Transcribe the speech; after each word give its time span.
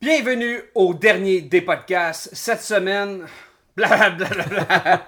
Bienvenue 0.00 0.60
au 0.76 0.94
dernier 0.94 1.40
des 1.40 1.60
podcasts. 1.60 2.30
Cette 2.32 2.62
semaine. 2.62 3.26
Blablabla. 3.74 5.04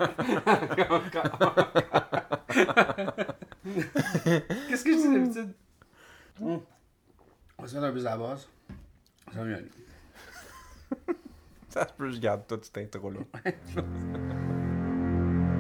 Qu'est-ce 4.69 4.83
que 4.85 4.93
je 4.93 4.97
dis 4.97 5.13
d'habitude? 5.13 5.55
On 6.41 6.61
va 7.61 7.69
se 7.69 7.75
mettre 7.77 7.87
un 7.87 7.93
peu 7.93 8.01
à 8.01 8.03
la 8.03 8.17
base. 8.17 8.49
Ça 9.33 9.39
va 9.39 9.45
mieux 9.45 9.55
aller. 9.55 9.71
Ça 11.69 11.87
se 11.87 11.93
peut, 11.93 12.11
je 12.11 12.19
garde 12.19 12.43
tout 12.49 12.59
cet 12.61 12.79
intro-là. 12.79 13.21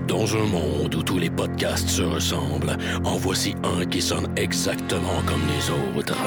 Dans 0.09 0.37
un 0.37 0.47
monde 0.47 0.93
où 0.97 1.05
tous 1.05 1.19
les 1.19 1.31
podcasts 1.31 1.89
se 1.89 2.03
ressemblent, 2.03 2.77
en 3.05 3.17
voici 3.17 3.55
un 3.63 3.87
qui 3.87 4.03
sonne 4.03 4.37
exactement 4.37 5.23
comme 5.25 5.43
les 5.47 5.71
autres. 5.71 6.19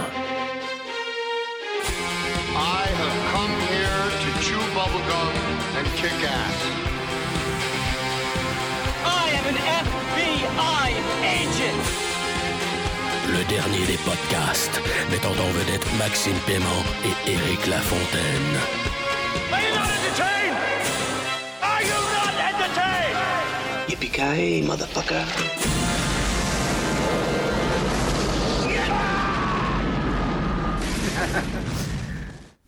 Le 11.64 13.40
dernier 13.48 13.86
des 13.86 13.96
podcasts, 14.04 14.82
mettant 15.10 15.32
en 15.32 15.50
vedette 15.52 15.86
Maxime 15.98 16.36
Paiement 16.46 16.84
et 17.06 17.14
Éric 17.32 17.68
Lafontaine. 17.68 18.58
Are 19.50 19.62
you 19.62 19.74
not 19.74 19.88
entertained? 19.88 20.58
Are 21.62 21.82
you 21.82 21.96
not 22.12 22.36
entertained? 22.52 23.16
Yippee-ki-yay, 23.88 24.62
motherfucker. 24.64 25.24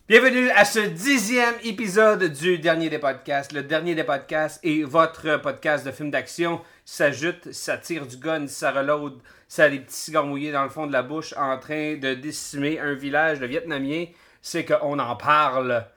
Bienvenue 0.07 0.49
à 0.51 0.63
ce 0.63 0.79
dixième 0.79 1.55
épisode 1.65 2.31
du 2.31 2.59
dernier 2.59 2.89
des 2.89 2.99
podcasts. 2.99 3.51
Le 3.51 3.63
dernier 3.63 3.93
des 3.95 4.05
podcasts 4.05 4.61
est 4.63 4.83
votre 4.83 5.35
podcast 5.41 5.85
de 5.85 5.91
film 5.91 6.11
d'action. 6.11 6.61
Ça 6.87 7.11
jute, 7.11 7.51
ça 7.51 7.77
tire 7.77 8.05
du 8.05 8.17
gun, 8.17 8.45
ça 8.45 8.71
reload, 8.71 9.15
ça 9.47 9.63
a 9.63 9.69
des 9.69 9.79
petits 9.79 9.95
cigares 9.95 10.25
mouillés 10.25 10.51
dans 10.51 10.63
le 10.63 10.69
fond 10.69 10.85
de 10.85 10.91
la 10.91 11.01
bouche 11.01 11.33
en 11.35 11.57
train 11.57 11.95
de 11.95 12.13
décimer 12.13 12.79
un 12.79 12.93
village 12.93 13.39
de 13.39 13.47
Vietnamiens. 13.47 14.05
C'est 14.41 14.65
qu'on 14.65 14.99
en 14.99 15.15
parle. 15.15 15.87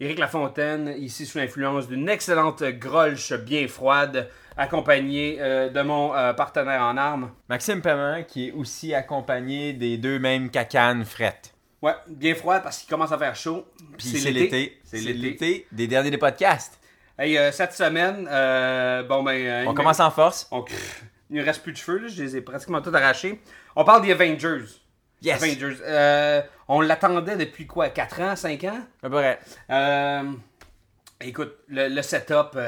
Éric 0.00 0.18
Lafontaine, 0.18 0.94
ici 0.98 1.24
sous 1.24 1.38
l'influence 1.38 1.88
d'une 1.88 2.08
excellente 2.08 2.62
grolche 2.62 3.32
bien 3.32 3.66
froide, 3.66 4.28
accompagné 4.58 5.38
euh, 5.40 5.70
de 5.70 5.80
mon 5.80 6.14
euh, 6.14 6.34
partenaire 6.34 6.82
en 6.82 6.98
armes. 6.98 7.30
Maxime 7.48 7.80
Paiement, 7.80 8.22
qui 8.24 8.48
est 8.48 8.52
aussi 8.52 8.92
accompagné 8.92 9.72
des 9.72 9.96
deux 9.96 10.18
mêmes 10.18 10.50
cacanes 10.50 11.06
frettes. 11.06 11.54
Ouais, 11.80 11.94
bien 12.08 12.34
froide 12.34 12.62
parce 12.62 12.78
qu'il 12.78 12.90
commence 12.90 13.12
à 13.12 13.18
faire 13.18 13.36
chaud. 13.36 13.66
Puis 13.96 14.08
c'est 14.08 14.30
l'été. 14.30 14.80
C'est 14.84 15.00
l'été 15.00 15.66
des 15.72 15.86
derniers 15.86 16.10
des 16.10 16.18
podcasts. 16.18 16.78
Hey, 17.18 17.38
euh, 17.38 17.52
cette 17.52 17.72
semaine, 17.72 18.28
euh, 18.30 19.02
bon 19.04 19.22
ben. 19.22 19.32
euh, 19.36 19.64
On 19.66 19.72
il 19.72 19.74
commence 19.74 20.00
en 20.00 20.10
force. 20.10 20.48
on- 20.50 20.64
Il 21.30 21.36
ne 21.36 21.44
reste 21.44 21.62
plus 21.62 21.72
de 21.72 21.76
cheveux, 21.76 21.98
là, 21.98 22.08
je 22.08 22.22
les 22.22 22.36
ai 22.36 22.40
pratiquement 22.40 22.80
tous 22.82 22.94
arrachés. 22.94 23.40
On 23.76 23.84
parle 23.84 24.02
des 24.02 24.12
Avengers. 24.12 24.64
Yes. 25.22 25.42
Avengers. 25.42 25.76
Euh, 25.82 26.42
on 26.68 26.80
l'attendait 26.80 27.36
depuis 27.36 27.66
quoi 27.66 27.88
4 27.88 28.20
ans, 28.20 28.36
5 28.36 28.62
ans? 28.64 28.80
À 29.02 29.08
peu 29.08 29.16
près. 29.16 29.38
Écoute, 31.20 31.54
le, 31.68 31.88
le 31.88 32.02
setup 32.02 32.58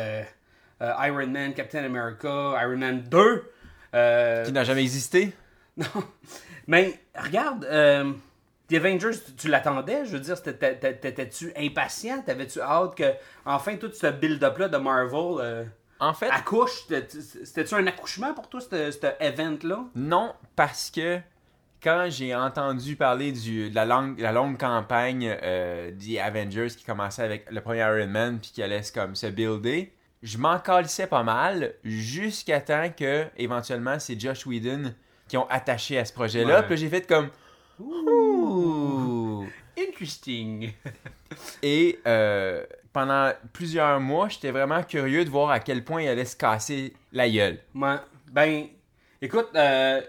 Iron 0.81 1.27
Man, 1.27 1.53
Captain 1.55 1.85
America, 1.85 2.55
Iron 2.63 2.77
Man 2.79 3.01
2. 3.03 3.53
euh, 3.95 4.45
Qui 4.45 4.53
n'a 4.53 4.65
jamais 4.65 4.83
existé. 4.83 5.33
non. 5.77 5.87
Mais 6.67 6.99
regarde, 7.15 7.65
The 8.69 8.75
Avengers, 8.75 9.17
tu, 9.37 9.49
l'attendais, 9.49 10.05
je 10.05 10.11
veux 10.13 10.21
dire, 10.21 10.37
t'étais-tu 10.43 11.53
impatient? 11.57 12.23
T'avais-tu 12.23 12.61
hâte 12.61 12.97
que, 12.97 13.13
enfin, 13.45 13.77
tout 13.77 13.93
ce 13.93 14.09
build-up-là 14.09 14.69
de 14.69 14.77
Marvel 14.77 15.37
euh, 15.41 15.65
En 16.01 16.13
fait, 16.15 16.29
accouche? 16.31 16.83
C'était- 16.89 17.21
C'était-tu 17.45 17.75
un 17.75 17.87
accouchement 17.87 18.35
pour 18.35 18.49
toi, 18.49 18.61
ce 18.61 18.91
cet 18.91 19.17
event-là? 19.21 19.85
non, 19.95 20.35
parce 20.57 20.91
que 20.91 21.19
quand 21.83 22.07
j'ai 22.09 22.35
entendu 22.35 22.97
parler 22.97 23.31
du, 23.33 23.71
de 23.71 23.75
la, 23.75 23.85
longue, 23.85 24.19
la 24.19 24.33
longue 24.33 24.59
campagne 24.59 25.37
euh, 25.43 25.93
des 25.93 26.19
Avengers 26.19 26.69
qui 26.77 26.85
commençait 26.85 27.23
avec 27.23 27.49
le 27.51 27.61
premier 27.61 27.81
Iron 27.81 28.09
Man 28.09 28.39
puis 28.41 28.51
qui 28.53 28.63
allait 28.63 28.83
se- 28.83 28.93
comme 28.93 29.15
se 29.15 29.27
builder, 29.29 29.93
je 30.23 30.39
m'en 30.39 30.59
calissais 30.59 31.07
pas 31.07 31.23
mal 31.23 31.75
jusqu'à 31.85 32.61
temps 32.61 32.91
que 32.91 33.27
éventuellement 33.37 33.99
c'est 34.01 34.19
Josh 34.19 34.45
Whedon 34.47 34.93
qui 35.29 35.37
ont 35.37 35.47
attaché 35.51 35.99
à 35.99 36.05
ce 36.05 36.13
projet-là. 36.13 36.57
Ouais. 36.57 36.63
Puis 36.63 36.71
là, 36.71 36.77
j'ai 36.77 36.89
fait 36.89 37.07
comme 37.07 37.29
Ouh. 37.81 39.47
Interesting. 39.79 40.73
Et 41.63 41.99
euh, 42.07 42.65
pendant 42.93 43.33
plusieurs 43.53 44.01
mois, 44.01 44.29
j'étais 44.29 44.51
vraiment 44.51 44.83
curieux 44.83 45.25
de 45.25 45.31
voir 45.31 45.51
à 45.51 45.61
quel 45.61 45.85
point 45.85 46.03
il 46.03 46.09
allait 46.09 46.25
se 46.25 46.37
casser 46.37 46.95
la 47.13 47.29
gueule. 47.29 47.59
Ouais. 47.75 47.97
Ben, 48.33 48.67
écoute, 49.21 49.49
euh, 49.55 50.01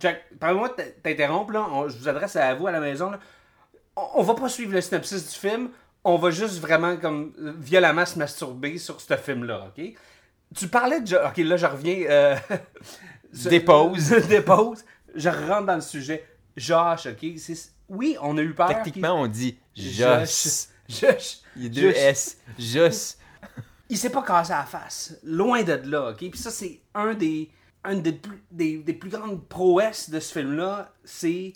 Jack, 0.00 0.24
pardonne-moi 0.38 0.68
de 0.70 0.82
t'interrompre, 1.02 1.52
là. 1.52 1.66
On- 1.70 1.88
je 1.88 1.96
vous 1.98 2.08
adresse 2.08 2.36
à 2.36 2.54
vous 2.54 2.66
à 2.66 2.72
la 2.72 2.80
maison, 2.80 3.10
là. 3.10 3.20
On, 3.96 4.06
on 4.16 4.22
va 4.22 4.34
pas 4.34 4.48
suivre 4.48 4.72
le 4.72 4.80
synopsis 4.80 5.32
du 5.32 5.38
film. 5.38 5.70
On 6.04 6.16
va 6.16 6.30
juste 6.30 6.60
vraiment, 6.60 6.96
comme, 6.96 7.32
violemment 7.58 8.06
se 8.06 8.18
masturber 8.18 8.78
sur 8.78 9.00
ce 9.00 9.16
film-là, 9.16 9.66
OK? 9.76 9.84
Tu 10.56 10.68
parlais 10.68 11.00
de... 11.00 11.16
OK, 11.16 11.36
là, 11.38 11.56
je 11.56 11.66
reviens... 11.66 11.98
euh, 12.08 12.36
Dépose. 13.32 14.10
Dépose. 14.28 14.84
Je 15.14 15.28
rentre 15.28 15.66
dans 15.66 15.74
le 15.74 15.80
sujet. 15.80 16.24
Josh, 16.58 17.06
OK? 17.06 17.38
C'est- 17.38 17.72
Oui, 17.88 18.16
on 18.20 18.36
a 18.38 18.42
eu 18.42 18.54
peur. 18.54 18.68
Techniquement, 18.68 19.20
on 19.20 19.26
dit 19.26 19.58
Josh. 19.74 20.66
Josh. 20.88 21.38
Il 21.56 21.62
y 21.64 21.66
a 21.66 21.68
deux 21.68 21.88
Josh. 21.90 21.96
S. 21.98 22.38
Joss. 22.58 23.18
il 23.88 23.96
s'est 23.98 24.10
pas 24.10 24.22
cassé 24.22 24.52
la 24.52 24.64
face. 24.64 25.16
Loin 25.24 25.62
de 25.62 25.72
là, 25.84 26.10
ok? 26.10 26.18
Puis 26.18 26.38
ça, 26.38 26.50
c'est 26.50 26.80
un 26.94 27.14
des, 27.14 27.50
un 27.84 27.96
des, 27.96 28.12
plus, 28.12 28.42
des, 28.50 28.78
des 28.78 28.92
plus 28.92 29.10
grandes 29.10 29.46
prouesses 29.48 30.10
de 30.10 30.20
ce 30.20 30.32
film-là. 30.32 30.92
C'est. 31.04 31.52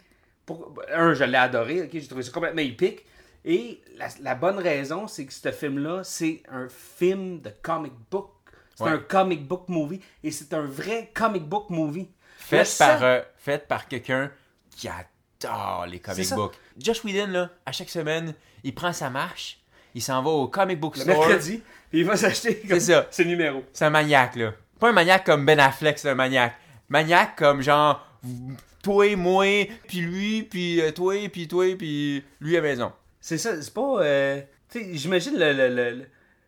Pour... 0.47 0.75
Un, 0.93 1.15
je 1.15 1.25
l'ai 1.25 1.37
adoré, 1.39 1.83
ok? 1.83 1.91
J'ai 1.93 2.07
trouvé 2.07 2.23
ça 2.23 2.33
complètement 2.33 2.63
épique. 2.63 3.05
Et 3.45 3.81
la, 3.97 4.09
la 4.21 4.35
bonne 4.35 4.59
raison, 4.59 5.07
c'est 5.09 5.27
que 5.27 5.33
ce 5.33 5.51
film-là, 5.53 6.03
c'est 6.05 6.43
un 6.51 6.69
film 6.69 7.41
de 7.41 7.51
comic 7.63 7.93
book. 8.11 8.31
C'est 8.75 8.85
Ouais. 8.85 8.91
un 8.91 8.99
comic 8.99 9.47
book 9.47 9.69
movie. 9.69 10.01
Et 10.25 10.31
c'est 10.31 10.53
un 10.55 10.63
vrai 10.63 11.11
comic 11.15 11.45
book 11.45 11.69
movie. 11.71 12.09
Fait 12.39 12.67
par, 12.79 13.03
euh, 13.05 13.21
fait 13.37 13.67
par 13.69 13.87
quelqu'un 13.87 14.31
qui 14.77 14.89
adore 14.89 15.87
les 15.87 15.99
comic 16.01 16.29
books. 16.35 16.55
Josh 16.79 17.05
Whedon, 17.05 17.29
là, 17.31 17.51
à 17.67 17.73
chaque 17.73 17.89
semaine, 17.91 18.35
il 18.65 18.75
prend 18.75 18.93
sa 18.93 19.11
marche, 19.11 19.59
il 19.95 20.03
s'en 20.03 20.23
va 20.23 20.31
au 20.31 20.49
comic 20.49 20.79
book 20.81 20.97
Le 20.97 21.03
store. 21.03 21.19
mercredi. 21.29 21.63
Puis 21.91 22.01
il 22.01 22.05
va 22.07 22.17
s'acheter 22.17 22.61
comme 22.61 22.81
C'est 22.81 22.93
ça. 22.93 23.07
ses 23.11 23.25
numéros. 23.25 23.65
C'est 23.73 23.85
un 23.85 23.91
maniaque, 23.91 24.37
là. 24.37 24.53
Pas 24.81 24.89
un 24.89 24.93
maniaque 24.93 25.25
comme 25.27 25.45
Ben 25.45 25.61
Affleck, 25.61 25.99
c'est 25.99 26.09
un 26.09 26.15
maniaque. 26.15 26.55
Maniaque 26.89 27.37
comme 27.37 27.61
genre, 27.63 28.05
toi, 28.83 29.15
moi, 29.17 29.67
puis 29.89 30.01
lui, 30.01 30.43
puis 30.43 30.81
euh, 30.81 30.91
toi, 30.91 31.15
puis 31.31 31.47
toi, 31.49 31.77
puis 31.77 32.25
lui 32.41 32.57
à 32.57 32.61
maison. 32.61 32.93
C'est 33.21 33.39
ça, 33.39 33.61
c'est 33.61 33.73
pas. 33.75 34.03
euh, 34.03 34.41
tu 34.71 34.81
sais, 34.81 34.91
j'imagine 34.95 35.39
le, 35.39 35.53
le, 35.53 35.69
le, 35.69 36.07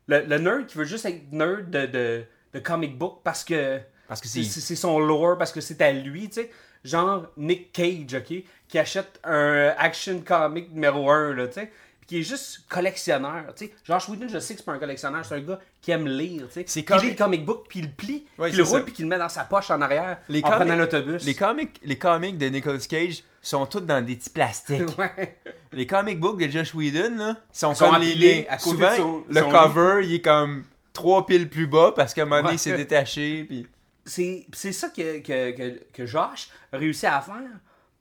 le, 0.08 0.26
le 0.26 0.38
nerd 0.38 0.66
qui 0.66 0.76
veut 0.78 0.84
juste 0.84 1.04
être 1.04 1.30
nerd 1.32 1.70
de, 1.70 1.86
de, 1.86 2.24
de 2.54 2.58
comic 2.58 2.96
book 2.98 3.20
parce 3.22 3.44
que. 3.44 3.80
Parce 4.08 4.20
que 4.20 4.28
c'est 4.28 4.76
son 4.76 4.98
lore, 4.98 5.38
parce 5.38 5.52
que 5.52 5.60
c'est 5.60 5.80
à 5.80 5.92
lui, 5.92 6.28
tu 6.28 6.34
sais. 6.42 6.50
Genre 6.84 7.26
Nick 7.36 7.72
Cage, 7.72 8.14
ok? 8.14 8.42
Qui 8.68 8.78
achète 8.78 9.20
un 9.24 9.72
action 9.78 10.20
comic 10.26 10.72
numéro 10.72 11.10
1, 11.10 11.34
là, 11.34 11.46
tu 11.48 11.54
sais. 11.54 11.72
Qui 12.06 12.18
est 12.18 12.22
juste 12.22 12.64
collectionneur, 12.68 13.44
tu 13.56 13.64
sais. 13.66 13.72
Josh 13.86 14.10
Whedon, 14.10 14.28
je 14.28 14.38
sais 14.38 14.52
que 14.54 14.60
c'est 14.60 14.66
pas 14.66 14.72
un 14.72 14.78
collectionneur, 14.78 15.24
c'est 15.24 15.36
un 15.36 15.40
gars 15.40 15.58
qui 15.80 15.90
aime 15.90 16.06
lire, 16.06 16.42
tu 16.48 16.52
sais. 16.54 16.64
C'est 16.66 16.82
Qui 16.84 16.92
lit 16.92 16.98
comic- 16.98 17.10
le 17.18 17.24
comic 17.24 17.44
book, 17.46 17.64
puis 17.66 17.78
il 17.78 17.86
le 17.86 17.90
plie, 17.92 18.26
Ouais, 18.38 18.48
puis 18.50 18.54
il 18.54 18.58
le 18.58 18.64
roule, 18.64 18.84
puis 18.84 18.92
qu'il 18.92 19.06
le 19.06 19.08
met 19.08 19.18
dans 19.18 19.28
sa 19.30 19.44
poche 19.44 19.70
en 19.70 19.80
arrière 19.80 20.18
Les 20.28 20.42
en 20.44 20.50
prenant 20.50 20.76
l'autobus. 20.76 21.24
Les 21.24 21.34
comics, 21.34 21.80
les 21.82 21.96
comics 21.96 22.36
de 22.36 22.46
Nicolas 22.48 22.78
Cage 22.86 23.24
sont 23.40 23.64
tous 23.64 23.80
dans 23.80 24.04
des 24.04 24.16
petits 24.16 24.28
plastiques. 24.30 24.82
Ouais. 24.98 25.38
les 25.72 25.86
comic 25.86 26.20
books 26.20 26.38
de 26.44 26.50
Josh 26.50 26.74
Whedon, 26.74 27.16
là, 27.16 27.36
sont, 27.52 27.74
sont 27.74 27.88
comme 27.90 28.02
les 28.02 28.46
à 28.50 28.58
côté 28.58 28.70
Souvent, 28.70 28.90
de 28.92 28.96
son- 28.96 29.24
le 29.28 29.40
son 29.40 29.48
cover, 29.50 30.00
il 30.04 30.14
est 30.16 30.20
comme 30.20 30.64
trois 30.92 31.24
piles 31.24 31.48
plus 31.48 31.66
bas 31.66 31.92
parce 31.96 32.12
qu'à 32.12 32.22
un 32.22 32.24
moment 32.26 32.36
donné, 32.42 32.48
Ouais. 32.50 32.54
il 32.56 32.58
s'est 32.58 32.76
détaché. 32.76 33.44
Puis... 33.44 33.66
c'est 34.04 34.72
ça 34.72 34.88
que, 34.88 35.18
que, 35.20 35.50
que, 35.52 35.82
que 35.92 36.06
Josh 36.06 36.48
a 36.72 36.76
réussi 36.78 37.06
à 37.06 37.20
faire. 37.20 37.36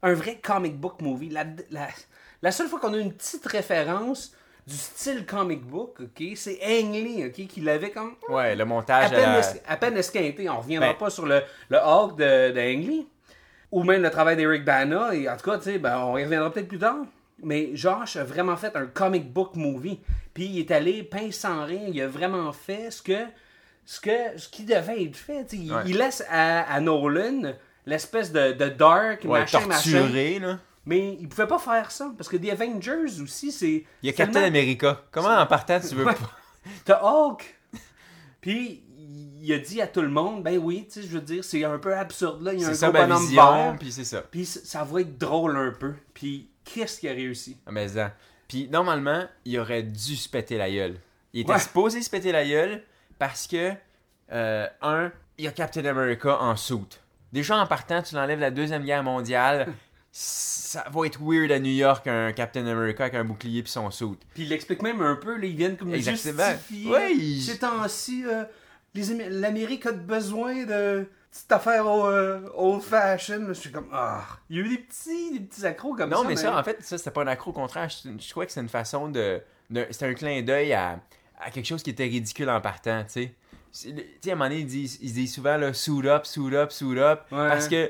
Un 0.02 0.14
vrai 0.14 0.40
comic 0.44 0.76
book 0.78 1.02
movie. 1.02 1.30
La, 1.30 1.46
la, 1.72 1.88
la 2.42 2.52
seule 2.52 2.68
fois 2.68 2.80
qu'on 2.80 2.94
a 2.94 2.98
une 2.98 3.14
petite 3.14 3.46
référence 3.46 4.36
du 4.68 4.76
style 4.76 5.26
comic 5.26 5.62
book, 5.62 5.98
ok, 6.02 6.24
c'est 6.36 6.60
Ang 6.62 6.94
Lee, 6.94 7.26
ok, 7.26 7.48
qui 7.48 7.62
l'avait 7.62 7.92
comme 7.92 8.16
Ouais, 8.30 8.56
le 8.56 8.62
à 8.62 8.66
montage 8.66 9.06
à 9.08 9.10
peine, 9.10 9.22
la- 9.32 9.40
es- 9.56 9.64
à 9.68 9.78
peine 9.78 9.98
esquinté. 9.98 10.50
On 10.50 10.60
reviendra 10.60 10.90
Ben. 10.90 10.98
pas 10.98 11.10
sur 11.10 11.26
le, 11.26 11.42
le 11.70 11.78
Hulk 11.78 12.18
de, 12.18 12.52
de 12.52 12.60
Ang 12.60 12.88
Lee. 12.88 13.08
Ou 13.72 13.84
même 13.84 14.02
le 14.04 14.10
travail 14.12 14.36
d'Eric 14.36 14.64
Bana. 14.66 15.16
Et 15.16 15.28
en 15.28 15.36
tout 15.38 15.50
cas, 15.50 15.58
tu 15.58 15.64
sais, 15.64 15.80
ben, 15.80 15.98
on 16.00 16.18
y 16.18 16.24
reviendra 16.24 16.52
peut-être 16.52 16.68
plus 16.68 16.80
tard. 16.80 16.98
Mais 17.42 17.72
Josh 17.76 18.16
a 18.18 18.24
vraiment 18.24 18.56
fait 18.56 18.76
un 18.76 18.86
comic 18.86 19.32
book 19.34 19.56
movie. 19.56 20.00
Puis 20.34 20.46
il 20.46 20.60
est 20.60 20.72
allé 20.72 21.04
pince 21.04 21.36
sans 21.36 21.66
rien. 21.66 21.82
Il 21.88 22.00
a 22.02 22.08
vraiment 22.08 22.52
fait 22.54 22.92
ce 22.92 23.02
que 23.02 23.18
ce, 23.86 24.00
que, 24.00 24.38
ce 24.38 24.48
qui 24.50 24.64
devait 24.64 25.04
être 25.04 25.16
fait. 25.18 25.48
Il, 25.54 25.72
Ouais. 25.74 25.82
il 25.86 25.98
laisse 25.98 26.24
à, 26.30 26.62
à 26.74 26.80
Nolan 26.80 27.54
l'espèce 27.86 28.32
de, 28.32 28.54
de 28.54 28.70
dark, 28.70 29.24
Ouais, 29.26 29.42
machin, 29.42 29.66
machin. 29.68 30.10
là. 30.40 30.60
Mais 30.86 31.18
il 31.20 31.30
pouvait 31.30 31.48
pas 31.48 31.60
faire 31.60 31.92
ça, 31.92 32.12
parce 32.18 32.28
que 32.30 32.36
The 32.38 32.50
Avengers 32.50 33.22
aussi, 33.22 33.52
c'est... 33.54 33.86
Il 34.02 34.08
y 34.08 34.10
a 34.10 34.14
tellement- 34.14 34.34
Captain 34.34 34.48
America. 34.48 35.02
Comment 35.12 35.30
en 35.30 35.46
partant 35.46 35.80
tu 35.80 35.96
veux 35.96 36.06
Ouais. 36.06 36.14
pas. 36.14 36.30
T'as 36.86 37.02
Hulk. 37.04 37.58
Puis 38.42 38.84
il 39.42 39.54
a 39.54 39.60
dit 39.60 39.82
à 39.82 39.88
tout 39.88 40.02
le 40.02 40.10
monde, 40.10 40.44
ben 40.44 40.58
oui, 40.58 40.86
tu 40.88 41.02
sais, 41.02 41.08
je 41.08 41.14
veux 41.14 41.22
dire, 41.22 41.44
c'est 41.44 41.64
un 41.64 41.78
peu 41.78 41.96
absurde 41.96 42.42
là. 42.42 42.54
Il 42.54 42.62
y 42.62 42.66
a 42.66 42.70
un 42.70 42.74
ça 42.74 42.90
gros 42.90 42.94
ma 43.00 43.06
bonhomme 43.06 43.22
vision, 43.26 43.54
vert. 43.54 43.76
puis 43.80 43.92
c'est 43.92 44.04
ça. 44.04 44.22
Puis 44.22 44.46
ça 44.46 44.84
va 44.84 45.02
être 45.02 45.18
drôle 45.18 45.56
un 45.58 45.72
peu. 45.72 45.94
Puis 46.14 46.50
qu'est-ce 46.64 47.00
qui 47.00 47.08
a 47.10 47.12
réussi? 47.14 47.58
Ah, 47.66 47.72
Mais 47.72 47.88
ça. 47.90 48.14
Puis 48.48 48.68
normalement, 48.70 49.26
il 49.46 49.60
aurait 49.60 49.84
dû 49.84 50.16
se 50.16 50.28
péter 50.30 50.58
la 50.58 50.70
gueule. 50.70 50.96
Il 51.34 51.42
était 51.42 51.54
Ouais. 51.54 51.60
supposé 51.60 52.02
se 52.02 52.10
péter 52.10 52.32
la 52.32 52.46
gueule 52.46 52.84
parce 53.24 53.48
que, 53.48 53.72
euh, 54.34 54.68
un, 54.82 55.10
il 55.38 55.46
y 55.46 55.48
a 55.48 55.52
Captain 55.54 55.86
America 55.86 56.38
en 56.42 56.58
soute. 56.58 57.00
Déjà 57.32 57.56
en 57.56 57.66
partant, 57.66 58.02
tu 58.02 58.16
l'enlèves 58.16 58.42
la 58.42 58.52
Deuxième 58.52 58.84
Guerre 58.84 59.02
mondiale. 59.04 59.68
ça 60.12 60.84
va 60.92 61.06
être 61.08 61.20
weird 61.22 61.50
à 61.54 61.60
New 61.60 61.72
York, 61.72 62.06
un 62.08 62.34
Captain 62.34 62.68
America 62.68 63.04
avec 63.04 63.16
un 63.16 63.24
bouclier 63.24 63.64
puis 63.64 63.72
son 63.72 63.90
soute. 63.92 64.20
Puis 64.34 64.44
il 64.44 64.52
explique 64.52 64.82
même 64.82 65.02
un 65.02 65.16
peu, 65.16 65.38
là, 65.38 65.46
ils 65.46 65.56
viennent 65.56 65.78
comme 65.78 65.94
Exactement. 65.94 66.44
justifier. 66.50 66.92
Ouais, 66.92 67.14
il- 67.16 67.42
Ces 67.42 67.60
temps-ci, 67.60 68.26
euh, 68.28 68.44
l'Amérique 69.30 69.86
a 69.86 69.94
besoin 69.94 70.66
de 70.66 71.08
petite 71.32 71.52
affaire 71.54 71.88
euh, 71.88 72.42
old 72.56 72.82
fashion. 72.84 73.46
Je 73.48 73.54
suis 73.54 73.72
comme, 73.72 73.88
ah, 73.94 74.22
il 74.50 74.58
y 74.58 74.60
a 74.60 74.64
eu 74.66 74.70
des 74.70 74.78
petits, 74.80 75.32
des 75.32 75.40
petits 75.40 75.66
accros 75.66 75.96
comme 75.96 76.10
Non, 76.10 76.24
ça. 76.24 76.28
mais 76.28 76.36
ça, 76.36 76.58
en 76.60 76.64
fait, 76.64 76.78
ça, 76.84 76.98
c'était 76.98 77.12
pas 77.12 77.24
un 77.24 77.28
accro. 77.28 77.52
Au 77.52 77.54
contraire, 77.54 77.88
je, 77.88 78.10
je 78.20 78.30
trouvais 78.30 78.46
que 78.48 78.52
c'est 78.52 78.60
une 78.62 78.68
façon 78.70 79.08
de. 79.08 79.42
de- 79.70 79.88
c'était 79.92 80.08
un 80.08 80.14
clin 80.14 80.42
d'œil 80.42 80.74
à, 80.74 81.00
à 81.40 81.52
quelque 81.52 81.66
chose 81.66 81.84
qui 81.84 81.90
était 81.92 82.04
ridicule 82.06 82.50
en 82.50 82.62
partant, 82.62 83.04
tu 83.04 83.10
sais. 83.12 83.34
Tu 83.72 83.90
sais, 84.22 84.30
à 84.30 84.34
un 84.34 84.36
moment 84.36 84.50
donné, 84.50 84.62
ils 84.62 84.68
disent, 84.68 85.00
ils 85.02 85.14
disent 85.14 85.34
souvent, 85.34 85.58
là, 85.58 85.74
suit 85.74 86.08
up, 86.08 86.26
suit 86.26 86.56
up, 86.56 86.72
suit 86.72 87.00
up. 87.00 87.22
Ouais. 87.32 87.48
Parce 87.50 87.68
que 87.68 87.90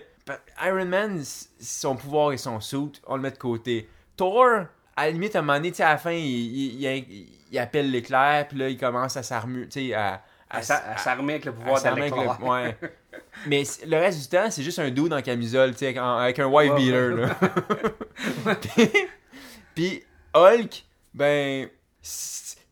Iron 0.63 0.85
Man, 0.85 1.21
son 1.59 1.95
pouvoir 1.97 2.31
et 2.31 2.37
son 2.37 2.61
suit, 2.61 2.93
on 3.05 3.17
le 3.17 3.21
met 3.21 3.31
de 3.31 3.37
côté. 3.37 3.89
Thor, 4.15 4.65
à 4.95 5.05
la 5.05 5.11
limite, 5.11 5.35
à 5.35 5.39
un 5.39 5.41
moment 5.41 5.57
donné, 5.57 5.71
tu 5.71 5.77
sais, 5.77 5.83
à 5.83 5.89
la 5.89 5.97
fin, 5.97 6.11
il, 6.11 6.25
il, 6.25 6.81
il- 6.85 7.27
il 7.51 7.59
appelle 7.59 7.91
l'éclair, 7.91 8.47
puis 8.47 8.57
là, 8.57 8.69
il 8.69 8.77
commence 8.77 9.17
à 9.17 9.23
s'armer, 9.23 9.67
tu 9.67 9.87
sais, 9.89 9.93
à. 9.93 10.23
à, 10.49 10.61
s'a- 10.61 10.91
à 10.91 10.97
s'armer 10.97 11.33
avec 11.33 11.45
le 11.45 11.51
pouvoir 11.53 11.85
à 11.85 11.91
le- 11.91 12.47
ouais. 12.49 12.77
Mais 13.47 13.63
le 13.85 13.97
reste 13.97 14.21
du 14.21 14.27
temps, 14.27 14.49
c'est 14.49 14.63
juste 14.63 14.79
un 14.79 14.89
dude 14.89 15.11
en 15.11 15.21
camisole, 15.21 15.71
tu 15.73 15.79
sais, 15.79 15.97
avec, 15.97 16.39
un 16.39 16.45
white 16.47 16.71
Ouais, 16.71 16.77
beater, 16.77 17.13
ouais. 17.13 17.25
là. 18.45 18.55
puis, 18.55 18.91
puis 19.75 20.03
Hulk, 20.33 20.83
ben, 21.13 21.67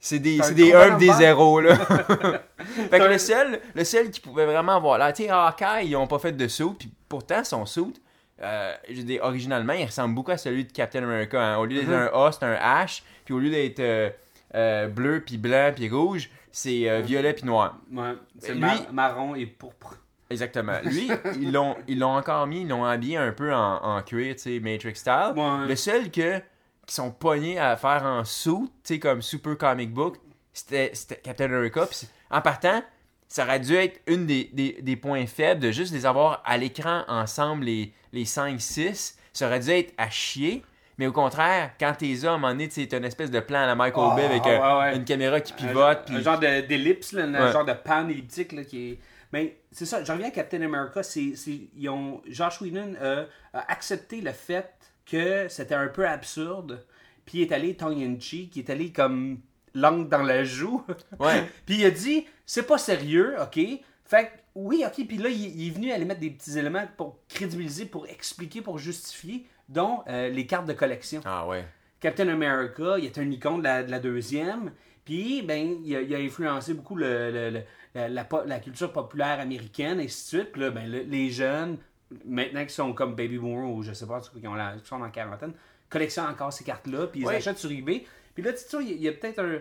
c'est 0.03 0.19
des, 0.19 0.39
C'est 0.42 0.56
des 0.56 0.74
1 0.74 0.98
des 0.98 1.07
0, 1.13 1.62
là. 1.62 1.75
fait 2.89 3.00
que 3.00 3.03
le 3.03 3.18
seul, 3.18 3.59
le 3.74 3.83
seul 3.86 4.09
qui 4.09 4.19
pouvait 4.19 4.45
vraiment 4.45 4.75
avoir 4.75 4.98
là, 4.98 5.13
tu 5.13 5.24
sais, 5.24 5.30
Hawkeye, 5.30 5.86
ils 5.88 5.95
ont 5.95 6.07
pas 6.07 6.19
fait 6.19 6.31
de 6.33 6.48
saut, 6.48 6.75
puis 6.77 6.92
pourtant, 7.07 7.44
son 7.44 7.65
suit, 7.65 7.94
euh, 8.42 8.74
je 8.89 8.95
veux 8.95 9.03
dire, 9.03 9.21
originalement, 9.24 9.74
il 9.74 9.86
ressemble 9.86 10.15
beaucoup 10.15 10.31
à 10.31 10.38
celui 10.38 10.65
de 10.65 10.71
Captain 10.71 11.03
America. 11.03 11.39
hein. 11.42 11.57
Au 11.57 11.65
lieu 11.65 11.75
d'être 11.77 11.88
Mhm. 11.89 12.09
un 12.13 12.25
A, 12.27 12.31
c'est 12.31 12.44
un 12.45 12.56
H, 12.56 13.03
puis 13.24 13.33
au 13.33 13.39
lieu 13.39 13.51
d'être 13.51 13.80
euh, 13.80 14.09
euh, 14.56 14.88
bleu, 14.88 15.21
puis 15.25 15.38
blanc, 15.38 15.71
puis 15.75 15.88
rouge, 15.89 16.30
c'est 16.51 16.89
euh, 16.89 17.01
violet, 17.01 17.33
puis 17.33 17.45
noir. 17.45 17.77
Ouais, 17.94 18.13
c'est 18.39 18.53
Lui- 18.53 18.59
mar- 18.59 18.92
marron 18.92 19.36
et 19.36 19.45
pourpre. 19.45 19.95
Exactement. 20.31 20.80
Lui, 20.83 21.09
ils 21.39 21.51
l'ont, 21.51 21.75
ils 21.88 22.00
l'ont 22.00 22.15
encore 22.18 22.48
mis, 22.48 22.62
ils 22.62 22.68
l'ont 22.68 22.83
habillé 22.86 23.18
un 23.18 23.31
peu 23.33 23.53
en, 23.53 23.75
en 23.83 24.01
cuir, 24.01 24.33
tu 24.36 24.42
sais, 24.42 24.59
Matrix 24.59 24.95
style. 24.95 25.33
Ouais. 25.36 25.68
Le 25.68 25.75
seul 25.75 26.09
que, 26.09 26.42
qui 26.86 26.94
sont 26.95 27.12
pognés 27.12 27.60
à 27.60 27.75
faire 27.78 28.04
en 28.04 28.24
suit, 28.24 28.51
tu 28.83 28.94
sais, 28.95 29.00
comme 29.00 29.22
super 29.22 29.57
comic 29.57 29.94
book, 29.94 30.18
c'était, 30.54 30.92
Captain 31.24 31.45
America. 31.45 31.88
C'est- 31.92 32.10
en 32.30 32.42
partant, 32.42 32.81
ça 33.28 33.44
aurait 33.45 33.60
dû 33.60 33.75
être 33.75 34.01
une 34.07 34.25
des, 34.25 34.50
des, 34.54 34.78
des 34.81 34.95
points 34.95 35.25
faibles 35.25 35.62
de 35.62 35.72
juste 35.72 35.94
les 35.94 36.06
avoir 36.06 36.42
à 36.45 36.57
l'écran 36.57 37.04
ensemble, 37.07 37.66
les, 37.66 37.94
les 38.12 38.25
5-6. 38.25 39.16
Ça 39.33 39.48
aurait 39.48 39.60
dû 39.62 39.69
être 39.69 39.94
à 39.98 40.10
chier. 40.10 40.63
Mais 40.98 41.07
au 41.07 41.12
contraire, 41.13 41.72
quand 41.80 41.94
t'es 41.98 42.13
donné, 42.16 42.68
tu 42.68 42.75
sais, 42.81 42.88
t'as 42.88 42.98
une 42.98 43.06
espèce 43.06 43.31
de 43.31 43.39
plan 43.39 43.62
à 43.62 43.66
la 43.66 43.75
Michael 43.75 44.10
Oh, 44.12 44.16
Bay 44.16 44.25
avec 44.25 44.44
ouais. 44.45 44.95
une 44.95 45.06
caméra 45.06 45.39
qui 45.39 45.54
Un 45.54 45.56
pivote. 45.56 46.07
genre- 46.10 46.18
Un 46.18 46.22
genre 46.22 46.39
de- 46.39 46.62
d'ellipse, 46.68 47.13
un 47.16 47.34
Ouais. 47.34 47.51
genre 47.51 47.66
de 47.66 47.74
pan 47.74 48.07
elliptique 48.10 48.51
là, 48.51 48.63
qui 48.66 48.92
est. 48.92 49.00
Mais 49.34 49.62
c'est 49.72 49.86
ça, 49.86 50.04
je 50.04 50.12
reviens 50.12 50.27
à 50.27 50.31
Captain 50.31 50.62
America. 50.62 51.01
C'est, 51.01 51.36
c'est- 51.38 51.69
ils 51.75 51.89
ont, 51.89 52.22
Josh 52.27 52.60
Whedon 52.62 52.95
euh, 53.01 53.25
a 53.54 53.72
accepté 53.72 54.19
le 54.22 54.31
fait 54.34 54.69
que 55.06 55.48
c'était 55.50 55.75
un 55.75 55.88
peu 55.88 56.07
absurde. 56.07 56.86
Puis 57.25 57.39
il 57.39 57.42
est 57.44 57.51
allé 57.51 57.75
tongue 57.75 58.01
in 58.01 58.19
cheek, 58.19 58.56
il 58.56 58.59
est 58.59 58.69
allé 58.69 58.92
comme 58.92 59.39
langue 59.74 60.09
dans 60.09 60.24
la 60.24 60.44
joue. 60.44 60.83
Ouais. 61.19 61.45
puis 61.65 61.75
il 61.80 61.86
a 61.86 61.92
dit 61.92 62.25
c'est 62.45 62.65
pas 62.68 62.77
sérieux, 62.77 63.36
ok? 63.42 63.59
Fait 64.06 64.25
que, 64.25 64.30
oui, 64.56 64.83
ok. 64.86 65.07
Puis 65.07 65.18
là, 65.18 65.30
il, 65.30 65.59
il 65.62 65.68
est 65.68 65.71
venu 65.71 65.92
aller 65.92 66.03
mettre 66.06 66.19
des 66.19 66.31
petits 66.31 66.57
éléments 66.57 66.86
pour 66.98 67.19
crédibiliser, 67.30 67.86
pour 67.86 68.07
expliquer, 68.07 68.62
pour 68.62 68.77
justifier, 68.77 69.45
dont 69.69 70.03
euh, 70.09 70.27
les 70.30 70.45
cartes 70.45 70.65
de 70.65 70.74
collection. 70.74 71.21
Ah 71.24 71.48
ouais. 71.48 71.65
Captain 72.01 72.27
America, 72.27 72.98
il 72.98 73.06
est 73.06 73.18
un 73.18 73.30
icône 73.31 73.59
de 73.59 73.63
la, 73.63 73.83
de 73.83 73.92
la 73.92 74.00
deuxième. 74.00 74.71
Puis, 75.06 75.42
ben, 75.44 75.77
il 75.86 75.95
a, 75.95 76.01
il 76.01 76.13
a 76.13 76.18
influencé 76.18 76.74
beaucoup 76.74 76.95
le, 76.95 77.31
le- 77.31 77.50
le- 77.51 77.63
la, 77.95 78.09
la 78.09 78.24
po- 78.25 78.44
la 78.45 78.59
culture 78.59 78.92
populaire 78.92 79.39
américaine, 79.39 80.00
et 80.01 80.06
ainsi 80.06 80.24
de 80.36 80.42
suite. 80.42 80.51
Puis 80.51 80.62
là, 80.62 80.71
ben, 80.71 80.89
le- 80.92 81.03
les 81.03 81.30
jeunes, 81.30 81.77
maintenant 82.25 82.66
qui 82.66 82.74
sont 82.74 82.94
comme 82.94 83.16
Baby 83.16 83.38
Boomer 83.38 83.69
ou 83.69 83.84
je 83.84 83.94
sais 83.94 84.06
pas, 84.08 84.22
qui, 84.22 84.48
ont 84.48 84.54
la, 84.56 84.74
qui 84.78 84.88
sont 84.88 85.02
en 85.02 85.10
quarantaine, 85.10 85.54
collectionnent 85.90 86.30
encore 86.30 86.54
ces 86.54 86.63
cartes-là, 86.63 87.08
puis 87.08 87.22
ils 87.22 87.25
Ouais. 87.28 87.36
achètent 87.36 87.58
sur 87.58 87.72
eBay. 87.72 88.06
Puis 88.34 88.44
là, 88.44 88.54
tu 88.54 88.60
sais, 88.60 88.78
il 88.81 89.02
y 89.02 89.08
a- 89.08 89.12
a, 89.12 89.13
peut-être 89.13 89.40
un. 89.40 89.60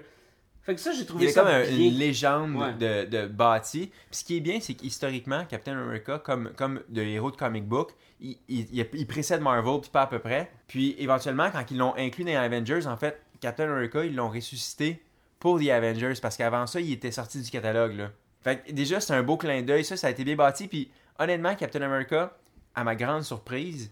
Fait 0.63 0.75
que 0.75 0.81
ça, 0.81 0.93
j'ai 0.93 0.99
Il 0.99 1.03
y 1.03 1.07
trouvé 1.07 1.29
ça 1.31 1.41
comme 1.43 1.51
un- 1.51 1.65
une 1.65 1.95
légende 1.95 2.55
Ouais. 2.57 2.73
de, 2.75 3.09
de 3.09 3.27
bâti. 3.27 3.87
Puis 4.11 4.21
ce 4.21 4.25
qui 4.25 4.37
est 4.37 4.41
bien, 4.41 4.61
c'est 4.61 4.75
qu'historiquement, 4.75 5.45
Captain 5.47 5.73
America, 5.73 6.19
comme, 6.19 6.53
comme 6.55 6.83
de 6.89 7.01
héros 7.03 7.31
de 7.31 7.37
comic 7.37 7.65
book, 7.65 7.93
il- 8.21 8.37
il 8.49 9.07
précède 9.07 9.41
Marvel, 9.41 9.81
puis 9.81 9.91
pas 9.91 10.03
à 10.03 10.07
peu 10.07 10.19
près. 10.19 10.51
Puis 10.69 10.95
éventuellement, 10.99 11.51
quand 11.51 11.65
ils 11.71 11.79
l'ont 11.79 11.95
inclus 11.97 12.25
dans 12.25 12.31
les 12.31 12.37
Avengers, 12.37 12.87
en 12.87 12.97
fait, 12.99 13.21
Captain 13.41 13.65
America, 13.71 14.05
ils 14.05 14.15
l'ont 14.15 14.29
ressuscité 14.29 15.03
pour 15.39 15.59
les 15.59 15.71
Avengers, 15.71 16.13
parce 16.21 16.37
qu'avant 16.37 16.67
ça, 16.67 16.79
il 16.81 16.93
était 16.93 17.11
sorti 17.11 17.41
du 17.41 17.51
catalogue. 17.51 17.97
Là. 17.97 18.11
Fait 18.43 18.59
que 18.63 18.73
déjà, 18.73 19.01
c'est 19.01 19.15
un 19.15 19.23
beau 19.23 19.39
clin 19.39 19.63
d'œil, 19.63 19.85
ça, 19.85 19.97
ça 19.97 20.09
a 20.09 20.11
été 20.11 20.25
bien 20.25 20.37
bâti. 20.37 20.69
Puis 20.69 20.91
honnêtement, 21.21 21.55
Captain 21.55 21.83
America, 21.83 22.33
à 22.75 22.83
ma 22.85 22.97
grande 22.97 23.23
surprise, 23.23 23.91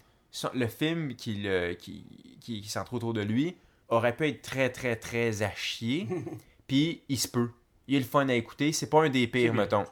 le 0.55 0.67
film 0.67 1.15
qui, 1.15 1.35
le- 1.37 1.75
qui, 1.75 2.05
qui, 2.41 2.61
qui 2.61 2.69
centre 2.69 2.93
autour 2.95 3.13
de 3.13 3.21
lui 3.23 3.57
aurait 3.89 4.15
pu 4.17 4.29
être 4.29 4.43
très, 4.43 4.71
très, 4.71 4.97
très 4.97 5.43
à 5.43 5.51
chier. 5.55 6.09
Puis 6.67 7.03
il 7.09 7.19
se 7.19 7.29
peut. 7.29 7.51
Il 7.87 7.95
est 7.97 8.01
le 8.01 8.05
fun 8.05 8.29
à 8.29 8.35
écouter. 8.35 8.73
C'est 8.73 8.91
pas 8.91 9.05
un 9.05 9.09
des 9.09 9.27
pires, 9.27 9.55
mettons. 9.55 9.85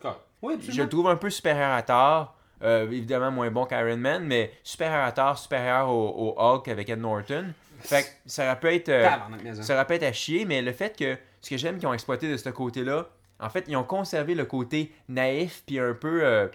Oui, 0.43 0.55
Je 0.69 0.83
le 0.83 0.88
trouve 0.88 1.09
un 1.09 1.17
peu 1.17 1.31
supérieur 1.31 1.71
à 1.73 1.83
Thor. 1.83 2.35
Euh, 2.62 2.85
évidemment 2.91 3.31
moins 3.31 3.50
bon 3.50 3.67
qu'Iron 3.67 3.97
Man, 3.99 4.25
mais 4.25 4.50
supérieur 4.62 5.05
à 5.05 5.12
Thor, 5.12 5.39
supérieur 5.39 5.89
au, 5.91 6.35
au 6.35 6.41
Hulk 6.41 6.69
avec 6.69 6.89
Ed 6.89 6.99
Norton. 7.00 7.53
Fait 7.81 8.03
que 8.03 8.09
ça 8.25 8.44
aurait 8.47 8.59
pu 8.61 8.69
être, 8.69 8.89
euh, 8.89 9.06
ça. 9.62 9.75
aurait 9.75 9.87
pu 9.87 9.93
être 9.94 10.03
à 10.05 10.12
chier, 10.12 10.44
mais 10.47 10.62
le 10.62 10.73
fait 10.73 10.97
que 10.99 11.17
ce 11.43 11.50
que 11.50 11.56
j'aime 11.58 11.79
qu'ils 11.79 11.87
ont 11.87 11.93
exploité 11.93 12.31
de 12.31 12.37
ce 12.39 12.49
côté-là, 12.49 13.08
en 13.41 13.51
fait, 13.51 13.65
ils 13.69 13.77
ont 13.77 13.84
conservé 13.84 14.34
le 14.34 14.46
côté 14.46 14.91
naïf 15.08 15.63
puis 15.67 15.79
un 15.79 15.93
peu 15.93 16.25
euh, 16.25 16.49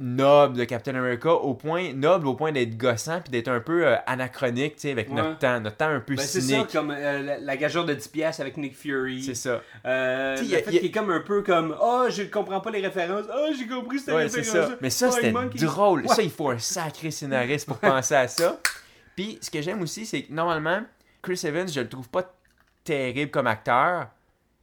noble 0.00 0.56
de 0.56 0.64
Captain 0.64 0.94
America 0.94 1.30
au 1.32 1.54
point 1.54 1.92
noble 1.92 2.26
au 2.26 2.34
point 2.34 2.50
d'être 2.50 2.76
gossant 2.76 3.20
puis 3.20 3.30
d'être 3.30 3.48
un 3.48 3.60
peu 3.60 3.86
euh, 3.86 3.96
anachronique, 4.06 4.76
tu 4.76 4.80
sais, 4.82 4.90
avec 4.90 5.08
Ouais. 5.10 5.14
notre 5.16 5.38
temps, 5.38 5.60
notre 5.60 5.76
temps 5.76 5.88
un 5.88 6.00
peu 6.00 6.14
Ben, 6.16 6.22
c'est 6.22 6.40
ça, 6.40 6.66
comme 6.72 6.90
euh, 6.90 7.22
la, 7.22 7.38
la 7.38 7.56
gageure 7.56 7.84
de 7.84 7.94
10 7.94 8.08
piastres 8.08 8.40
avec 8.40 8.56
Nick 8.56 8.74
Fury. 8.76 9.22
C'est 9.22 9.34
ça. 9.34 9.60
Euh, 9.84 10.34
le 10.36 10.40
a- 10.42 10.42
fait 10.42 10.46
y 10.46 10.54
a- 10.56 10.62
qu'il 10.62 10.86
est 10.86 10.90
comme 10.90 11.10
un 11.10 11.20
peu 11.20 11.42
comme 11.42 11.76
Oh, 11.80 12.06
je 12.08 12.22
comprends 12.24 12.60
pas 12.60 12.70
les 12.70 12.80
références. 12.80 13.26
Oh, 13.32 13.48
j'ai 13.56 13.66
compris 13.66 13.98
cette 14.00 14.14
Ouais, 14.14 14.22
référence. 14.24 14.46
ça. 14.70 14.76
Mais 14.80 14.90
ça, 14.90 15.08
Oh, 15.10 15.14
c'était 15.14 15.32
drôle. 15.66 16.02
Ouais. 16.02 16.08
Ça, 16.08 16.22
il 16.22 16.30
faut 16.30 16.50
un 16.50 16.58
sacré 16.58 17.10
scénariste 17.10 17.66
pour 17.66 17.78
penser 17.78 18.14
à 18.14 18.28
ça. 18.28 18.58
Puis, 19.14 19.38
ce 19.40 19.50
que 19.50 19.62
j'aime 19.62 19.82
aussi, 19.82 20.04
c'est 20.06 20.22
que 20.22 20.32
normalement, 20.32 20.80
Chris 21.22 21.40
Evans, 21.44 21.68
je 21.68 21.80
le 21.80 21.88
trouve 21.88 22.08
pas 22.08 22.34
terrible 22.84 23.30
comme 23.30 23.46
acteur, 23.46 24.08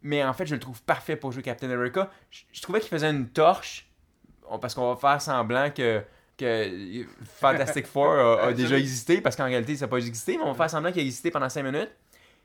mais 0.02 0.24
en 0.24 0.34
fait, 0.34 0.46
je 0.46 0.54
le 0.56 0.60
trouve 0.60 0.82
parfait 0.84 1.16
pour 1.16 1.32
jouer 1.32 1.44
Captain 1.44 1.70
America. 1.70 2.10
Je, 2.30 2.42
je 2.52 2.62
trouvais 2.62 2.80
qu'il 2.80 2.90
faisait 2.90 3.10
une 3.10 3.28
torche, 3.30 3.88
on- 4.54 4.60
parce 4.60 4.74
qu'on 4.76 4.94
va 4.94 4.96
faire 5.00 5.22
semblant 5.22 5.70
que, 5.72 6.02
que 6.38 7.06
Fantastic 7.40 7.86
Four 7.88 8.08
a, 8.14 8.42
a 8.48 8.54
déjà 8.54 8.78
existé, 8.78 9.22
parce 9.22 9.36
qu'en 9.36 9.46
réalité, 9.46 9.76
ça 9.76 9.86
n'a 9.86 9.90
pas 9.90 9.98
existé, 9.98 10.38
mais 10.38 10.44
on 10.44 10.52
va 10.52 10.56
faire 10.56 10.70
semblant 10.70 10.92
qu'il 10.92 11.02
a 11.02 11.06
existé 11.06 11.32
pendant 11.32 11.50
5 11.50 11.64
minutes. 11.64 11.92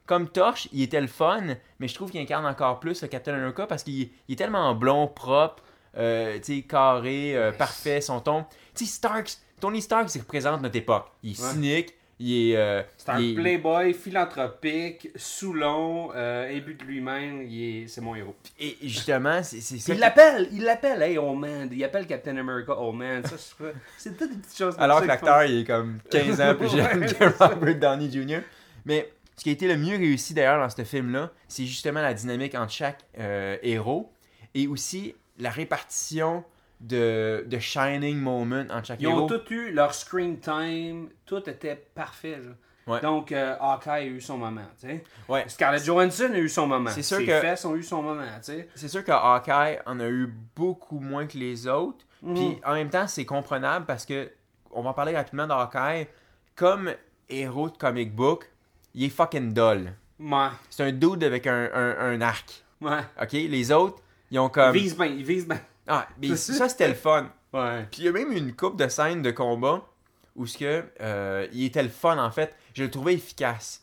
Comme 0.06 0.28
Torche, 0.28 0.68
il 0.72 0.82
était 0.82 1.00
le 1.00 1.06
fun, 1.06 1.42
mais 1.78 1.86
je 1.88 1.94
trouve 1.94 2.10
qu'il 2.10 2.20
incarne 2.20 2.46
encore 2.46 2.80
plus 2.80 3.02
le 3.02 3.08
Captain 3.08 3.34
America 3.34 3.66
parce 3.66 3.82
qu'il 3.82 4.08
il 4.26 4.32
est 4.32 4.36
tellement 4.36 4.74
blond, 4.74 5.06
propre, 5.06 5.62
euh, 5.98 6.38
carré, 6.66 7.36
euh, 7.36 7.52
parfait, 7.52 8.00
son 8.00 8.20
ton. 8.20 8.44
Tu 8.74 8.86
sais, 8.86 8.90
Starks, 8.92 9.32
Tony 9.60 9.82
Stark, 9.82 10.08
il 10.14 10.20
représente 10.20 10.62
notre 10.62 10.76
époque. 10.76 11.06
Il 11.22 11.32
est 11.32 11.42
Ouais. 11.42 11.50
cynique, 11.50 11.94
il 12.20 12.50
est. 12.52 12.56
euh, 12.56 12.82
C'est 12.96 13.10
un 13.10 13.20
il 13.20 13.34
playboy 13.34 13.94
philanthropique, 13.94 15.10
Soulon, 15.16 16.10
euh, 16.14 16.48
imbu 16.56 16.74
de 16.74 16.84
lui-même. 16.84 17.42
il 17.42 17.82
est- 17.84 17.88
C'est 17.88 18.00
mon 18.00 18.14
héros. 18.14 18.34
Et 18.58 18.76
justement, 18.82 19.42
c'est 19.42 19.60
c'est 19.60 19.78
ça. 19.78 19.92
Il 19.94 20.00
l'appelle, 20.00 20.48
il 20.52 20.62
l'appelle, 20.64 21.02
hey, 21.02 21.18
old 21.18 21.38
man. 21.38 21.68
Il 21.72 21.82
appelle 21.84 22.06
Captain 22.06 22.36
America, 22.36 22.78
old 22.78 22.96
man. 22.96 23.24
Ça, 23.24 23.36
c'est 23.96 24.16
toutes 24.16 24.30
des 24.30 24.36
petites 24.38 24.56
choses. 24.58 24.74
Alors 24.78 25.00
que 25.00 25.06
l'acteur, 25.06 25.44
il 25.44 25.60
est 25.60 25.64
comme 25.64 25.98
15 26.10 26.40
ans 26.40 26.54
plus 26.54 26.68
jeune 26.76 27.00
Ouais, 27.00 27.06
que 27.06 27.08
c'est. 27.08 27.44
Robert 27.44 27.76
Downey 27.76 28.10
Jr. 28.10 28.40
Mais 28.84 29.10
ce 29.36 29.42
qui 29.44 29.50
a 29.50 29.52
été 29.52 29.68
le 29.68 29.76
mieux 29.76 29.96
réussi 29.96 30.34
d'ailleurs 30.34 30.60
dans 30.60 30.68
ce 30.70 30.82
film-là, 30.84 31.30
c'est 31.46 31.66
justement 31.66 32.00
la 32.02 32.14
dynamique 32.14 32.54
entre 32.54 32.72
chaque 32.72 33.00
euh, 33.18 33.56
héros 33.62 34.12
et 34.54 34.66
aussi 34.66 35.14
la 35.38 35.50
répartition 35.50 36.42
de, 36.80 37.44
de 37.46 37.58
shining 37.58 38.18
moment 38.18 38.64
en 38.70 38.82
chaque 38.84 39.00
Ils 39.00 39.08
ont 39.08 39.26
tous 39.26 39.50
eu 39.50 39.72
leur 39.72 39.94
screen 39.94 40.38
time, 40.38 41.08
tout 41.26 41.48
était 41.48 41.76
parfait. 41.94 42.38
là. 42.38 42.52
Ouais. 42.94 43.00
Donc, 43.02 43.32
euh, 43.32 43.54
Hawkeye 43.60 43.90
a 43.90 44.04
eu 44.06 44.20
son 44.20 44.38
moment. 44.38 44.62
tu 44.80 44.86
sais. 44.88 45.04
Ouais. 45.28 45.44
Scarlett 45.48 45.84
Johansson 45.84 46.30
a 46.32 46.38
eu 46.38 46.48
son 46.48 46.66
moment. 46.66 46.88
C'est 46.90 47.02
sûr 47.02 47.18
Ses 47.18 47.26
que- 47.26 47.40
fesses 47.40 47.64
ont 47.66 47.76
eu 47.76 47.82
son 47.82 48.00
moment. 48.02 48.22
tu 48.36 48.44
sais. 48.44 48.68
C'est 48.74 48.88
sûr 48.88 49.04
que 49.04 49.10
Hawkeye 49.12 49.78
en 49.84 50.00
a 50.00 50.08
eu 50.08 50.32
beaucoup 50.56 50.98
moins 50.98 51.26
que 51.26 51.36
les 51.36 51.66
autres. 51.66 52.06
Mhm. 52.22 52.34
Puis 52.34 52.58
en 52.64 52.72
même 52.74 52.88
temps, 52.88 53.06
c'est 53.06 53.26
comprenable 53.26 53.84
parce 53.84 54.06
que, 54.06 54.30
on 54.70 54.82
va 54.82 54.90
en 54.90 54.94
parler 54.94 55.14
rapidement 55.14 55.46
d'Hawkeye, 55.46 56.06
comme 56.56 56.92
héros 57.28 57.68
de 57.68 57.76
comic 57.76 58.14
book, 58.14 58.50
il 58.94 59.04
est 59.04 59.08
fucking 59.10 59.52
dull. 59.52 59.92
Ouais. 60.18 60.48
C'est 60.70 60.84
un 60.84 60.92
dude 60.92 61.22
avec 61.24 61.46
un, 61.46 61.68
un, 61.74 61.96
un 62.12 62.20
arc. 62.22 62.64
Ouais. 62.80 63.00
Ok? 63.20 63.32
Les 63.32 63.70
autres, 63.70 64.02
ils 64.30 64.38
ont 64.38 64.48
comme. 64.48 64.72
vise 64.72 64.96
bien, 64.96 65.06
il 65.06 65.24
vise 65.24 65.46
bien. 65.46 65.60
Ah, 65.88 66.06
mais 66.20 66.36
ça, 66.36 66.68
c'était 66.68 66.88
le 66.88 66.94
fun. 66.94 67.30
Ouais. 67.52 67.86
Puis 67.90 68.02
il 68.02 68.04
y 68.04 68.08
a 68.08 68.12
même 68.12 68.30
une 68.32 68.54
coupe 68.54 68.76
de 68.76 68.86
scènes 68.88 69.22
de 69.22 69.30
combat 69.30 69.82
où 70.36 70.46
ce 70.46 70.58
que, 70.58 70.84
euh, 71.00 71.46
il 71.52 71.64
était 71.64 71.82
le 71.82 71.88
fun 71.88 72.22
en 72.22 72.30
fait. 72.30 72.54
Je 72.74 72.84
le 72.84 72.90
trouvais 72.90 73.14
efficace. 73.14 73.82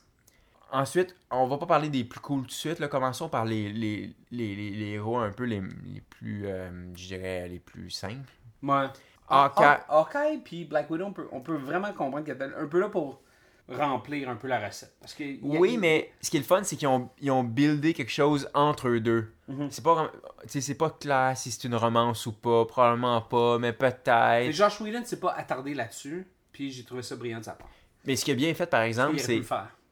Ensuite, 0.71 1.15
on 1.31 1.47
va 1.47 1.57
pas 1.57 1.65
parler 1.65 1.89
des 1.89 2.03
plus 2.03 2.19
cool 2.19 2.41
tout 2.41 2.47
de 2.47 2.51
suite. 2.51 2.79
Là. 2.79 2.87
Commençons 2.87 3.29
par 3.29 3.45
les, 3.45 3.71
les, 3.71 4.13
les, 4.31 4.55
les- 4.55 4.71
les 4.71 4.85
héros 4.93 5.17
un 5.17 5.31
peu 5.31 5.43
les, 5.45 5.61
les 5.61 6.01
plus, 6.01 6.43
euh, 6.47 6.69
je 6.95 7.07
dirais, 7.07 7.47
les 7.47 7.59
plus 7.59 7.89
simples. 7.89 8.31
Ouais. 8.63 8.85
Hawkeye. 9.27 9.63
Haw- 9.63 9.79
Hawkeye 9.89 10.37
puis 10.43 10.65
Black 10.65 10.89
Widow, 10.89 11.05
on 11.05 11.13
peut, 11.13 11.27
on 11.31 11.41
peut 11.41 11.55
vraiment 11.55 11.91
comprendre 11.93 12.25
qu'elle 12.25 12.41
est 12.41 12.61
un 12.61 12.67
peu 12.67 12.79
là 12.79 12.89
pour 12.89 13.21
remplir 13.69 14.29
un 14.29 14.35
peu 14.35 14.47
la 14.47 14.65
recette. 14.65 14.95
Parce 14.99 15.13
que 15.13 15.23
il 15.23 15.45
y 15.47 15.55
a- 15.55 15.59
Oui, 15.59 15.77
mais 15.77 16.11
ce 16.21 16.29
qui 16.29 16.37
est 16.37 16.39
le 16.41 16.45
fun, 16.45 16.63
c'est 16.63 16.75
qu'ils 16.75 16.87
ont, 16.87 17.09
ils 17.19 17.31
ont 17.31 17.43
buildé 17.43 17.93
quelque 17.93 18.11
chose 18.11 18.49
entre 18.53 18.87
eux 18.89 18.99
deux. 18.99 19.33
Mhm. 19.47 19.69
C'est 19.71 19.83
pas, 19.83 20.11
c'est 20.47 20.75
pas 20.75 20.89
clair 20.91 21.33
si 21.35 21.51
c'est 21.51 21.63
une 21.65 21.75
romance 21.75 22.25
ou 22.25 22.31
pas, 22.33 22.65
probablement 22.65 23.21
pas, 23.21 23.57
mais 23.57 23.69
Mais 23.69 23.73
peut-être. 23.73 24.51
Josh 24.51 24.79
Whedon 24.81 25.03
s'est 25.05 25.19
pas 25.19 25.31
attardé 25.33 25.73
là-dessus, 25.73 26.27
puis 26.51 26.71
j'ai 26.71 26.83
trouvé 26.83 27.01
ça 27.01 27.15
brillant 27.15 27.39
de 27.39 27.45
sa 27.45 27.53
part. 27.53 27.69
Mais 28.05 28.15
ce 28.15 28.23
qui 28.23 28.31
est 28.31 28.35
bien 28.35 28.53
fait, 28.53 28.67
par 28.67 28.81
exemple, 28.81 29.17
c'est. 29.19 29.41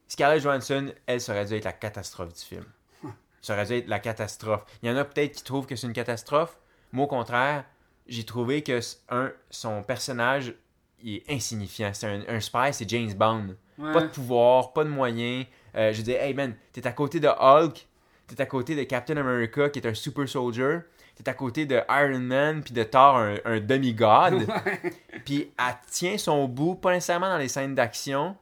Scarlett 0.07 0.41
Johansson, 0.43 0.93
elle, 1.07 1.19
ça 1.21 1.31
aurait 1.31 1.45
dû 1.45 1.55
être 1.55 1.63
la 1.65 1.73
catastrophe 1.73 2.33
du 2.33 2.41
film. 2.41 2.65
Ça 3.41 3.53
aurait 3.55 3.65
dû 3.65 3.73
être 3.73 3.87
la 3.87 3.99
catastrophe. 3.99 4.63
Il 4.81 4.89
y 4.89 4.91
en 4.91 4.95
a 4.95 5.03
peut-être 5.03 5.33
qui 5.35 5.43
trouvent 5.43 5.65
que 5.65 5.75
c'est 5.75 5.87
une 5.87 5.93
catastrophe. 5.93 6.55
Moi, 6.93 7.05
au 7.05 7.07
contraire, 7.07 7.65
j'ai 8.07 8.23
trouvé 8.23 8.61
que, 8.63 8.79
un, 9.09 9.31
son 9.49 9.81
personnage 9.83 10.53
il 11.03 11.15
est 11.17 11.31
insignifiant. 11.31 11.91
C'est 11.93 12.07
un, 12.07 12.21
un 12.27 12.39
spy, 12.39 12.71
c'est 12.71 12.89
James 12.89 13.13
Bond. 13.13 13.55
Ouais. 13.77 13.91
Pas 13.91 14.01
de 14.01 14.07
pouvoir, 14.07 14.73
pas 14.73 14.83
de 14.83 14.89
moyens. 14.89 15.45
Euh, 15.75 15.91
je 15.91 16.01
dis, 16.01 16.11
hey 16.11 16.33
man, 16.33 16.55
t'es 16.71 16.85
à 16.87 16.91
côté 16.91 17.19
de 17.19 17.27
Hulk, 17.27 17.87
t'es 18.27 18.41
à 18.41 18.45
côté 18.45 18.75
de 18.75 18.83
Captain 18.83 19.17
America, 19.17 19.69
qui 19.69 19.79
est 19.79 19.87
un 19.87 19.93
super 19.93 20.27
soldier, 20.27 20.79
t'es 21.15 21.27
à 21.27 21.33
côté 21.33 21.65
de 21.65 21.81
Iron 21.89 22.19
Man, 22.19 22.61
puis 22.63 22.73
de 22.73 22.83
Thor, 22.83 23.17
un, 23.17 23.35
un 23.45 23.59
demi-god. 23.59 24.47
puis 25.25 25.51
elle 25.57 25.75
tient 25.89 26.17
son 26.17 26.47
bout, 26.47 26.75
pas 26.75 26.91
nécessairement 26.91 27.29
dans 27.29 27.37
les 27.37 27.47
scènes 27.47 27.75
d'action. 27.75 28.35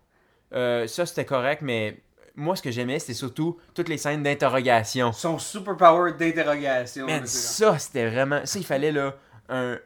Euh, 0.54 0.86
ça, 0.88 1.06
c'était 1.06 1.26
correct, 1.26 1.62
mais 1.62 1.98
moi, 2.36 2.56
ce 2.56 2.62
que 2.62 2.72
j'aimais, 2.72 3.00
c'était 3.00 3.14
surtout 3.14 3.58
toutes 3.74 3.90
les 3.90 3.98
scènes 3.98 4.24
d'interrogation. 4.24 5.14
Son 5.14 5.38
superpower 5.40 6.14
d'interrogation. 6.14 7.06
Man, 7.06 7.22
là, 7.22 7.26
c'est 7.26 7.64
ça, 7.64 7.80
c'était 7.80 8.10
vraiment. 8.10 8.46
Ça, 8.46 8.60
il 8.60 8.66
fallait 8.66 8.92
là 8.92 9.16
un 9.50 9.78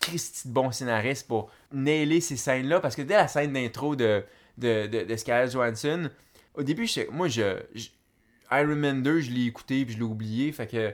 Christy 0.00 0.48
de 0.48 0.52
bon 0.52 0.70
scénariste 0.70 1.26
pour 1.26 1.50
nailer 1.72 2.20
ces 2.20 2.36
scènes-là. 2.36 2.80
Parce 2.80 2.96
que 2.96 3.02
dès 3.02 3.14
la 3.14 3.28
scène 3.28 3.52
d'intro 3.52 3.96
de, 3.96 4.24
de, 4.56 4.86
de, 4.86 5.16
Scarlett 5.16 5.52
Johansson, 5.52 6.10
au 6.54 6.62
début, 6.62 6.86
je 6.86 6.92
sais- 6.92 7.08
moi, 7.10 7.28
je, 7.28 7.58
Iron 8.50 8.76
Man 8.76 9.02
2, 9.02 9.20
je 9.20 9.30
l'ai 9.30 9.46
écouté 9.46 9.84
puis 9.84 9.94
je 9.94 9.98
l'ai 9.98 10.04
oublié. 10.04 10.52
Fait 10.52 10.66
que 10.66 10.76
euh, 10.76 10.90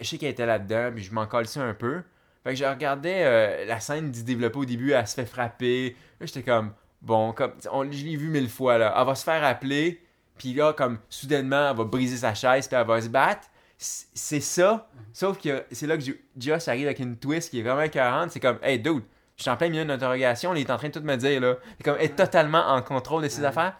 je 0.00 0.06
sais 0.06 0.18
qu'elle 0.18 0.30
était 0.30 0.46
là-dedans, 0.46 0.92
puis 0.94 1.04
je 1.04 1.12
m'en 1.12 1.28
ça 1.44 1.62
un 1.62 1.74
peu. 1.74 2.02
Fait 2.44 2.50
que 2.50 2.56
je 2.56 2.64
regardais 2.64 3.24
euh, 3.24 3.64
la 3.66 3.80
scène 3.80 4.10
du 4.10 4.22
développé 4.22 4.58
au 4.58 4.64
début, 4.64 4.92
elle 4.92 5.06
se 5.06 5.14
fait 5.14 5.26
frapper. 5.26 5.96
J'étais 6.20 6.42
comme, 6.42 6.72
bon, 7.02 7.32
comme, 7.32 7.52
je 7.90 8.04
l'ai 8.04 8.16
vu 8.16 8.28
mille 8.28 8.48
fois, 8.48 8.78
là. 8.78 8.94
Elle 8.96 9.06
va 9.06 9.14
se 9.14 9.24
faire 9.24 9.42
appeler, 9.42 10.00
puis 10.38 10.54
là, 10.54 10.72
comme, 10.72 10.98
soudainement, 11.08 11.70
elle 11.70 11.76
va 11.76 11.84
briser 11.84 12.16
sa 12.16 12.34
chaise, 12.34 12.68
puis 12.68 12.76
elle 12.76 12.86
va 12.86 13.00
se 13.00 13.08
battre. 13.08 13.48
C'est 13.78 14.40
ça, 14.40 14.88
sauf 15.12 15.38
que 15.40 15.64
c'est 15.70 15.86
là 15.86 15.98
que 15.98 16.02
Joss 16.38 16.68
arrive 16.68 16.86
avec 16.86 16.98
une 16.98 17.16
twist 17.18 17.50
qui 17.50 17.60
est 17.60 17.62
vraiment 17.62 17.82
écœurante. 17.82 18.30
C'est 18.30 18.40
comme, 18.40 18.58
hey, 18.62 18.78
dude, 18.78 19.02
je 19.36 19.42
suis 19.42 19.50
en 19.50 19.56
plein 19.56 19.68
milieu 19.68 19.82
d'une 19.82 19.90
interrogation, 19.90 20.54
il 20.54 20.62
est 20.62 20.70
en 20.70 20.78
train 20.78 20.88
de 20.88 20.98
tout 20.98 21.04
me 21.04 21.16
dire, 21.16 21.40
là. 21.42 21.56
Comme, 21.84 21.98
être 21.98 22.16
totalement 22.16 22.66
en 22.68 22.80
contrôle 22.80 23.22
de 23.22 23.28
ses 23.28 23.44
affaires. 23.44 23.78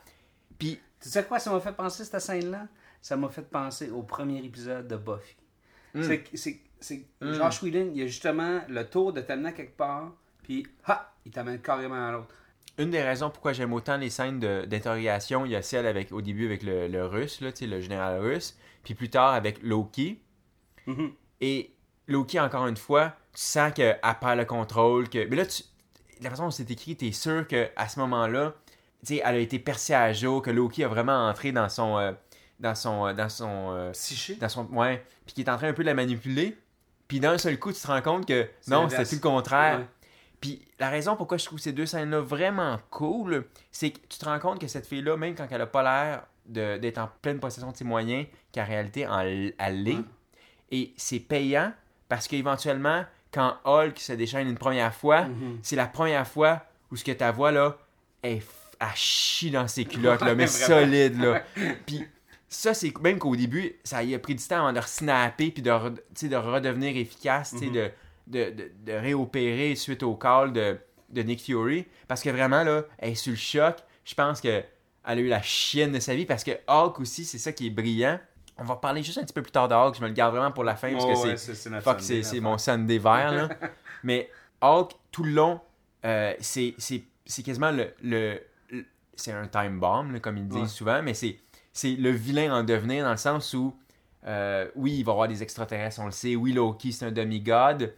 Puis, 0.59 0.79
Tu 1.01 1.09
sais 1.09 1.25
quoi 1.25 1.39
ça 1.39 1.51
m'a 1.51 1.61
fait 1.61 1.73
penser, 1.73 2.05
cette 2.05 2.21
scène-là? 2.21 2.67
Ça 3.01 3.17
m'a 3.17 3.29
fait 3.29 3.43
penser 3.49 3.91
au 3.91 4.03
premier 4.03 4.45
épisode 4.45 4.87
de 4.89 4.97
Buffy. 4.97 5.37
Hmm. 5.95 6.03
C'est 6.03 6.19
que- 6.23 6.37
C'est 6.37 6.61
c'est 6.79 7.07
Josh 7.23 7.63
Whedon, 7.63 7.91
il 7.95 8.03
a 8.03 8.07
justement 8.07 8.61
le 8.69 8.85
tour 8.85 9.13
de 9.15 9.23
t'amener 9.23 9.55
quelque 9.55 9.77
part, 9.79 10.13
puis 10.43 10.67
ha, 10.85 11.15
il 11.25 11.33
t'amène 11.33 11.59
carrément 11.61 12.09
à 12.09 12.13
l'autre. 12.13 12.35
une 12.79 12.91
des 12.91 13.03
raisons 13.03 13.31
pourquoi 13.31 13.55
j'aime 13.55 13.73
autant 13.73 13.97
les 13.97 14.11
scènes 14.11 14.39
d'interrogation, 14.39 15.47
il 15.47 15.53
y 15.53 15.57
a 15.57 15.63
celle 15.63 15.87
avec, 15.87 16.13
au 16.13 16.21
début 16.21 16.45
avec 16.45 16.63
le, 16.63 16.87
le 16.89 17.07
russe, 17.07 17.41
là, 17.41 17.49
le 17.59 17.81
général 17.81 18.21
russe, 18.21 18.59
puis 18.87 18.95
plus 18.95 19.11
tard 19.11 19.35
avec 19.35 19.61
Loki. 19.65 20.23
Mhm. 20.87 21.11
Et 21.41 21.75
Loki, 22.07 22.39
encore 22.39 22.69
une 22.69 22.77
fois, 22.77 23.15
tu 23.35 23.43
sens 23.43 23.73
qu'elle 23.73 23.99
perd 24.21 24.39
le 24.39 24.45
contrôle. 24.45 25.09
Que... 25.09 25.27
Mais 25.27 25.35
là, 25.35 25.45
tu... 25.45 25.65
la 26.23 26.31
façon 26.31 26.45
dont 26.45 26.51
c'est 26.53 26.71
écrit, 26.71 26.97
tu 26.97 27.09
es 27.09 27.13
sûr 27.13 27.47
qu'à 27.49 27.89
ce 27.89 27.99
moment-là, 27.99 28.55
elle 29.11 29.23
a 29.25 29.39
été 29.39 29.59
percée 29.59 29.93
à 29.93 30.13
jour, 30.13 30.41
que 30.41 30.51
Loki 30.51 30.85
a 30.85 30.89
vraiment 30.89 31.29
entré 31.29 31.51
dans 31.51 31.69
son. 31.69 31.99
euh, 31.99 32.13
dans 32.61 32.77
son. 32.77 33.07
euh, 33.09 33.13
dans 33.13 33.29
son. 33.29 33.73
euh, 33.73 33.91
Psyché. 33.91 34.37
dans 34.37 34.49
son. 34.49 34.67
Ouais. 34.67 35.05
Puis 35.27 35.35
qui 35.35 35.41
est 35.43 35.51
en 35.51 35.57
train 35.57 35.69
un 35.69 35.73
peu 35.73 35.83
de 35.83 35.89
la 35.89 35.95
manipuler. 35.95 36.57
Puis 37.09 37.19
d'un 37.19 37.39
seul 37.39 37.59
coup, 37.59 37.73
tu 37.73 37.81
te 37.81 37.87
rends 37.89 38.03
compte 38.03 38.25
que 38.27 38.49
non, 38.69 38.89
c'était 38.89 39.05
tout 39.05 39.17
le 39.17 39.21
contraire. 39.21 39.81
Ouais. 39.81 39.87
Puis 40.41 40.63
la 40.79 40.91
raison 40.91 41.17
pourquoi 41.17 41.39
je 41.39 41.45
trouve 41.45 41.59
ces 41.59 41.73
deux 41.73 41.87
scènes-là 41.87 42.21
vraiment 42.21 42.79
cool, 42.91 43.47
c'est 43.73 43.91
que 43.91 43.99
tu 44.09 44.19
te 44.19 44.25
rends 44.25 44.39
compte 44.39 44.61
que 44.61 44.69
cette 44.69 44.87
fille-là, 44.87 45.17
même 45.17 45.35
quand 45.35 45.47
elle 45.51 45.61
a 45.61 45.67
pas 45.67 45.83
l'air 45.83 46.23
d'être 46.47 46.99
en 46.99 47.09
pleine 47.23 47.41
possession 47.41 47.73
de 47.73 47.77
ses 47.77 47.85
moyens, 47.85 48.27
qu'en 48.57 48.67
réalité, 48.67 49.07
en- 49.07 49.23
l'est. 49.23 49.53
Ouais. 49.61 49.97
Et 50.73 50.93
c'est 50.97 51.21
payant 51.21 51.73
parce 52.09 52.27
qu'éventuellement, 52.29 53.05
quand 53.33 53.57
Hulk 53.65 53.99
se 53.99 54.13
déchaîne 54.13 54.49
une 54.49 54.57
première 54.59 54.95
fois, 54.95 55.23
Mhm. 55.25 55.59
c'est 55.63 55.77
la 55.77 55.87
première 55.87 56.27
fois 56.27 56.63
où 56.91 56.97
ce 56.97 57.05
que 57.05 57.13
ta 57.13 57.31
voix 57.31 57.53
là, 57.53 57.77
elle, 58.23 58.39
f- 58.39 58.43
elle 58.81 58.87
chie 58.95 59.51
dans 59.51 59.69
ses 59.69 59.85
culottes, 59.85 60.21
là, 60.23 60.35
mais 60.35 60.47
solide. 60.47 61.21
Là. 61.21 61.43
Puis 61.87 62.05
ça, 62.49 62.75
c'est 62.75 62.97
même 63.01 63.19
qu'au 63.19 63.37
début, 63.37 63.75
ça 63.85 64.03
y 64.03 64.15
a 64.15 64.19
pris 64.19 64.35
du 64.35 64.45
temps 64.45 64.67
avant 64.67 64.73
de 64.73 64.85
snapper 64.85 65.51
puis 65.51 65.63
de, 65.63 65.71
re- 65.71 66.29
de 66.29 66.37
redevenir 66.37 66.97
efficace, 66.97 67.55
sais, 67.57 67.67
de, 67.67 67.91
de, 68.27 68.51
de, 68.51 68.71
de 68.85 68.93
réopérer 68.93 69.75
suite 69.77 70.03
au 70.03 70.15
call 70.15 70.53
de, 70.53 70.79
de 71.11 71.23
Nick 71.23 71.43
Fury. 71.45 71.87
Parce 72.09 72.23
que 72.23 72.31
vraiment, 72.31 72.63
là, 72.65 72.85
elle 72.99 73.11
est 73.13 73.15
sur 73.17 73.31
le 73.33 73.37
choc. 73.37 73.77
Je 74.05 74.15
pense 74.15 74.41
que 74.41 74.63
elle 75.09 75.19
a 75.19 75.21
eu 75.21 75.29
la 75.29 75.43
chienne 75.43 75.93
de 75.93 76.01
sa 76.01 76.15
vie 76.17 76.27
parce 76.27 76.43
que 76.43 76.51
Hulk 76.67 76.99
aussi, 77.01 77.25
c'est 77.25 77.39
ça 77.39 77.53
qui 77.53 77.67
est 77.69 77.71
brillant. 77.71 78.19
On 78.59 78.65
va 78.65 78.77
parler 78.77 79.03
juste 79.03 79.19
un 79.19 79.23
petit 79.25 79.35
peu 79.35 79.43
plus 79.43 79.53
tard 79.53 79.69
de 79.69 79.75
Hulk. 79.75 79.97
Je 79.97 80.03
me 80.03 80.09
le 80.09 80.15
garde 80.15 80.35
vraiment 80.35 80.53
pour 80.53 80.65
la 80.65 80.77
fin 80.77 80.91
parce 80.93 81.05
Oh, 81.07 81.13
que 81.23 81.29
ouais, 81.29 81.37
c'est 81.37 82.23
c'est 82.23 82.41
mon 82.41 82.57
Sunday 82.59 82.99
vert, 82.99 83.33
là. 83.33 83.49
Mais 84.03 84.31
Hulk, 84.63 84.93
tout 85.13 85.25
le 85.25 85.33
long, 85.33 85.61
euh, 86.05 86.33
c'est 86.41 86.75
c'est- 86.79 87.05
c'est 87.27 87.43
quasiment 87.43 87.71
le... 87.73 87.93
le- 88.03 88.41
le- 88.71 88.85
c'est 89.15 89.33
un 89.33 89.47
time 89.49 89.79
bomb, 89.81 90.13
là, 90.13 90.21
comme 90.21 90.37
ils 90.39 90.47
disent 90.49 90.61
Ouais. 90.63 90.69
souvent, 90.69 91.03
mais 91.03 91.13
c'est 91.15 91.39
c'est 91.73 91.97
le 91.97 92.11
vilain 92.11 92.55
en 92.55 92.63
devenir 92.65 93.05
dans 93.05 93.11
le 93.11 93.17
sens 93.19 93.53
où, 93.53 93.77
euh, 94.27 94.67
oui, 94.77 94.99
il 94.99 95.05
va 95.05 95.13
y 95.13 95.15
avoir 95.15 95.29
des 95.29 95.43
extraterrestres, 95.43 96.01
on 96.01 96.07
le 96.07 96.11
sait. 96.13 96.35
Oui, 96.37 96.53
Loki, 96.53 96.93
c'est 96.93 97.05
un 97.07 97.11
demi-god. 97.13 97.95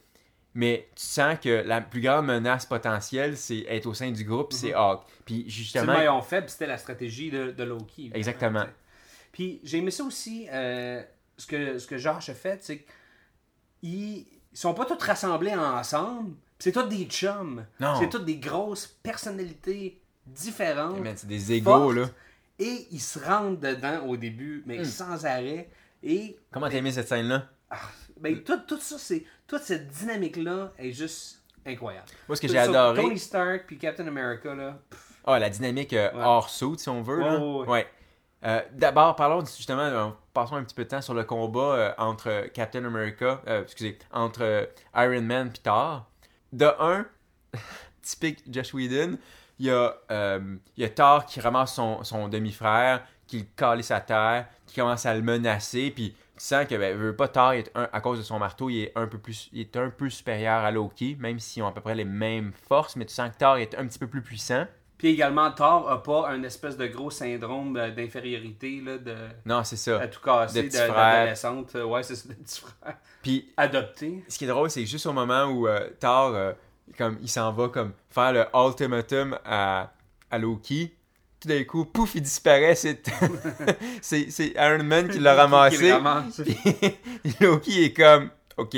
Mais 0.55 0.89
tu 0.97 1.05
sens 1.05 1.39
que 1.41 1.63
la 1.65 1.81
plus 1.81 2.01
grande 2.01 2.27
menace 2.27 2.67
potentielle, 2.67 3.37
c'est 3.37 3.61
être 3.69 3.87
au 3.87 3.95
sein 3.95 4.11
du 4.11 4.25
groupe, 4.25 4.53
c'est 4.53 4.75
Hulk. 4.75 5.03
Puis 5.25 5.37
C'est 5.41 5.45
le 5.45 5.51
justement... 5.51 5.87
maillon 5.93 6.21
faible, 6.23 6.49
c'était 6.49 6.67
la 6.67 6.79
stratégie 6.79 7.31
de, 7.31 7.53
de 7.53 7.63
Loki. 7.65 8.11
Exactement. 8.15 8.65
Puis 9.39 9.61
j'ai 9.63 9.79
aimé 9.79 9.93
ça 9.93 10.03
aussi, 10.03 10.49
euh, 10.51 11.01
ce, 11.37 11.47
que, 11.47 11.79
ce 11.79 11.87
que 11.87 11.97
Josh 11.97 12.29
a 12.29 12.35
fait, 12.35 12.59
c'est 12.61 12.85
qu'ils 13.81 14.27
sont 14.53 14.75
pas 14.75 14.85
tous 14.85 14.99
rassemblés 15.01 15.55
ensemble. 15.55 16.35
C'est 16.59 16.73
tous 16.73 16.83
des 16.89 17.05
chums. 17.05 17.65
C'est 18.01 18.09
toutes 18.09 18.25
des 18.25 18.39
grosses 18.39 18.89
personnalités 19.01 20.03
différentes. 20.27 20.99
Man, 20.99 21.15
c'est 21.17 21.29
des 21.29 21.61
fortes, 21.61 21.95
là. 21.95 22.07
Et 22.59 22.89
ils 22.91 23.01
se 23.01 23.21
rentrent 23.21 23.61
dedans 23.61 24.05
au 24.09 24.17
début, 24.17 24.65
mais 24.67 24.85
sans 24.85 25.25
arrêt. 25.25 25.71
Et 26.03 26.37
Comment 26.51 26.69
t'as 26.69 26.79
aimé 26.79 26.91
cette 26.91 27.07
scène-là? 27.07 27.49
ben, 28.21 28.43
tout, 28.43 28.59
tout 28.67 28.81
ça, 28.81 28.99
c'est 28.99 29.25
toute 29.47 29.63
cette 29.63 29.87
dynamique-là 29.87 30.73
est 30.79 30.91
juste 30.91 31.45
incroyable. 31.65 32.09
Moi, 32.27 32.35
ce 32.35 32.41
que 32.43 32.49
j'ai 32.49 32.59
adoré... 32.59 33.03
Tony 33.03 33.19
Stark 33.21 33.67
puis 33.69 33.79
Captain 33.79 34.09
America, 34.09 34.53
là. 34.53 34.81
pff, 34.91 35.13
Ah, 35.25 35.39
la 35.39 35.49
dynamique 35.49 35.93
euh, 35.93 36.11
Ouais. 36.13 36.25
hors 36.25 36.51
saut, 36.51 36.77
si 36.77 36.89
on 36.89 37.03
veut. 37.03 37.21
là. 37.21 37.39
Ouais. 37.39 37.87
Euh, 38.45 38.63
D'abord, 38.73 39.17
parlons 39.17 39.45
justement, 39.45 39.83
euh, 39.83 40.09
passons 40.33 40.57
un 40.57 40.65
petit 40.65 40.75
peu 40.75 40.85
de 40.85 40.89
temps 40.89 41.03
sur 41.03 41.15
le 41.15 41.25
combat 41.25 41.61
euh, 41.61 41.93
entre 41.99 42.49
Captain 42.55 42.85
America, 42.85 43.43
excusez, 43.47 43.99
entre 44.13 44.71
Iron 44.95 45.23
Man 45.23 45.51
et 45.55 45.59
Thor. 45.59 46.07
De 46.53 46.67
un, 46.79 47.07
typique 48.03 48.43
Josh 48.49 48.73
Whedon, 48.73 49.19
il 49.59 49.67
y, 49.67 49.71
a, 49.71 49.95
y 50.77 50.85
a 50.85 50.89
Thor 50.89 51.27
qui 51.27 51.41
ramasse 51.41 51.75
son, 51.75 52.29
demi-frère, 52.29 53.03
qui 53.27 53.41
le 53.41 53.47
calisse 53.57 53.91
à 53.91 54.01
terre, 54.01 54.47
qui 54.67 54.77
commence 54.77 55.05
à 55.05 55.15
le 55.15 55.21
menacer, 55.21 55.91
puis 55.91 56.15
tu 56.39 56.45
sens 56.45 56.67
que, 56.67 56.77
ben, 56.77 56.97
veut 56.97 57.17
pas 57.17 57.29
Thor, 57.29 57.55
à 57.75 58.01
cause 58.01 58.19
de 58.19 58.23
son 58.23 58.39
marteau, 58.39 58.71
il 58.71 58.85
est 58.85 58.93
un 58.95 59.09
peu 59.09 59.19
plus, 59.19 59.51
il 59.53 59.61
est 59.63 59.77
un 59.77 59.91
peu 59.91 60.09
supérieur 60.09 60.65
à 60.65 60.71
Loki, 60.71 61.17
même 61.19 61.41
s'ils 61.41 61.63
ont 61.65 61.67
à 61.67 61.73
peu 61.73 61.81
près 61.81 61.97
les 61.97 62.05
mêmes 62.05 62.53
forces, 62.69 62.95
mais 62.95 63.05
tu 63.05 63.13
sens 63.13 63.31
que 63.31 63.37
Thor 63.37 63.57
est 63.57 63.75
un 63.75 63.87
petit 63.87 63.99
peu 63.99 64.07
plus 64.07 64.23
puissant. 64.23 64.65
Puis 64.99 65.09
également, 65.09 65.51
Thor 65.53 65.89
a 65.89 66.03
pas 66.03 66.29
un 66.29 66.43
espèce 66.43 66.77
de 66.77 66.87
gros 66.89 67.11
syndrome 67.11 67.77
euh, 67.77 67.91
d'infériorité, 67.93 68.81
là, 68.85 68.99
de 68.99 69.15
Non, 69.47 69.63
c'est 69.63 69.77
ça. 69.77 70.01
à 70.01 70.09
tout 70.09 70.21
casser, 70.21 70.65
De 70.65 70.69
d'adolescente. 70.69 71.77
Euh, 71.77 71.85
Ouais, 71.85 72.03
c'est 72.03 72.17
ça, 72.17 72.29
de 72.29 72.35
petit 72.35 72.61
frère. 72.61 72.97
Puis 73.23 73.49
Adopté. 73.57 74.25
ce 74.29 74.37
qui 74.39 74.45
est 74.45 74.49
drôle, 74.49 74.71
c'est 74.71 74.83
que 74.83 74.89
juste 74.89 75.07
au 75.07 75.13
moment 75.13 75.45
où 75.47 75.69
euh, 75.69 75.89
Thor, 76.01 76.35
euh, 76.35 76.53
comme, 76.97 77.17
il 77.23 77.29
s'en 77.29 77.53
va 77.53 77.69
comme 77.69 77.93
faire 78.11 78.33
le 78.33 78.45
ultimatum 78.53 79.39
à, 79.45 79.93
à 80.31 80.39
Loki, 80.39 80.93
tout 81.41 81.47
d'un 81.49 81.63
coup, 81.63 81.85
pouf, 81.85 82.17
il 82.17 82.23
disparaît. 82.23 82.75
C'est 82.75 83.01
c'est 84.03 84.31
c'est 84.31 84.49
Iron 84.57 84.83
Man 84.83 85.09
qui 85.09 85.21
l'a 85.21 85.35
ramassé. 85.37 85.95
Puis 87.23 87.35
Loki 87.41 87.85
est 87.85 87.93
comme, 87.93 88.31
ok, 88.57 88.77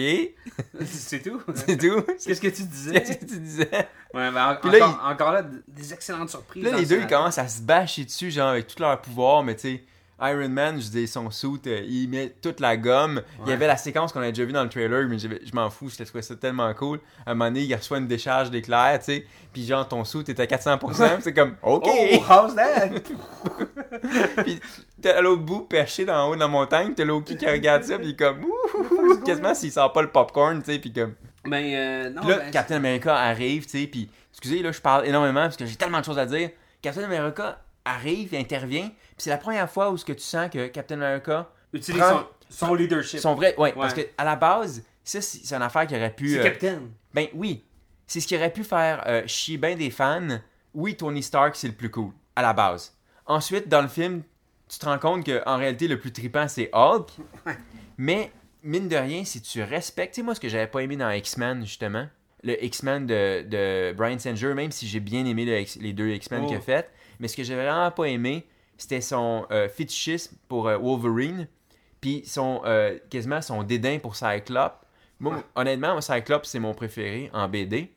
c'est 0.84 1.22
tout. 1.22 1.40
c'est 1.54 1.78
tout. 1.78 2.02
Qu'est-ce 2.22 2.40
que 2.40 2.48
tu 2.48 2.62
disais? 2.64 2.92
Qu'est-ce 2.92 3.18
que 3.18 3.24
tu 3.24 3.38
disais? 3.40 3.70
Ouais, 4.12 4.30
ben, 4.30 4.58
en- 4.62 4.68
là, 4.68 4.88
encore, 4.88 5.00
encore 5.04 5.32
là, 5.32 5.42
des 5.68 5.92
excellentes 5.92 6.30
surprises. 6.30 6.64
Là, 6.64 6.72
les 6.72 6.82
le 6.82 6.86
deux, 6.86 7.00
ils 7.02 7.06
commencent 7.06 7.38
à 7.38 7.48
se 7.48 7.62
bâcher 7.62 8.04
dessus, 8.04 8.30
genre, 8.30 8.48
avec 8.48 8.66
tout 8.66 8.80
leur 8.82 9.00
pouvoir, 9.00 9.42
mais 9.42 9.54
tu 9.54 9.60
sais, 9.60 9.84
Iron 10.22 10.50
Man, 10.50 10.78
je 10.80 10.90
dis, 10.90 11.06
son 11.08 11.30
suit, 11.30 11.60
euh, 11.66 11.80
il 11.88 12.08
met 12.08 12.34
toute 12.42 12.60
la 12.60 12.76
gomme. 12.76 13.22
Il 13.46 13.50
y 13.50 13.52
avait 13.54 13.66
la 13.66 13.78
séquence 13.78 14.12
qu'on 14.12 14.20
a 14.20 14.28
déjà 14.28 14.44
vue 14.44 14.52
dans 14.52 14.64
le 14.64 14.68
trailer, 14.68 15.08
mais 15.08 15.18
je 15.18 15.28
m'en 15.54 15.70
fous, 15.70 15.88
je 15.88 16.02
trouvais 16.04 16.20
ça 16.20 16.36
tellement 16.36 16.74
cool. 16.74 17.00
À 17.24 17.30
un 17.30 17.34
moment 17.34 17.46
donné, 17.50 17.62
il 17.62 17.74
reçoit 17.74 17.96
une 17.98 18.06
décharge 18.06 18.50
d'éclairs, 18.50 18.98
tu 18.98 19.04
sais, 19.06 19.26
puis 19.52 19.64
genre, 19.64 19.88
ton 19.88 20.04
suit 20.04 20.24
est 20.28 20.38
à 20.38 20.44
400%, 20.44 20.78
puis 20.78 21.22
c'est 21.22 21.32
comme, 21.32 21.54
OK! 21.62 21.86
Oh, 21.88 22.24
how's 22.28 22.54
that? 22.54 22.90
puis 24.44 24.60
t'es 25.00 25.10
à 25.10 25.22
l'autre 25.22 25.42
bout, 25.42 25.60
perché 25.62 26.04
dans 26.04 26.28
haut 26.28 26.34
de 26.34 26.40
la 26.40 26.48
montagne, 26.48 26.92
t'as 26.94 27.04
Loki 27.04 27.36
qui 27.38 27.46
regarde 27.46 27.84
ça, 27.84 27.96
puis 27.96 28.08
il 28.08 28.10
est 28.10 28.16
comme, 28.18 28.44
ouh, 28.44 29.16
quasiment 29.24 29.54
s'il 29.54 29.72
sort 29.72 29.92
pas 29.92 30.02
le 30.02 30.10
popcorn, 30.10 30.60
tu 30.62 30.72
sais, 30.72 30.78
puis 30.78 30.92
comme. 30.92 31.14
Ben, 31.44 31.64
euh, 31.74 32.10
non, 32.10 32.26
là, 32.26 32.38
ben, 32.38 32.50
Captain 32.50 32.76
America 32.76 33.14
arrive, 33.16 33.64
tu 33.64 33.80
sais, 33.80 33.86
puis 33.86 34.10
excusez, 34.32 34.62
là, 34.62 34.72
je 34.72 34.80
parle 34.80 35.06
énormément 35.06 35.42
parce 35.42 35.56
que 35.56 35.66
j'ai 35.66 35.76
tellement 35.76 36.00
de 36.00 36.04
choses 36.04 36.18
à 36.18 36.26
dire. 36.26 36.50
Captain 36.82 37.04
America 37.04 37.60
arrive, 37.84 38.30
il 38.32 38.38
intervient, 38.38 38.88
puis 38.88 39.14
c'est 39.18 39.30
la 39.30 39.38
première 39.38 39.68
fois 39.70 39.90
où 39.90 39.96
ce 39.96 40.04
que 40.04 40.12
tu 40.12 40.22
sens 40.22 40.50
que 40.50 40.66
Captain 40.68 41.00
America, 41.00 41.48
utilise 41.72 42.02
son, 42.02 42.26
son 42.48 42.74
leadership. 42.74 43.20
son 43.20 43.34
vrai, 43.34 43.54
ouais, 43.56 43.72
Ouais. 43.74 43.80
parce 43.80 43.94
que 43.94 44.00
à 44.18 44.24
la 44.24 44.36
base, 44.36 44.82
ça 45.04 45.20
c'est 45.20 45.54
une 45.54 45.62
affaire 45.62 45.86
qui 45.86 45.94
aurait 45.94 46.14
pu, 46.14 46.30
C'est 46.30 46.40
euh, 46.40 46.42
Captain. 46.44 46.80
ben 47.14 47.26
oui, 47.34 47.64
c'est 48.06 48.20
ce 48.20 48.26
qui 48.26 48.36
aurait 48.36 48.52
pu 48.52 48.64
faire 48.64 49.02
euh, 49.06 49.22
chier 49.26 49.56
bien 49.56 49.76
des 49.76 49.90
fans. 49.90 50.38
Oui, 50.74 50.96
Tony 50.96 51.22
Stark 51.22 51.56
c'est 51.56 51.68
le 51.68 51.74
plus 51.74 51.90
cool 51.90 52.12
à 52.36 52.42
la 52.42 52.52
base. 52.52 52.94
Ensuite, 53.26 53.68
dans 53.68 53.82
le 53.82 53.88
film, 53.88 54.22
tu 54.68 54.78
te 54.78 54.84
rends 54.86 54.98
compte 54.98 55.24
que 55.24 55.42
en 55.46 55.56
réalité 55.56 55.86
le 55.88 55.98
plus 55.98 56.12
trippant 56.12 56.48
c'est 56.48 56.70
Hulk, 56.72 57.10
mais 57.98 58.32
mine 58.62 58.88
de 58.88 58.96
rien, 58.96 59.24
si 59.24 59.40
tu 59.42 59.62
respectes, 59.62 60.14
tu 60.14 60.20
sais 60.20 60.24
moi 60.24 60.34
ce 60.34 60.40
que 60.40 60.48
j'avais 60.48 60.66
pas 60.66 60.80
aimé 60.82 60.96
dans 60.96 61.10
X-Men 61.10 61.64
justement, 61.64 62.06
le 62.42 62.62
X-Men 62.64 63.06
de, 63.06 63.42
de 63.42 63.92
Brian 63.96 64.18
Singer, 64.18 64.54
même 64.54 64.70
si 64.70 64.86
j'ai 64.88 65.00
bien 65.00 65.24
aimé 65.26 65.44
le 65.44 65.58
X- 65.60 65.78
les 65.80 65.92
deux 65.92 66.08
X-Men 66.10 66.42
Oh. 66.44 66.46
qu'il 66.48 66.56
a 66.56 66.60
fait, 66.60 66.90
mais 67.18 67.28
ce 67.28 67.36
que 67.36 67.42
j'ai 67.44 67.54
vraiment 67.54 67.90
pas 67.90 68.04
aimé, 68.06 68.46
c'était 68.78 69.00
son 69.02 69.46
euh, 69.50 69.68
fétichisme 69.68 70.36
pour 70.48 70.68
euh, 70.68 70.78
Wolverine, 70.78 71.46
puis 72.00 72.22
son 72.24 72.62
euh, 72.64 72.98
quasiment 73.10 73.42
son 73.42 73.62
dédain 73.62 73.98
pour 73.98 74.16
Cyclope. 74.16 74.86
Moi, 75.18 75.36
Ouais. 75.36 75.42
honnêtement, 75.54 75.92
moi, 75.92 76.00
Cyclope, 76.00 76.46
c'est 76.46 76.60
mon 76.60 76.72
préféré 76.72 77.28
en 77.34 77.46
BD. 77.46 77.92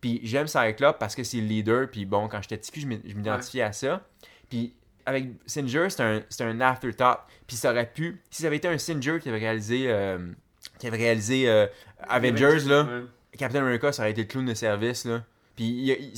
Puis 0.00 0.20
j'aime 0.22 0.46
Cyclope 0.46 0.96
parce 1.00 1.16
que 1.16 1.24
c'est 1.24 1.38
le 1.40 1.46
leader. 1.48 1.90
Puis 1.90 2.04
bon, 2.04 2.28
quand 2.28 2.40
j'étais 2.40 2.56
petit, 2.56 2.80
je 2.80 2.86
m'identifiais 2.86 3.62
à 3.62 3.72
ça. 3.72 4.06
Puis 4.48 4.74
avec 5.08 5.26
Singer, 5.46 5.88
c'est 5.88 6.02
un, 6.02 6.22
un 6.40 6.60
afterthought. 6.60 7.20
Puis 7.46 7.56
ça 7.56 7.70
aurait 7.70 7.90
pu. 7.90 8.20
Si 8.30 8.42
ça 8.42 8.48
avait 8.48 8.58
été 8.58 8.68
un 8.68 8.76
Singer 8.76 9.18
qui 9.20 9.30
avait 9.30 9.38
réalisé, 9.38 9.84
euh, 9.86 10.18
qui 10.78 10.86
avait 10.86 10.98
réalisé 10.98 11.48
euh, 11.48 11.66
Avengers, 12.08 12.60
là, 12.66 12.84
Ouais. 12.84 13.04
Captain 13.38 13.60
America, 13.60 13.90
ça 13.92 14.02
aurait 14.02 14.10
été 14.10 14.22
le 14.22 14.28
clown 14.28 14.44
de 14.44 14.54
service. 14.54 15.06
Là. 15.06 15.24
Puis. 15.56 16.12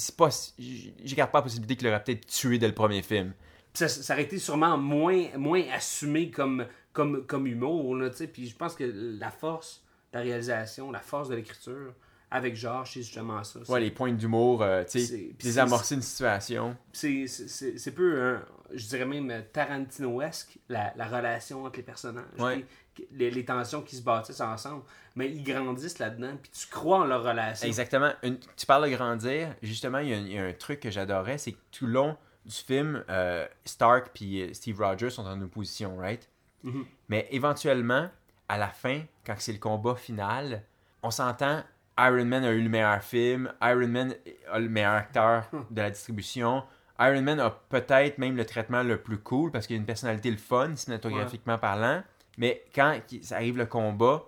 J'écarte 1.05 1.31
pas 1.31 1.39
la 1.39 1.43
possibilité 1.43 1.77
qu'il 1.77 1.87
l'aurait 1.87 2.03
peut-être 2.03 2.27
tué 2.27 2.59
dès 2.59 2.67
le 2.67 2.75
premier 2.75 3.03
film. 3.03 3.33
Ça, 3.75 3.87
ça 3.89 4.15
aurait 4.15 4.25
été 4.25 4.39
sûrement 4.39 4.77
moins, 4.77 5.27
moins 5.37 5.63
assumé 5.73 6.31
comme, 6.31 6.67
comme, 6.93 7.25
comme 7.27 7.47
humour, 7.47 7.95
là. 7.95 8.11
Puis 8.33 8.49
je 8.49 8.57
pense 8.57 8.75
que 8.75 8.85
la 8.85 9.31
force 9.31 9.85
de 10.13 10.19
la 10.19 10.25
réalisation, 10.25 10.91
la 10.91 10.99
force 10.99 11.29
de 11.29 11.37
l'écriture, 11.37 11.95
avec 12.31 12.55
Georges, 12.57 12.93
c'est 12.95 13.03
justement 13.03 13.43
ça. 13.45 13.59
Ouais, 13.69 13.81
les 13.81 13.91
points 13.91 14.13
d'humour, 14.13 14.63
euh, 14.63 14.85
tu 14.85 15.01
sais, 15.01 15.17
puis 15.37 15.49
désamorcer 15.49 15.95
une 15.97 16.03
situation. 16.03 16.77
c'est 16.93 17.27
c'est- 17.27 17.49
c'est 17.49 17.79
c'est 17.79 17.91
peu 17.93 18.39
je 18.73 18.87
dirais 18.87 19.05
même 19.05 19.43
Tarantino-esque 19.53 20.59
la, 20.69 20.93
la 20.97 21.07
relation 21.07 21.65
entre 21.65 21.77
les 21.79 21.83
personnages 21.83 22.25
Ouais. 22.39 22.65
les, 23.11 23.31
les 23.31 23.45
tensions 23.45 23.83
qui 23.83 23.97
se 23.97 24.03
bâtissent 24.03 24.41
ensemble 24.41 24.85
mais 25.17 25.29
ils 25.29 25.43
grandissent 25.43 25.99
là-dedans 25.99 26.37
puis 26.41 26.51
tu 26.53 26.67
crois 26.69 26.99
en 27.01 27.05
leur 27.05 27.25
relation 27.25 27.67
Exactement. 27.67 28.13
Une- 28.23 28.39
tu 28.57 28.67
parles 28.67 28.89
de 28.89 28.95
grandir. 28.95 29.55
Justement, 29.63 29.99
il 29.99 30.09
y, 30.11 30.15
a 30.15 30.17
un- 30.19 30.21
il 30.21 30.33
y 30.33 30.39
a 30.39 30.45
un 30.45 30.53
truc 30.53 30.79
que 30.81 30.91
j'adorais, 30.91 31.37
c'est 31.39 31.53
que 31.53 31.59
tout 31.73 31.87
le 31.87 31.93
long 31.93 32.17
du 32.47 32.55
film, 32.55 33.05
euh, 33.09 33.47
Stark 33.65 34.11
et 34.23 34.55
Steve 34.55 34.81
Rogers 34.81 35.11
sont 35.11 35.27
en 35.27 35.41
opposition, 35.43 35.97
right? 35.99 36.29
Mhm. 36.63 36.85
Mais 37.09 37.27
éventuellement, 37.33 38.09
à 38.49 38.57
la 38.59 38.69
fin, 38.69 39.03
quand 39.27 39.35
c'est 39.39 39.53
le 39.53 39.59
combat 39.59 39.95
final, 39.97 40.63
on 41.03 41.11
s'entend, 41.11 41.63
Iron 42.01 42.25
Man 42.25 42.45
a 42.45 42.53
eu 42.53 42.63
le 42.63 42.69
meilleur 42.69 43.03
film, 43.03 43.53
Iron 43.63 43.89
Man 43.89 44.15
a 44.51 44.59
le 44.59 44.69
meilleur 44.69 44.95
acteur 44.95 45.49
de 45.71 45.81
la 45.81 45.91
distribution, 45.91 46.63
Iron 47.01 47.23
Man 47.23 47.41
a 47.41 47.51
peut-être 47.51 48.19
même 48.19 48.37
le 48.37 48.45
traitement 48.45 48.83
le 48.83 48.99
plus 48.99 49.19
cool 49.19 49.51
parce 49.51 49.67
qu'il 49.67 49.77
a 49.77 49.79
une 49.79 49.87
personnalité 49.87 50.31
le 50.31 50.37
fun, 50.37 50.77
cinématographiquement 50.77 51.57
parlant. 51.59 52.03
Mais 52.37 52.63
quand 52.75 52.99
ça 53.23 53.37
arrive 53.37 53.57
le 53.57 53.67
combat, 53.67 54.25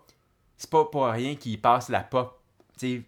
c'est 0.56 0.70
pas 0.70 0.86
pour 0.86 1.06
rien 1.06 1.34
qu'il 1.34 1.60
passe 1.60 1.88
la 1.90 2.00
pop. 2.00 2.40
Dit, 2.78 3.04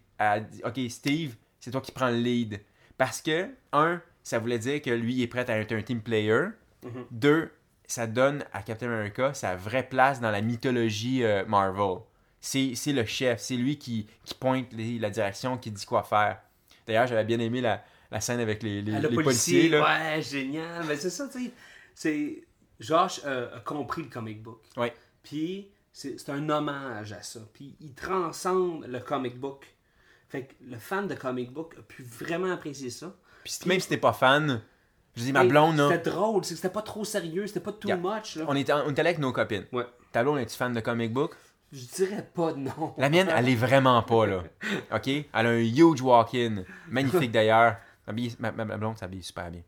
OK, 0.64 0.80
Steve, 0.88 1.36
c'est 1.60 1.70
toi 1.70 1.80
qui 1.80 1.92
prends 1.92 2.10
le 2.10 2.18
lead. 2.18 2.60
Parce 2.98 3.22
que, 3.22 3.48
un, 3.72 4.00
ça 4.22 4.38
voulait 4.38 4.58
dire 4.58 4.82
que 4.82 4.90
lui 4.90 5.14
il 5.14 5.22
est 5.22 5.28
prêt 5.28 5.48
à 5.50 5.58
être 5.58 5.72
un 5.72 5.82
team 5.82 6.00
player. 6.00 6.48
Mhm. 6.84 7.06
Deux, 7.10 7.50
ça 7.86 8.06
donne 8.06 8.44
à 8.52 8.62
Captain 8.62 8.86
America 8.86 9.32
sa 9.34 9.56
vraie 9.56 9.88
place 9.88 10.20
dans 10.20 10.30
la 10.30 10.42
mythologie 10.42 11.24
euh, 11.24 11.44
Marvel. 11.46 12.02
C'est 12.46 12.92
le 12.92 13.04
chef, 13.06 13.40
c'est 13.40 13.56
lui 13.56 13.78
qui, 13.78 14.06
qui 14.24 14.34
pointe 14.34 14.66
les- 14.72 14.98
la 14.98 15.08
direction, 15.10 15.56
qui 15.56 15.70
dit 15.70 15.86
quoi 15.86 16.02
faire. 16.02 16.40
D'ailleurs, 16.86 17.06
j'avais 17.06 17.24
bien 17.24 17.38
aimé 17.38 17.62
la, 17.62 17.82
la 18.10 18.20
scène 18.20 18.38
avec 18.40 18.62
les, 18.62 18.82
les, 18.82 18.94
Ah, 18.94 19.00
le 19.00 19.08
les 19.08 19.14
policier, 19.22 19.68
policiers. 19.68 19.68
là. 19.70 20.14
ouais 20.16 20.22
génial 20.22 20.84
mais 20.86 20.96
c'est 20.96 21.08
ça 21.10 21.26
tu 21.28 21.44
sais 21.46 21.52
c'est 21.94 22.44
Josh 22.80 23.20
euh, 23.24 23.56
a 23.56 23.60
compris 23.60 24.02
le 24.02 24.08
comic 24.08 24.42
book 24.42 24.60
Ouais. 24.76 24.92
puis 25.22 25.68
c'est 25.92 26.28
un 26.28 26.48
hommage 26.50 27.12
à 27.12 27.22
ça 27.22 27.40
puis 27.54 27.74
il 27.80 27.94
transcende 27.94 28.84
le 28.86 29.00
comic 29.00 29.38
book 29.40 29.64
fait 30.28 30.44
que 30.46 30.52
le 30.64 30.76
fan 30.76 31.08
de 31.08 31.14
comic 31.14 31.50
book 31.52 31.74
a 31.78 31.82
pu 31.82 32.02
vraiment 32.02 32.52
apprécier 32.52 32.90
ça 32.90 33.14
Puis 33.44 33.54
même 33.66 33.80
si 33.80 33.88
t'es 33.88 33.96
pas 33.96 34.12
fan, 34.12 34.60
je 35.16 35.22
dis, 35.22 35.32
ma 35.32 35.44
blonde, 35.44 35.76
là, 35.78 35.88
C'était 35.90 36.10
drôle, 36.10 36.44
c'était 36.44 36.68
pas 36.68 36.82
trop 36.82 37.04
sérieux, 37.04 37.46
c'était 37.46 37.60
pas 37.60 37.72
too 37.72 37.88
Yeah. 37.88 37.96
much. 37.96 38.36
Là. 38.36 38.44
on 38.48 38.54
était, 38.56 38.72
on 38.74 38.90
était 38.90 39.00
allé 39.00 39.10
avec 39.10 39.20
nos 39.20 39.32
copines. 39.32 39.64
Ouais. 39.72 39.86
Ta 40.12 40.22
blonde, 40.22 40.38
es-tu 40.40 40.56
fan 40.56 40.72
de 40.74 40.80
comic 40.80 41.12
book? 41.12 41.34
Je 41.76 41.86
dirais 41.86 42.24
pas 42.34 42.52
de 42.52 42.58
non. 42.60 42.94
La 42.98 43.10
mienne, 43.10 43.28
elle 43.34 43.48
est 43.48 43.54
vraiment 43.56 44.00
pas, 44.02 44.26
là. 44.26 44.44
OK? 44.92 45.08
Elle 45.08 45.26
a 45.32 45.40
un 45.48 45.58
huge 45.58 46.00
walk-in. 46.00 46.62
Magnifique, 46.88 47.32
d'ailleurs. 47.32 47.76
Ma, 48.38 48.52
ma, 48.52 48.64
ma 48.64 48.76
blonde 48.76 48.96
s'habille 48.98 49.22
super 49.22 49.50
bien. 49.50 49.62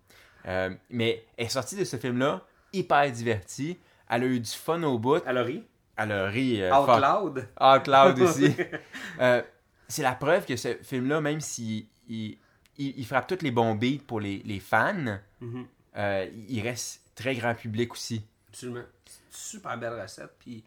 Euh, 0.47 0.71
mais 0.91 1.25
elle 1.37 1.47
est 1.47 1.49
sortie 1.49 1.75
de 1.75 1.85
ce 1.85 1.97
film-là 1.97 2.43
hyper 2.73 3.11
divertie. 3.11 3.77
Elle 4.09 4.23
a 4.23 4.27
eu 4.27 4.39
du 4.39 4.51
fun 4.51 4.83
au 4.85 4.99
bout. 4.99 5.21
Elle 5.27 5.39
a 5.39 5.43
ri? 5.43 5.65
euh, 5.99 6.71
Out 6.73 6.87
fuck. 6.87 7.01
Loud? 7.03 7.49
Out 7.61 7.87
Loud 7.89 8.21
aussi. 8.21 8.55
Euh, 9.21 9.43
c'est 9.89 10.03
la 10.03 10.13
preuve 10.13 10.45
que 10.45 10.57
ce 10.57 10.75
film-là, 10.83 11.21
même 11.23 11.41
s'il 11.41 11.87
il, 12.09 12.37
il- 12.77 12.99
il 12.99 13.07
frappe 13.07 13.27
tous 13.27 13.43
les 13.43 13.51
bons 13.51 13.75
beats 13.75 14.03
pour 14.07 14.21
les, 14.21 14.43
les 14.45 14.61
fans, 14.61 15.19
Mhm. 15.41 15.67
euh, 15.97 16.27
il 16.49 16.61
reste 16.61 17.01
très 17.15 17.35
grand 17.35 17.55
public 17.55 17.93
aussi. 17.93 18.23
Absolument. 18.51 18.83
Super 19.31 19.79
belle 19.79 19.99
recette. 20.01 20.33
Puis, 20.39 20.63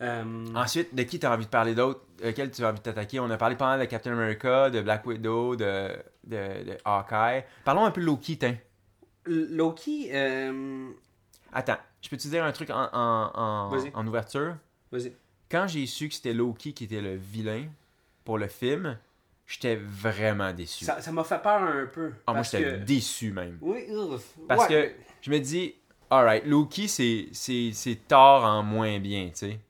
euh, 0.00 0.46
Ensuite, 0.54 0.94
de 0.94 1.02
qui 1.02 1.18
tu 1.18 1.26
as 1.26 1.32
envie 1.32 1.44
de 1.46 1.50
parler 1.50 1.74
d'autre 1.74 2.00
Lequel 2.22 2.50
tu 2.50 2.64
as 2.64 2.68
envie 2.68 2.78
de 2.78 2.82
t'attaquer? 2.82 3.20
On 3.20 3.30
a 3.30 3.36
parlé 3.36 3.56
mal 3.58 3.78
de 3.80 3.84
Captain 3.86 4.12
America, 4.12 4.70
de 4.70 4.80
Black 4.80 5.06
Widow, 5.06 5.54
de, 5.56 5.90
de, 6.24 6.64
de 6.64 6.76
Hawkeye. 6.84 7.44
Parlons 7.64 7.84
un 7.84 7.90
peu 7.90 8.00
de 8.00 8.06
Loki, 8.06 8.36
tiens. 8.38 8.56
Loki, 9.26 10.08
euh, 10.12 10.90
Attends, 11.52 11.76
je 12.02 12.08
peux 12.08 12.16
te 12.16 12.28
dire 12.28 12.44
un 12.44 12.52
truc 12.52 12.70
en, 12.70 12.88
en, 12.92 13.70
en, 13.94 14.06
ouverture? 14.06 14.56
vas-y. 14.90 15.12
Quand 15.50 15.66
j'ai 15.66 15.86
su 15.86 16.08
que 16.08 16.14
c'était 16.14 16.34
Loki 16.34 16.72
qui 16.74 16.84
était 16.84 17.00
le 17.00 17.14
vilain 17.16 17.64
pour 18.24 18.36
le 18.38 18.48
film, 18.48 18.98
j'étais 19.46 19.76
vraiment 19.76 20.52
déçu. 20.52 20.84
Ça 20.84 21.00
ça 21.00 21.10
m'a 21.12 21.24
fait 21.24 21.40
peur 21.40 21.62
un 21.62 21.86
peu. 21.86 22.12
Ah, 22.26 22.32
moi, 22.34 22.42
j'étais 22.42 22.64
que... 22.64 22.76
déçu 22.84 23.32
même. 23.32 23.58
Oui, 23.60 23.84
ouf. 23.90 24.34
Parce 24.48 24.68
Ouais. 24.68 24.68
que 24.68 24.92
je 25.22 25.30
me 25.30 25.38
dis, 25.38 25.74
alright, 26.10 26.44
Loki, 26.46 26.88
c'est, 26.88 27.98
tort 28.08 28.44
en 28.44 28.62
moins 28.62 28.98
bien, 28.98 29.28
tu 29.28 29.36
sais, 29.36 29.60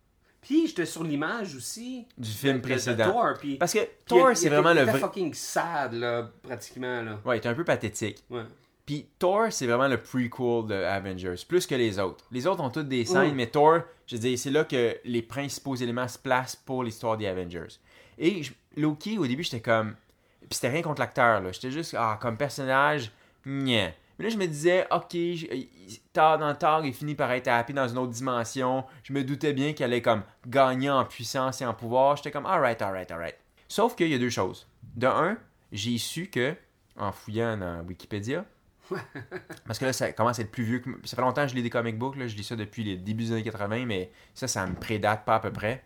Puis 0.48 0.66
j'étais 0.66 0.86
sur 0.86 1.04
l'image 1.04 1.54
aussi. 1.54 2.06
du 2.16 2.30
film 2.30 2.54
de- 2.54 2.58
de- 2.58 2.62
de 2.62 2.72
précédent. 2.72 3.12
Thor, 3.12 3.34
puis... 3.38 3.56
Parce 3.56 3.74
que 3.74 3.80
Thor, 4.06 4.30
c'est 4.34 4.48
vraiment 4.48 4.70
était- 4.70 4.80
le 4.80 4.86
il 4.86 4.88
était 4.88 4.90
vrai. 4.92 5.00
fucking 5.00 5.34
sad, 5.34 5.92
là, 5.92 6.30
pratiquement, 6.42 7.02
là. 7.02 7.18
Ouais, 7.26 7.36
il 7.36 7.42
est 7.44 7.46
un 7.46 7.52
peu 7.54 7.64
pathétique. 7.64 8.24
Ouais. 8.30 8.44
Puis 8.86 9.06
Thor, 9.18 9.48
c'est 9.50 9.66
vraiment 9.66 9.88
le 9.88 9.98
prequel 9.98 10.66
de 10.66 10.74
Avengers, 10.74 11.34
plus 11.46 11.66
que 11.66 11.74
les 11.74 11.98
autres. 11.98 12.24
Les 12.32 12.46
autres 12.46 12.62
ont 12.62 12.70
toutes 12.70 12.88
des 12.88 13.04
scènes, 13.04 13.34
mais 13.34 13.48
Thor, 13.48 13.80
je 14.06 14.16
veux 14.16 14.20
dire, 14.22 14.38
c'est 14.38 14.50
là 14.50 14.64
que 14.64 14.96
les 15.04 15.20
principaux 15.20 15.74
éléments 15.76 16.08
se 16.08 16.18
placent 16.18 16.56
pour 16.56 16.82
l'histoire 16.82 17.18
des 17.18 17.26
Avengers. 17.26 17.68
Et 18.16 18.42
je- 18.42 18.52
Loki, 18.78 19.18
au 19.18 19.26
début, 19.26 19.42
j'étais 19.42 19.60
comme. 19.60 19.94
Puis 20.40 20.48
c'était 20.54 20.70
rien 20.70 20.80
contre 20.80 21.00
l'acteur, 21.02 21.42
là. 21.42 21.52
J'étais 21.52 21.70
juste, 21.70 21.94
ah, 21.98 22.18
comme 22.22 22.38
personnage, 22.38 23.12
nya. 23.44 23.92
Mais 24.18 24.24
là, 24.24 24.30
je 24.30 24.36
me 24.36 24.46
disais, 24.46 24.86
ok, 24.90 25.14
il- 25.14 25.68
tard 26.12 26.38
dans 26.38 26.48
le 26.48 26.56
tard, 26.56 26.84
il 26.84 26.92
finit 26.92 27.14
par 27.14 27.30
être 27.32 27.46
happy 27.48 27.72
dans 27.72 27.86
une 27.86 27.98
autre 27.98 28.12
dimension. 28.12 28.84
Je 29.04 29.12
me 29.12 29.22
doutais 29.22 29.52
bien 29.52 29.72
qu'elle 29.74 29.92
allait 29.92 30.02
comme 30.02 30.22
gagner 30.46 30.90
en 30.90 31.04
puissance 31.04 31.60
et 31.60 31.66
en 31.66 31.74
pouvoir. 31.74 32.16
J'étais 32.16 32.30
comme, 32.32 32.46
alright, 32.46 32.80
alright, 32.82 33.10
alright. 33.10 33.36
Sauf 33.68 33.94
qu'il 33.94 34.08
y 34.08 34.14
a 34.14 34.18
deux 34.18 34.30
choses. 34.30 34.66
De 34.96 35.06
un, 35.06 35.38
j'ai 35.70 35.98
su 35.98 36.26
que, 36.28 36.56
en 36.96 37.12
fouillant 37.12 37.56
dans 37.56 37.82
Wikipédia, 37.86 38.44
parce 39.66 39.78
que 39.78 39.84
là, 39.84 39.92
ça 39.92 40.12
commence 40.12 40.38
à 40.38 40.42
être 40.42 40.50
plus 40.50 40.64
vieux. 40.64 40.78
que- 40.80 40.90
Ça 41.06 41.14
fait 41.16 41.22
longtemps 41.22 41.42
que 41.42 41.48
je 41.50 41.54
lis 41.54 41.62
des 41.62 41.70
comic 41.70 41.98
books, 41.98 42.16
là. 42.16 42.26
je 42.26 42.34
lis 42.36 42.44
ça 42.44 42.56
depuis 42.56 42.82
les 42.84 42.96
débuts 42.96 43.24
des 43.24 43.32
années 43.32 43.42
80, 43.44 43.86
mais 43.86 44.10
ça, 44.34 44.48
ça 44.48 44.66
me 44.66 44.74
prédate 44.74 45.24
pas 45.24 45.36
à 45.36 45.40
peu 45.40 45.52
près. 45.52 45.84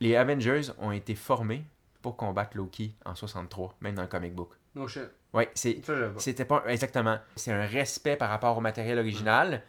Les 0.00 0.14
Avengers 0.16 0.62
ont 0.78 0.92
été 0.92 1.14
formés 1.14 1.64
pour 2.02 2.16
combattre 2.16 2.56
Loki 2.56 2.94
en 3.04 3.14
63, 3.14 3.74
même 3.80 3.96
dans 3.96 4.02
le 4.02 4.08
comic 4.08 4.34
book. 4.34 4.50
No 4.74 4.86
shit. 4.86 5.02
Pas. 5.44 6.12
c'était 6.18 6.44
pas 6.44 6.64
exactement. 6.68 7.18
C'est 7.36 7.52
un 7.52 7.66
respect 7.66 8.16
par 8.16 8.30
rapport 8.30 8.56
au 8.56 8.60
matériel 8.60 8.98
original. 8.98 9.62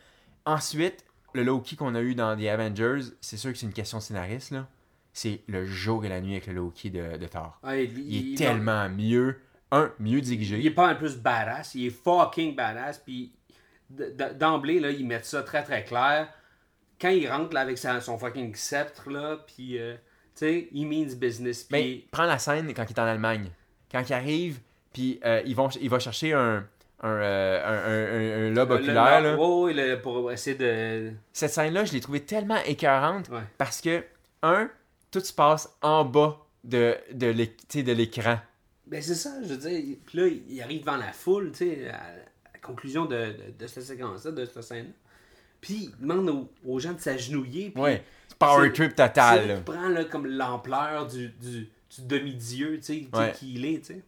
Ensuite, 0.46 1.04
le 1.34 1.44
Loki 1.44 1.76
qu'on 1.76 1.94
a 1.96 2.02
eu 2.02 2.16
dans 2.16 2.38
The 2.38 2.46
Avengers, 2.48 3.02
c'est 3.22 3.38
sûr 3.38 3.52
que 3.52 3.58
c'est 3.58 3.66
une 3.66 3.74
question 3.74 4.00
scénariste 4.00 4.52
là. 4.52 4.68
C'est 5.14 5.42
le 5.48 5.66
jour 5.66 6.06
et 6.06 6.10
la 6.10 6.22
nuit 6.22 6.34
avec 6.34 6.48
le 6.48 6.54
Loki 6.54 6.92
de, 6.92 7.18
de 7.18 7.26
Thor. 7.28 7.60
Ah, 7.64 7.76
il, 7.78 7.98
Il 8.00 8.34
est 8.34 8.38
tellement 8.38 8.88
mieux, 8.88 9.40
un 9.72 9.92
mieux 10.00 10.22
dirigé. 10.22 10.60
Il 10.60 10.68
est 10.68 10.72
pas 10.72 10.88
un 10.88 10.96
plus 10.96 11.18
badass, 11.18 11.74
il 11.76 11.88
est 11.88 11.90
fucking 11.90 12.56
badass. 12.56 13.00
Puis 13.00 13.34
d'emblée, 14.40 14.80
là, 14.80 14.92
ils 14.92 15.06
mettent 15.06 15.26
ça 15.26 15.44
très 15.44 15.64
très 15.64 15.84
clair. 15.84 16.30
Quand 17.00 17.10
il 17.10 17.28
rentre 17.30 17.54
là, 17.54 17.62
avec 17.62 17.78
sa- 17.78 18.02
son 18.02 18.18
fucking 18.18 18.56
sceptre, 18.56 19.10
là, 19.10 19.38
puis 19.48 19.78
euh, 19.80 19.96
tu 20.36 20.46
sais, 20.46 20.68
he 20.74 20.86
means 20.86 21.16
business. 21.16 21.68
Mais 21.72 22.06
prends 22.12 22.26
la 22.26 22.40
scène 22.40 22.74
quand 22.74 22.84
il 22.84 22.94
est 22.94 23.00
en 23.00 23.04
Allemagne. 23.06 23.50
Quand 23.92 24.04
il 24.08 24.14
arrive, 24.14 24.60
puis 24.98 25.20
euh, 25.24 25.42
ils 25.46 25.56
vont, 25.56 25.70
il 25.70 25.90
va 25.90 26.00
chercher 26.00 26.34
un, 26.34 26.66
un, 27.04 27.08
euh, 27.08 28.42
un, 28.42 28.48
un- 28.48 28.48
un 28.48 28.54
lobe 28.56 28.72
oculaire. 28.72 29.22
le- 29.22 29.36
là. 29.36 29.96
le- 29.96 30.02
pour 30.02 30.32
essayer 30.32 30.56
de. 30.56 31.12
Cette 31.34 31.52
scène-là, 31.52 31.86
je 31.86 31.94
l'ai 31.94 32.00
trouvée 32.00 32.22
tellement 32.22 32.58
écœurante 32.66 33.30
Ouais. 33.30 33.42
parce 33.60 33.80
que, 33.80 34.04
un, 34.42 34.70
tout 35.12 35.20
se 35.20 35.32
passe 35.34 35.70
en 35.84 36.04
bas 36.04 36.40
de, 36.64 36.96
de 37.14 37.92
l'écran. 37.92 38.40
Ben 38.88 39.02
c'est 39.04 39.14
ça, 39.14 39.32
je 39.44 39.50
veux 39.54 39.58
dire. 39.70 39.98
Puis 40.08 40.18
là, 40.18 40.28
il 40.50 40.62
arrive 40.64 40.82
devant 40.82 40.98
la 40.98 41.12
foule, 41.12 41.52
tu 41.52 41.58
sais, 41.60 41.90
à 41.90 42.00
la 42.54 42.60
conclusion 42.62 43.06
de, 43.06 43.16
de, 43.18 43.34
de 43.60 43.68
cette 43.68 43.84
séquence-là, 43.84 44.32
de 44.32 44.46
cette 44.46 44.64
scène-là. 44.64 44.92
Puis 45.62 45.92
il 45.94 46.02
demande 46.08 46.28
aux, 46.30 46.50
aux 46.66 46.80
gens 46.80 46.94
de 46.94 47.00
s'agenouiller. 47.00 47.72
Ouais. 47.76 48.04
Power 48.40 48.72
trip 48.74 48.96
total. 48.96 49.46
qu'il 49.46 49.64
prend 49.64 49.90
là, 49.90 50.04
comme 50.06 50.26
l'ampleur 50.26 51.06
du, 51.06 51.30
du, 51.30 51.62
du 51.62 52.02
demi-dieu, 52.08 52.78
tu 52.78 52.84
sais, 52.84 53.08
Ouais. 53.14 53.32
qui 53.34 53.54
il 53.56 53.66
est, 53.66 53.80
tu 53.80 53.94
sais. 53.94 54.02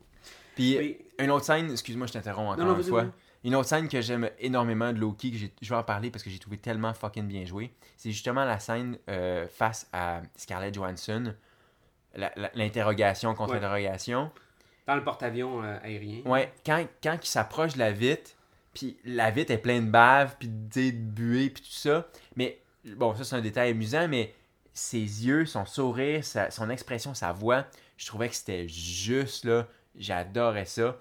Puis 0.60 0.98
une 1.19 1.32
autre 1.32 1.45
scène, 1.45 1.72
excuse-moi, 1.72 2.08
je 2.08 2.13
t'interromps 2.13 2.54
encore 2.54 2.65
non, 2.65 2.78
une 2.78 2.84
fois. 2.84 3.06
Une 3.43 3.56
autre 3.56 3.69
scène 3.69 3.88
que 3.88 4.02
j'aime 4.02 4.30
énormément 4.39 4.91
de 4.91 5.00
Loki, 5.00 5.32
que 5.32 5.38
je 5.62 5.69
vais 5.69 5.76
en 5.76 5.84
parler 5.84 6.12
parce 6.12 6.24
que 6.24 6.30
j'ai 6.30 6.39
trouvé 6.39 6.58
tellement 6.58 6.93
fucking 6.93 7.26
bien 7.28 7.45
joué, 7.45 7.72
c'est 7.95 8.12
justement 8.12 8.43
la 8.43 8.60
scène 8.60 8.98
euh, 9.10 9.48
face 9.48 9.88
à 9.93 10.22
Scarlett 10.36 10.74
Johansson, 10.74 11.34
l'interrogation 12.56 13.34
contre 13.36 13.52
Ouais. 13.54 13.60
l'interrogation. 13.60 14.32
Dans 14.88 14.95
le 14.95 15.04
porte-avions 15.04 15.63
euh, 15.63 15.78
aérien. 15.84 16.22
Ouais, 16.26 16.52
quand, 16.65 16.84
quand 17.04 17.17
il 17.22 17.28
s'approche 17.28 17.74
de 17.74 17.80
la 17.80 17.91
vitre, 17.91 18.32
puis 18.74 18.98
la 19.06 19.30
vitre 19.32 19.52
est 19.52 19.58
pleine 19.60 19.88
de 19.88 19.91
bave, 19.91 20.36
puis 20.39 20.48
de, 20.50 20.91
buée, 20.91 21.50
puis 21.50 21.62
tout 21.63 21.69
ça. 21.72 22.08
Mais 22.36 22.60
bon, 22.95 23.15
ça 23.15 23.24
c'est 23.24 23.36
un 23.36 23.41
détail 23.41 23.72
amusant, 23.72 24.08
mais 24.08 24.34
ses 24.74 24.98
yeux, 25.00 25.45
son 25.45 25.65
sourire, 25.65 26.24
sa- 26.24 26.50
son 26.52 26.69
expression, 26.69 27.13
sa 27.13 27.32
voix, 27.32 27.65
je 27.98 28.06
trouvais 28.08 28.30
que 28.30 28.36
c'était 28.36 28.67
juste 28.67 29.45
là. 29.45 29.67
J'adorais 29.95 30.65
ça. 30.65 30.97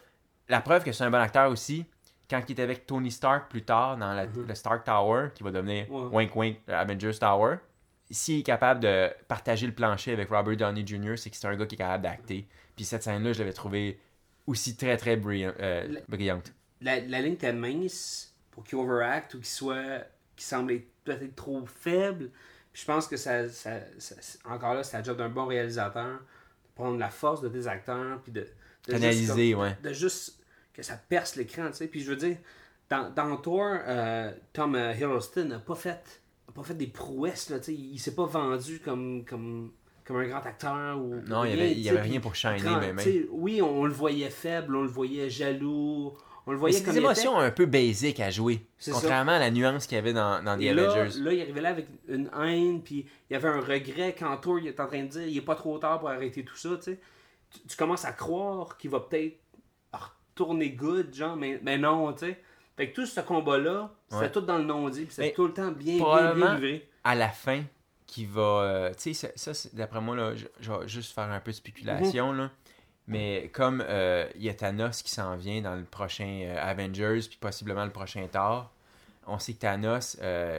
La 0.49 0.61
preuve 0.61 0.85
que 0.85 0.93
c'est 0.93 1.05
un 1.05 1.11
bon 1.11 1.19
acteur 1.19 1.51
aussi, 1.51 1.85
quand 2.31 2.43
il 2.49 2.59
est 2.59 2.63
avec 2.63 2.87
Tony 2.87 3.11
Stark 3.11 3.51
plus 3.51 3.63
tard 3.65 3.97
dans 3.97 4.13
la- 4.15 4.27
le 4.27 4.55
Stark 4.55 4.85
Tower, 4.85 5.29
qui 5.35 5.43
va 5.43 5.51
devenir. 5.51 5.91
Ouais. 5.91 6.09
Wink 6.17 6.37
Wink 6.37 6.59
Avengers 6.69 7.19
Tower, 7.19 7.57
s'il 8.11 8.41
est 8.41 8.43
capable 8.43 8.81
de 8.81 9.11
partager 9.29 9.67
le 9.67 9.75
plancher 9.75 10.13
avec 10.13 10.29
Robert 10.31 10.57
Downey 10.57 10.87
Jr., 10.87 11.17
c'est 11.17 11.31
que 11.31 11.37
c'est 11.37 11.47
un 11.47 11.57
gars 11.57 11.67
qui 11.67 11.75
est 11.75 11.79
capable 11.79 12.03
d'acter. 12.05 12.47
Puis 12.77 12.85
cette 12.85 13.03
scène-là, 13.03 13.33
je 13.33 13.41
l'avais 13.41 13.53
trouvé 13.53 14.01
aussi 14.47 14.77
très 14.77 14.97
très 14.97 15.17
brillant- 15.17 15.53
euh, 15.61 16.01
brillante. 16.09 16.53
La, 16.81 17.01
la 17.01 17.21
ligne 17.21 17.35
était 17.35 17.53
mince 17.53 18.35
pour 18.51 18.65
qu'il 18.65 18.79
overact 18.79 19.35
ou 19.35 19.39
qu'il 19.39 19.47
soit. 19.47 20.05
qu'il 20.37 20.45
semble 20.47 20.71
être 20.73 20.87
peut-être 21.03 21.35
trop 21.35 21.67
faible. 21.67 22.31
Puis 22.73 22.83
je 22.83 22.87
pense 22.87 23.09
que 23.09 23.17
ça, 23.17 23.49
ça- 23.49 23.81
ça- 23.99 24.15
encore 24.49 24.75
là, 24.75 24.85
c'est 24.85 24.97
la 24.97 25.03
job 25.03 25.17
d'un 25.19 25.29
bon 25.29 25.47
réalisateur. 25.47 26.13
De 26.21 26.75
prendre 26.77 26.97
la 26.97 27.09
force 27.11 27.41
de 27.43 27.49
tes 27.49 27.67
acteurs, 27.67 28.21
puis 28.23 28.31
de. 28.31 28.47
De 28.89 28.95
Analyser, 28.97 29.55
ouais. 29.55 29.77
De 29.83 29.93
juste 29.93 30.39
que 30.75 30.83
ça 30.83 30.97
perce 31.09 31.37
l'écran, 31.37 31.69
tu 31.69 31.77
sais. 31.77 31.87
Puis 31.89 32.01
je 32.01 32.11
veux 32.11 32.17
dire, 32.17 32.37
dans, 32.91 33.11
dans 33.15 33.37
Thor, 33.37 33.77
euh, 33.87 34.33
Tom 34.53 34.75
euh, 34.75 34.93
Hiddleston 34.95 35.45
n'a 35.45 35.59
pas 35.59 35.75
fait. 35.75 36.21
a 36.49 36.53
pas 36.53 36.63
fait 36.63 36.75
des 36.75 36.87
prouesses, 36.87 37.51
là, 37.51 37.59
tu 37.59 37.67
sais. 37.67 37.75
Il 37.75 37.99
s'est 37.99 38.15
pas 38.15 38.27
vendu 38.27 38.81
comme. 38.81 39.25
comme 39.25 39.71
comme 40.05 40.17
un 40.21 40.27
grand 40.27 40.39
acteur 40.47 40.99
ou 40.99 41.17
Non, 41.27 41.45
il 41.45 41.51
y 41.51 41.53
rien, 41.53 41.63
avait- 41.65 41.73
il 41.73 41.81
y 41.81 41.89
avait 41.91 42.01
rien 42.01 42.19
pour 42.19 42.35
shiner, 42.35 42.63
quand- 42.65 42.81
même. 42.81 42.99
oui 43.31 43.61
on, 43.61 43.81
on 43.81 43.85
le 43.85 43.93
voyait 43.93 44.31
faible 44.31 44.75
on 44.75 44.81
le 44.81 44.89
voyait 44.89 45.29
jaloux 45.29 46.15
on 46.47 46.53
le 46.53 46.57
voyait 46.57 46.81
comme 46.81 46.95
des 46.95 47.01
il 47.01 47.05
émotions 47.05 47.39
un 47.39 47.51
peu 47.51 47.67
basiques 47.67 48.19
à 48.21 48.31
jouer. 48.31 48.65
Contrairement 48.91 49.33
à 49.33 49.39
la 49.39 49.51
nuance 49.51 49.87
qu'il 49.87 49.97
y 49.97 49.99
avait 49.99 50.15
dans, 50.15 50.43
dans 50.43 50.57
The 50.57 50.63
Et 50.63 50.73
là, 50.73 50.91
Avengers. 50.93 51.21
là, 51.21 51.33
il 51.35 51.43
arrivait 51.43 51.61
là 51.61 51.69
avec 51.69 51.89
une 52.09 52.31
haine, 52.43 52.81
puis 52.83 53.05
il 53.29 53.35
y 53.35 53.37
avait 53.37 53.49
un 53.49 53.61
regret 53.61 54.17
quand 54.19 54.35
Thor 54.39 54.59
il 54.61 54.69
est 54.69 54.81
en 54.81 54.87
train 54.87 55.03
de 55.03 55.09
dire 55.09 55.27
il 55.29 55.37
est 55.37 55.43
pas 55.43 55.57
trop 55.57 55.77
tard 55.79 55.99
pour 56.01 56.09
arrêter 56.09 56.43
tout 56.43 56.57
ça, 56.57 56.71
tu 56.77 56.85
sais. 56.85 56.99
Tu, 57.51 57.61
tu 57.69 57.77
commences 57.77 58.05
à 58.05 58.13
croire 58.13 58.77
qu'il 58.77 58.91
va 58.91 59.01
peut-être 59.01 59.39
retourner 59.93 60.71
good, 60.71 61.13
genre, 61.15 61.37
mais, 61.37 61.59
mais 61.63 61.79
non, 61.79 62.13
tu 62.13 62.21
sais. 62.27 62.41
Fait 62.77 62.91
que 62.91 62.95
tout 62.95 63.07
ce 63.07 63.21
combat-là, 63.21 63.91
Ouais. 64.13 64.31
tout 64.31 64.41
dans 64.41 64.59
le 64.59 64.65
non-dit, 64.65 65.05
puis 65.07 65.15
Mais 65.19 65.33
tout 65.33 65.47
le 65.49 65.53
temps 65.53 65.71
bien, 65.73 65.97
bien, 65.99 66.35
bien 66.35 66.55
livré. 66.55 66.89
à 67.05 67.15
la 67.15 67.29
fin 67.29 67.63
qui 68.07 68.25
va. 68.25 68.41
euh, 68.41 68.91
tu 68.95 69.13
sais, 69.13 69.15
ça, 69.15 69.29
ça, 69.35 69.53
c'est- 69.55 69.75
d'après 69.75 70.01
moi, 70.01 70.15
là, 70.17 70.35
je, 70.37 70.47
je 70.61 70.73
vais 70.73 70.87
juste 70.89 71.13
faire 71.13 71.31
un 71.31 71.41
peu 71.41 71.51
de 71.51 71.57
spéculation. 71.57 72.33
Mhm. 72.33 72.39
là. 72.39 72.51
Mais 73.09 73.51
comme 73.55 73.83
euh, 73.87 74.29
il 74.37 74.43
y 74.43 74.49
a 74.51 74.55
Thanos 74.55 75.03
qui 75.03 75.11
s'en 75.11 75.35
vient 75.37 75.61
dans 75.63 75.75
le 75.75 75.83
prochain 75.85 76.43
euh, 76.45 76.57
Avengers, 76.63 77.21
puis 77.29 77.39
possiblement 77.41 77.85
le 77.85 77.91
prochain 77.91 78.27
Thor, 78.31 78.71
on 79.27 79.39
sait 79.39 79.55
que 79.55 79.61
Thanos, 79.61 80.19
euh, 80.23 80.59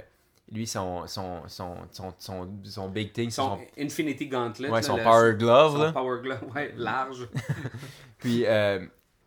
lui, 0.52 0.66
son, 0.68 1.06
son, 1.08 1.42
son, 1.48 1.76
son, 1.92 2.50
son, 2.64 2.90
big 2.90 3.12
thing, 3.14 3.30
Son 3.30 3.58
son, 3.58 3.60
Infinity 3.78 4.28
Gauntlet. 4.28 4.70
ouais, 4.70 4.82
là, 4.82 4.82
son 4.82 4.98
le- 4.98 5.04
Power 5.04 5.34
Glove. 5.36 5.74
son 5.78 5.84
là. 5.84 5.92
Power 5.92 6.22
Glove, 6.22 6.44
ouais, 6.56 6.74
large. 6.78 7.28
Puis 8.18 8.46
euh, 8.46 8.80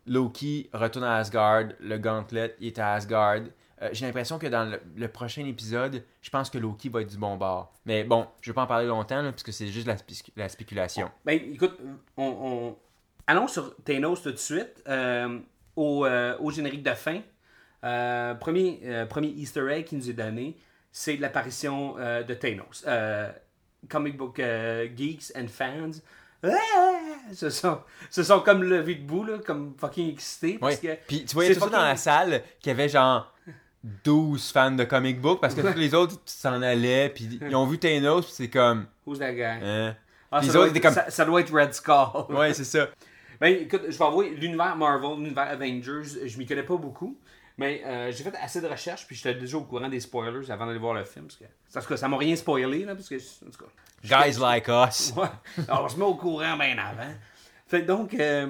Loki 0.05 0.69
retourne 0.73 1.05
à 1.05 1.15
Asgard, 1.17 1.65
le 1.79 1.97
Gauntlet, 1.97 2.55
il 2.59 2.67
est 2.67 2.79
à 2.79 2.93
Asgard. 2.93 3.39
Euh, 3.81 3.89
J'ai 3.91 4.05
l'impression 4.05 4.37
que 4.39 4.47
dans 4.47 4.69
le, 4.69 4.79
le 4.95 5.07
prochain 5.07 5.45
épisode, 5.45 6.03
je 6.21 6.29
pense 6.29 6.49
que 6.49 6.57
Loki 6.57 6.89
va 6.89 7.01
être 7.01 7.09
du 7.09 7.17
bon 7.17 7.37
bord. 7.37 7.73
Mais 7.85 8.03
bon, 8.03 8.27
je 8.41 8.51
vais 8.51 8.55
pas 8.55 8.63
en 8.63 8.67
parler 8.67 8.87
longtemps, 8.87 9.21
là, 9.21 9.31
parce 9.31 9.43
que 9.43 9.51
c'est 9.51 9.67
juste 9.67 9.87
la, 9.87 9.95
la 10.35 10.49
spéculation. 10.49 11.09
Ben, 11.25 11.39
écoute, 11.53 11.77
on, 12.17 12.23
on- 12.25 12.75
allons 13.27 13.47
sur 13.47 13.75
Thanos 13.83 14.21
tout 14.21 14.31
de 14.31 14.37
suite. 14.37 14.83
euh, 14.87 15.39
au, 15.75 16.05
au 16.39 16.51
générique 16.51 16.83
de 16.83 16.91
fin, 16.93 17.21
premier, 18.39 18.79
premier 19.09 19.27
Easter 19.29 19.67
egg 19.71 19.85
qui 19.85 19.95
nous 19.95 20.09
est 20.09 20.13
donné, 20.13 20.55
c'est 20.93 21.17
l'apparition 21.17 21.95
euh, 21.97 22.23
de 22.23 22.33
Thanos. 22.35 22.85
Euh, 22.87 23.29
comic 23.89 24.15
book 24.15 24.39
euh, 24.39 24.87
geeks 24.95 25.33
and 25.35 25.47
fans. 25.49 25.99
Ah! 26.43 26.49
Se 27.33 27.49
sont, 27.49 27.79
se 28.09 28.21
sont 28.21 28.41
comme 28.41 28.63
levés 28.63 28.95
debout, 28.95 29.23
là, 29.23 29.39
comme 29.45 29.73
fucking 29.77 30.11
excités. 30.11 30.57
Parce 30.59 30.77
que 30.77 30.95
Puis 31.07 31.25
tu 31.25 31.33
voyais 31.33 31.53
tout 31.53 31.59
ça 31.59 31.69
dans 31.69 31.81
la 31.81 31.95
salle 31.97 32.43
qu'il 32.59 32.69
y 32.69 32.71
avait 32.71 32.89
genre 32.89 33.33
12 34.03 34.51
fans 34.51 34.71
de 34.71 34.83
comic 34.83 35.19
book 35.19 35.41
parce 35.41 35.55
que 35.55 35.61
tous 35.61 35.77
les 35.77 35.93
autres 35.93 36.15
s'en 36.25 36.61
allaient 36.61 37.09
puis 37.09 37.39
ils 37.41 37.55
ont 37.55 37.65
vu 37.65 37.77
Thanos 37.79 38.25
puis 38.25 38.33
c'est 38.33 38.49
comme 38.49 38.85
Who's 39.05 39.19
that 39.19 39.33
guy? 39.33 39.41
hein? 39.43 39.95
Ah, 40.31 40.39
les 40.41 40.47
ça, 40.47 40.53
doit 40.53 40.61
autres 40.61 40.69
être, 40.71 40.77
étaient 40.77 40.87
comme- 40.87 40.93
ça, 40.95 41.09
ça 41.09 41.25
doit 41.25 41.41
être 41.41 41.53
Red 41.53 41.73
Skull. 41.73 42.35
Ouais, 42.35 42.53
c'est 42.53 42.63
ça. 42.63 42.87
Ben, 43.41 43.61
écoute, 43.61 43.81
je 43.89 43.97
vais 43.97 44.05
avouer, 44.05 44.29
l'univers 44.29 44.75
Marvel, 44.75 45.17
l'univers 45.17 45.47
Avengers, 45.49 46.27
je 46.27 46.37
m'y 46.37 46.45
connais 46.45 46.63
pas 46.63 46.77
beaucoup. 46.77 47.17
Mais 47.57 47.83
euh, 47.85 48.11
j'ai 48.11 48.23
fait 48.23 48.35
assez 48.41 48.61
de 48.61 48.67
recherches, 48.67 49.05
puis 49.05 49.15
j'étais 49.15 49.35
déjà 49.35 49.57
au 49.57 49.61
courant 49.63 49.87
des 49.87 49.99
spoilers 49.99 50.49
avant 50.49 50.65
d'aller 50.65 50.79
voir 50.79 50.95
le 50.95 51.03
film. 51.03 51.25
Parce 51.25 51.37
que, 51.37 51.43
parce 51.73 51.85
que 51.87 51.95
ça 51.95 52.07
m'a 52.07 52.17
rien 52.17 52.35
spoilé, 52.35 52.83
là, 52.83 52.95
parce 52.95 53.07
que, 53.09 53.15
en 53.15 53.51
tout 53.51 53.63
cas, 53.65 53.71
Guys 54.25 54.39
like 54.39 54.67
us. 54.67 55.13
Ouais. 55.17 55.27
Alors, 55.67 55.85
on 55.85 55.89
se 55.89 55.97
met 55.97 56.03
au 56.03 56.15
courant 56.15 56.57
bien 56.57 56.77
avant. 56.77 57.13
Fait 57.67 57.83
donc, 57.83 58.13
euh, 58.15 58.47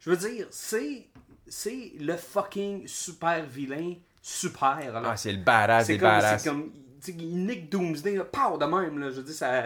je 0.00 0.10
veux 0.10 0.16
dire, 0.16 0.46
c'est, 0.50 1.06
c'est 1.48 1.92
le 1.98 2.16
fucking 2.16 2.86
super 2.86 3.44
vilain, 3.44 3.94
super. 4.22 4.78
là. 4.92 5.02
Ah, 5.04 5.16
c'est 5.16 5.32
le 5.32 5.42
badass 5.42 5.86
des 5.88 5.98
badass. 5.98 6.42
c'est 6.42 6.48
comme, 6.48 6.72
il 7.08 7.44
nique 7.46 7.68
Doomsday, 7.70 8.16
là, 8.16 8.24
pow, 8.24 8.56
de 8.56 8.64
même, 8.64 8.98
là. 8.98 9.10
Je 9.10 9.16
veux 9.16 9.22
dire, 9.24 9.34
ça, 9.34 9.62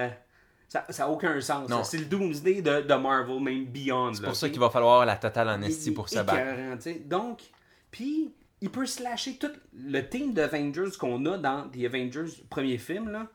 ça, 0.66 0.84
ça 0.88 1.04
a 1.04 1.08
aucun 1.08 1.38
sens. 1.40 1.70
C'est 1.88 1.98
le 1.98 2.06
Doomsday 2.06 2.62
de, 2.62 2.80
de 2.82 2.94
Marvel, 2.94 3.40
même 3.40 3.66
Beyond. 3.66 4.14
C'est 4.14 4.24
pour 4.24 4.34
ça 4.34 4.48
qu'il 4.48 4.58
va 4.60 4.70
falloir 4.70 5.04
la 5.06 5.16
totale 5.16 5.48
honesty 5.48 5.90
il- 5.90 5.94
pour 5.94 6.08
se 6.08 6.18
battre. 6.20 6.98
Donc, 7.06 7.42
puis 7.90 8.32
il 8.60 8.70
peut 8.70 8.86
slasher 8.86 9.36
tout 9.36 9.52
le 9.72 10.00
team 10.02 10.32
d'Avengers 10.32 10.96
qu'on 10.98 11.24
a 11.26 11.38
dans 11.38 11.68
The 11.68 11.84
Avengers, 11.84 12.42
premier 12.50 12.78
film, 12.78 13.10
là. 13.10 13.26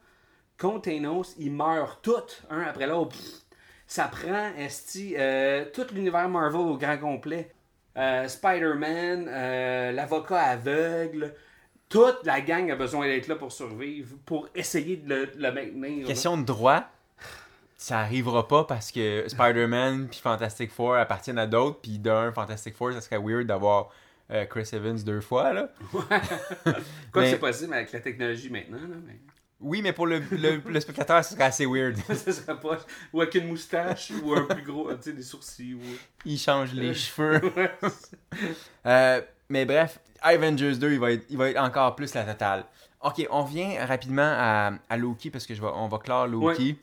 Contre 0.58 0.90
Thanos, 0.92 1.36
ils 1.40 1.52
meurent 1.52 2.00
tous, 2.02 2.44
un 2.50 2.62
après 2.62 2.88
l'autre. 2.88 3.18
Ça 3.88 4.06
prend, 4.08 4.52
esti, 4.58 5.16
euh, 5.18 5.66
tout 5.74 5.86
l'univers 5.94 6.30
Marvel 6.30 6.62
au 6.62 6.78
grand 6.78 6.98
complet. 6.98 7.52
Euh, 7.98 8.28
Spider-Man, 8.28 9.28
euh, 9.30 9.92
l'avocat 9.92 10.40
aveugle, 10.40 11.34
toute 11.90 12.26
la 12.26 12.42
gang 12.42 12.72
a 12.72 12.76
besoin 12.76 13.06
d'être 13.08 13.28
là 13.28 13.36
pour 13.36 13.52
survivre, 13.52 14.16
pour 14.26 14.48
essayer 14.56 14.98
de 14.98 15.30
le, 15.36 15.52
maintenir. 15.52 16.08
Question 16.08 16.38
de 16.38 16.44
droit, 16.44 16.86
ça 17.78 18.00
arrivera 18.00 18.48
pas 18.48 18.64
parce 18.64 18.92
que 18.92 19.26
Spider-Man 19.28 20.08
puis 20.10 20.20
Fantastic 20.20 20.72
Four 20.72 20.96
appartiennent 20.96 21.38
à 21.38 21.46
d'autres, 21.46 21.80
puis 21.82 22.00
d'un, 22.00 22.32
Fantastic 22.32 22.76
Four, 22.76 22.94
ça 22.94 23.02
serait 23.02 23.20
weird 23.20 23.46
d'avoir 23.46 23.90
euh, 24.34 24.46
Chris 24.46 24.70
Evans 24.74 24.98
deux 25.04 25.22
fois, 25.22 25.54
là. 25.54 25.70
Quoi 25.92 26.04
que 26.04 27.20
Mais- 27.20 27.30
c'est 27.32 27.38
possible 27.40 27.74
avec 27.74 27.92
la 27.92 28.00
technologie 28.00 28.50
maintenant, 28.50 28.78
là, 28.82 28.96
mais... 29.06 29.20
Oui, 29.66 29.82
mais 29.82 29.94
pour 29.94 30.08
le, 30.08 30.20
le, 30.32 30.58
le 30.68 30.80
spectateur, 30.82 31.24
ça 31.24 31.32
serait 31.36 31.44
assez 31.46 31.66
weird. 31.66 31.96
ça 32.14 32.32
serait 32.34 32.60
pas... 32.60 32.80
Ou 33.14 33.22
avec 33.22 33.34
une 33.36 33.48
moustache, 33.48 34.12
ou 34.22 34.34
un 34.34 34.42
plus 34.44 34.64
gros, 34.64 34.94
tu 34.96 35.04
sais, 35.04 35.14
des 35.14 35.22
sourcils, 35.24 35.76
ou... 35.76 35.80
Il 36.26 36.38
change 36.38 36.74
les 36.74 36.94
cheveux. 36.94 37.40
Ouais. 37.56 37.72
Euh, 38.86 39.22
mais 39.48 39.64
bref, 39.66 40.00
Avengers 40.22 40.76
2, 40.76 40.92
il 40.94 41.00
va, 41.00 41.12
être, 41.14 41.26
il 41.30 41.38
va 41.38 41.50
être 41.50 41.62
encore 41.62 41.96
plus 41.96 42.14
la 42.14 42.24
totale. 42.26 42.66
Ok, 43.02 43.26
on 43.30 43.44
vient 43.44 43.86
rapidement 43.86 44.22
à, 44.36 44.72
à 44.90 44.98
Loki 44.98 45.30
parce 45.30 45.46
que 45.46 45.54
je 45.54 45.62
vais, 45.62 45.68
on 45.74 45.88
va 45.88 45.98
clore 46.00 46.28
Loki. 46.28 46.78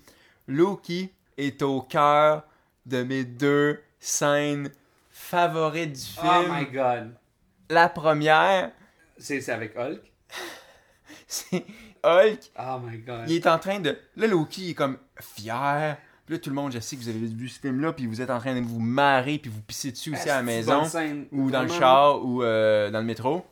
Loki 0.46 1.12
est 1.36 1.60
au 1.62 1.80
cœur 1.82 2.44
de 2.86 3.02
mes 3.02 3.24
deux 3.24 3.80
scènes 3.98 4.70
favorites 5.10 5.92
du 5.92 6.00
film. 6.20 6.44
oh 6.48 6.52
my 6.52 6.64
god. 6.66 7.14
La 7.70 7.88
première, 7.88 8.72
C'est 9.16 9.40
c'est 9.40 9.52
avec 9.52 9.76
Hulk? 9.76 10.00
c'est 11.28 11.64
Hulk. 12.02 12.40
Oh 12.58 12.78
my 12.82 12.98
god. 12.98 13.28
Il 13.28 13.36
est 13.36 13.46
en 13.46 13.58
train 13.60 13.78
de. 13.78 13.96
Là, 14.16 14.26
Loki 14.26 14.70
est 14.70 14.74
comme 14.74 14.98
fier. 15.20 15.96
Puis 16.26 16.34
là, 16.34 16.40
tout 16.40 16.50
le 16.50 16.56
monde, 16.56 16.72
je 16.72 16.80
sais 16.80 16.96
que 16.96 17.02
vous 17.02 17.08
avez 17.08 17.18
vu 17.18 17.48
ce 17.48 17.60
film-là, 17.60 17.92
puis 17.92 18.06
vous 18.06 18.20
êtes 18.20 18.30
en 18.30 18.40
train 18.40 18.54
de 18.54 18.60
vous 18.64 18.80
marrer, 18.80 19.38
puis 19.38 19.50
vous 19.50 19.62
pisser 19.62 19.92
dessus 19.92 20.12
aussi 20.12 20.28
à 20.28 20.36
la 20.36 20.42
maison. 20.42 20.82
ou 21.30 21.50
dans 21.50 21.62
le 21.62 21.68
char 21.68 22.24
ou 22.24 22.42
euh, 22.42 22.90
dans 22.90 22.98
le 22.98 23.04
métro. 23.04 23.46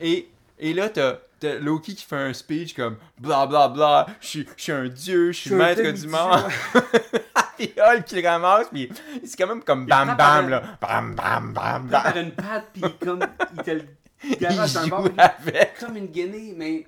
Et, 0.00 0.28
et 0.60 0.72
là, 0.72 0.88
t'as, 0.88 1.18
t'as 1.40 1.58
Loki 1.58 1.96
qui 1.96 2.04
fait 2.04 2.16
un 2.16 2.32
speech 2.32 2.74
comme 2.74 2.96
bla 3.18 3.46
bla 3.46 3.68
bla, 3.68 4.06
je 4.20 4.44
suis 4.56 4.72
un 4.72 4.86
dieu, 4.88 5.32
je 5.32 5.38
suis 5.40 5.50
maître 5.54 5.82
du 5.82 6.06
monde. 6.06 6.42
puis 7.58 7.74
Hulk 7.76 8.04
qui 8.04 8.20
le 8.20 8.28
ramasse, 8.28 8.68
puis 8.72 8.90
c'est 9.24 9.36
quand 9.36 9.48
même 9.48 9.62
comme 9.62 9.86
bam 9.86 10.16
bam 10.16 10.48
là. 10.48 10.62
Bam 10.80 11.14
bam 11.14 11.52
bam 11.52 11.82
Il 11.84 11.90
prend 11.90 12.02
par 12.02 12.14
bam. 12.14 12.22
une 12.24 12.32
patte, 12.32 12.66
puis 12.72 12.82
comme 13.00 13.20
il 13.56 13.62
te 13.62 13.70
le 13.70 13.82
Il 14.24 14.36
garage 14.36 14.72
dans 14.74 14.82
le 14.82 14.88
bord, 14.88 15.08
avec. 15.16 15.78
comme 15.78 15.96
une 15.96 16.06
guinée, 16.06 16.54
mais 16.56 16.86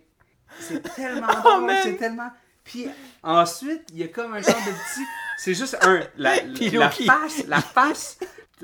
c'est 0.59 0.83
tellement 0.95 1.27
Oh, 1.45 1.61
drôle, 1.61 1.73
c'est 1.83 1.97
tellement... 1.97 2.31
Puis 2.65 2.89
ensuite, 3.23 3.85
il 3.93 3.99
y 3.99 4.03
a 4.05 4.09
comme 4.09 4.35
un 4.35 4.43
genre 4.43 4.55
de 4.55 4.71
petit... 4.71 5.07
C'est 5.39 5.55
juste 5.55 5.77
un... 5.83 6.01
La, 6.17 6.37
la 6.73 6.91
face, 6.91 7.47
la 7.47 7.61
face... 7.61 8.19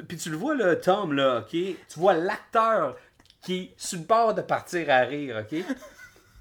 Puis 0.06 0.18
tu 0.18 0.30
le 0.30 0.36
vois, 0.36 0.54
là, 0.54 0.76
Tom, 0.76 1.14
là, 1.14 1.38
OK? 1.38 1.50
Tu 1.50 1.76
vois 1.96 2.14
l'acteur 2.14 2.96
qui 3.40 3.56
est 3.56 3.74
sur 3.76 3.98
le 3.98 4.04
bord 4.04 4.34
de 4.34 4.42
partir 4.42 4.90
à 4.90 5.00
rire, 5.00 5.36
OK? 5.40 5.64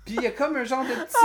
Puis 0.06 0.15
il 0.15 0.21
y 0.21 0.28
a 0.28 0.32
comme 0.32 0.58
un 0.58 0.63
genre 0.65 0.84
de 0.84 0.93
petit... 0.93 1.15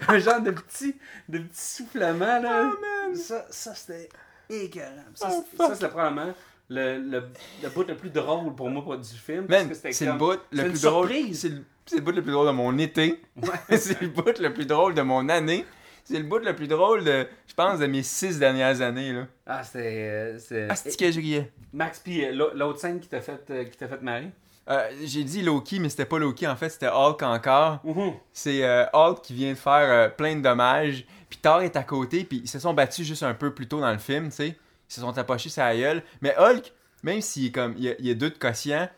un 0.08 0.18
genre 0.18 0.40
de 0.40 0.50
petit, 0.50 0.96
de 1.28 1.38
petit 1.38 1.60
soufflement, 1.60 2.40
là. 2.40 2.70
Ça, 3.14 3.46
ça 3.50 3.74
c'était 3.74 4.08
écœurant. 4.50 4.90
Ça, 5.14 5.28
Oh, 5.32 5.44
c'est- 5.50 5.56
ça, 5.56 5.74
c'est 5.74 5.88
probablement 5.88 6.32
le, 6.68 6.98
le, 6.98 7.22
le 7.62 7.68
bout 7.70 7.86
le 7.86 7.96
plus 7.96 8.10
drôle 8.10 8.54
pour 8.54 8.68
moi 8.70 8.82
pour 8.82 8.96
du 8.96 9.08
film. 9.08 9.46
parce 9.46 9.60
Man, 9.62 9.68
que 9.70 9.74
c'était 9.74 9.92
c'est 9.92 10.06
le 10.06 10.12
bout 10.12 10.38
c'est 10.52 10.62
le 10.62 10.68
plus 10.70 10.82
drôle. 10.82 11.08
C'est 11.34 11.48
le, 11.50 11.64
c'est 11.86 11.96
le 11.96 12.02
bout 12.02 12.12
le 12.12 12.22
plus 12.22 12.32
drôle 12.32 12.46
de 12.46 12.52
mon 12.52 12.78
été. 12.78 13.20
c'est 13.70 14.00
le 14.00 14.08
bout 14.08 14.38
le 14.38 14.52
plus 14.54 14.66
drôle 14.66 14.94
de 14.94 15.02
mon 15.02 15.28
année. 15.28 15.64
C'est 16.04 16.18
le 16.18 16.24
bout 16.24 16.38
le 16.38 16.54
plus 16.56 16.66
drôle 16.66 17.04
de, 17.04 17.26
je 17.46 17.54
pense, 17.54 17.78
de 17.78 17.86
mes 17.86 18.02
six 18.02 18.38
dernières 18.38 18.80
années. 18.80 19.12
Là. 19.12 19.26
Ah, 19.46 19.62
c'était. 19.62 19.78
euh, 20.08 20.38
c'était- 20.38 20.66
Ah, 20.68 20.74
c'est 20.74 20.98
que 20.98 21.10
je 21.12 21.20
riais? 21.20 21.52
Max, 21.72 22.00
puis 22.00 22.24
euh, 22.24 22.32
l'au- 22.32 22.54
l'autre 22.54 22.80
scène 22.80 22.98
qui 23.00 23.08
t'a 23.08 23.20
fait, 23.20 23.40
euh, 23.50 23.64
qui 23.64 23.76
t'a 23.76 23.86
fait 23.88 24.02
marrer? 24.02 24.30
Euh, 24.72 24.90
J'ai 25.04 25.24
dit 25.24 25.42
Loki, 25.42 25.78
mais 25.78 25.88
c'était 25.88 26.06
pas 26.06 26.18
Loki, 26.18 26.46
en 26.46 26.56
fait, 26.56 26.70
c'était 26.70 26.88
Hulk 26.88 27.22
encore. 27.22 27.80
Mhm. 27.84 28.14
C'est 28.32 28.64
euh, 28.64 28.86
Hulk 28.92 29.22
qui 29.22 29.34
vient 29.34 29.50
de 29.50 29.58
faire 29.58 29.90
euh, 29.90 30.08
plein 30.08 30.36
de 30.36 30.40
dommages. 30.40 31.04
Puis 31.28 31.38
Thor 31.40 31.62
est 31.62 31.76
à 31.76 31.82
côté, 31.82 32.24
puis 32.24 32.40
ils 32.44 32.48
se 32.48 32.58
sont 32.58 32.74
battus 32.74 33.06
juste 33.06 33.22
un 33.22 33.34
peu 33.34 33.52
plus 33.52 33.68
tôt 33.68 33.80
dans 33.80 33.92
le 33.92 33.98
film, 33.98 34.30
tu 34.30 34.36
sais. 34.36 34.48
Ils 34.48 34.94
se 34.94 35.00
sont 35.00 35.16
approchés 35.16 35.48
sa 35.48 35.74
gueule. 35.76 36.02
Mais 36.20 36.34
Hulk, 36.38 36.72
même 37.02 37.20
s'il 37.20 37.46
est 37.46 37.50
comme, 37.50 37.74
il 37.76 37.94
y 37.98 38.10
a, 38.10 38.14
deux 38.14 38.30
de 38.30 38.38
quotient, 38.38 38.88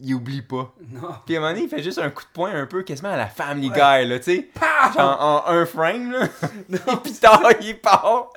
il 0.00 0.14
oublie 0.14 0.42
pas. 0.42 0.74
Non. 0.90 1.08
Puis 1.26 1.36
à 1.36 1.38
un 1.38 1.42
moment 1.42 1.52
donné, 1.52 1.64
il 1.64 1.68
fait 1.68 1.82
juste 1.82 1.98
un 1.98 2.10
coup 2.10 2.22
de 2.22 2.30
poing 2.32 2.52
un 2.52 2.66
peu 2.66 2.82
quasiment 2.82 3.10
à 3.10 3.16
la 3.16 3.26
Family 3.26 3.68
Guy, 3.70 4.06
là, 4.06 4.18
tu 4.18 4.24
sais. 4.24 4.50
Genre 4.94 5.20
en 5.20 5.44
un 5.46 5.66
frame, 5.66 6.12
là. 6.12 6.28
Et 6.70 6.96
puis 7.02 7.12
Thor, 7.14 7.50
il 7.60 7.78
part. 7.78 8.30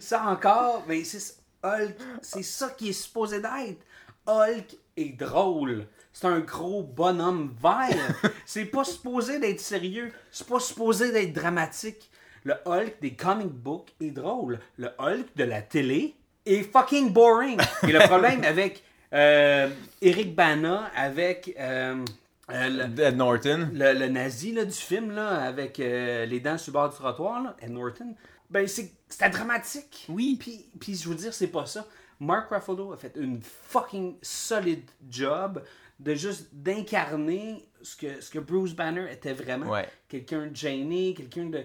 Ça 0.00 0.24
encore, 0.26 0.84
mais 0.88 1.04
c'est 1.04 1.36
Hulk, 1.62 1.96
c'est 2.22 2.42
ça 2.42 2.70
qui 2.70 2.90
est 2.90 2.92
supposé 2.92 3.40
d'être. 3.40 3.82
Hulk 4.26 4.76
est 4.96 5.18
drôle. 5.18 5.86
C'est 6.14 6.28
un 6.28 6.38
gros 6.38 6.84
bonhomme 6.84 7.52
vert. 7.60 8.14
c'est 8.46 8.66
pas 8.66 8.84
supposé 8.84 9.40
d'être 9.40 9.58
sérieux. 9.58 10.12
C'est 10.30 10.46
pas 10.46 10.60
supposé 10.60 11.10
d'être 11.10 11.32
dramatique. 11.32 12.08
Le 12.44 12.54
Hulk 12.64 13.00
des 13.02 13.14
comic 13.14 13.48
books 13.48 13.92
est 14.00 14.12
drôle. 14.12 14.60
Le 14.78 14.90
Hulk 15.00 15.26
de 15.34 15.42
la 15.42 15.60
télé 15.60 16.14
est 16.46 16.62
fucking 16.62 17.12
boring. 17.12 17.60
Et 17.82 17.90
le 17.90 17.98
problème 18.06 18.44
avec 18.46 18.84
euh, 19.12 19.68
Eric 20.00 20.36
Bana, 20.36 20.88
avec 20.94 21.52
euh, 21.58 22.04
euh, 22.48 22.68
le, 22.68 23.02
Ed 23.02 23.16
Norton. 23.16 23.70
le, 23.72 23.98
le 23.98 24.06
nazi 24.06 24.52
là, 24.52 24.64
du 24.64 24.72
film 24.72 25.10
là, 25.10 25.42
avec 25.42 25.80
euh, 25.80 26.26
les 26.26 26.38
dents 26.38 26.58
sur 26.58 26.70
le 26.70 26.74
bord 26.74 26.90
du 26.90 26.94
trottoir, 26.94 27.42
là, 27.42 27.56
Ed 27.60 27.70
Norton, 27.70 28.14
ben 28.50 28.68
c'est 28.68 28.92
c'était 29.08 29.30
dramatique. 29.30 30.06
Oui. 30.08 30.36
Puis, 30.38 30.66
puis 30.78 30.94
je 30.94 31.08
veux 31.08 31.16
dire, 31.16 31.34
c'est 31.34 31.48
pas 31.48 31.66
ça. 31.66 31.84
Mark 32.20 32.50
Ruffalo 32.50 32.92
a 32.92 32.96
fait 32.96 33.12
une 33.16 33.40
fucking 33.42 34.16
solide 34.22 34.88
job 35.10 35.60
de 36.00 36.14
juste 36.14 36.48
d'incarner 36.52 37.68
ce 37.82 37.96
que, 37.96 38.20
ce 38.20 38.30
que 38.30 38.38
Bruce 38.38 38.74
Banner 38.74 39.10
était 39.12 39.32
vraiment. 39.32 39.70
Ouais. 39.70 39.88
Quelqu'un 40.08 40.46
de 40.46 40.56
gêné, 40.56 41.14
quelqu'un 41.14 41.46
de... 41.46 41.64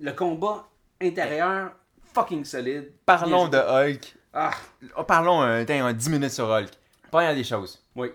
Le 0.00 0.12
combat 0.12 0.68
intérieur, 1.00 1.72
fucking 2.14 2.44
solide. 2.44 2.92
Parlons 3.04 3.48
de. 3.48 3.58
Hulk. 3.58 4.14
Ah, 4.32 4.52
Oh, 4.96 5.02
parlons 5.04 5.40
un, 5.42 5.66
un 5.68 5.92
10 5.92 6.10
minutes 6.10 6.30
sur 6.30 6.48
Hulk. 6.48 6.70
Première 7.10 7.34
des 7.34 7.44
choses. 7.44 7.82
oui. 7.96 8.08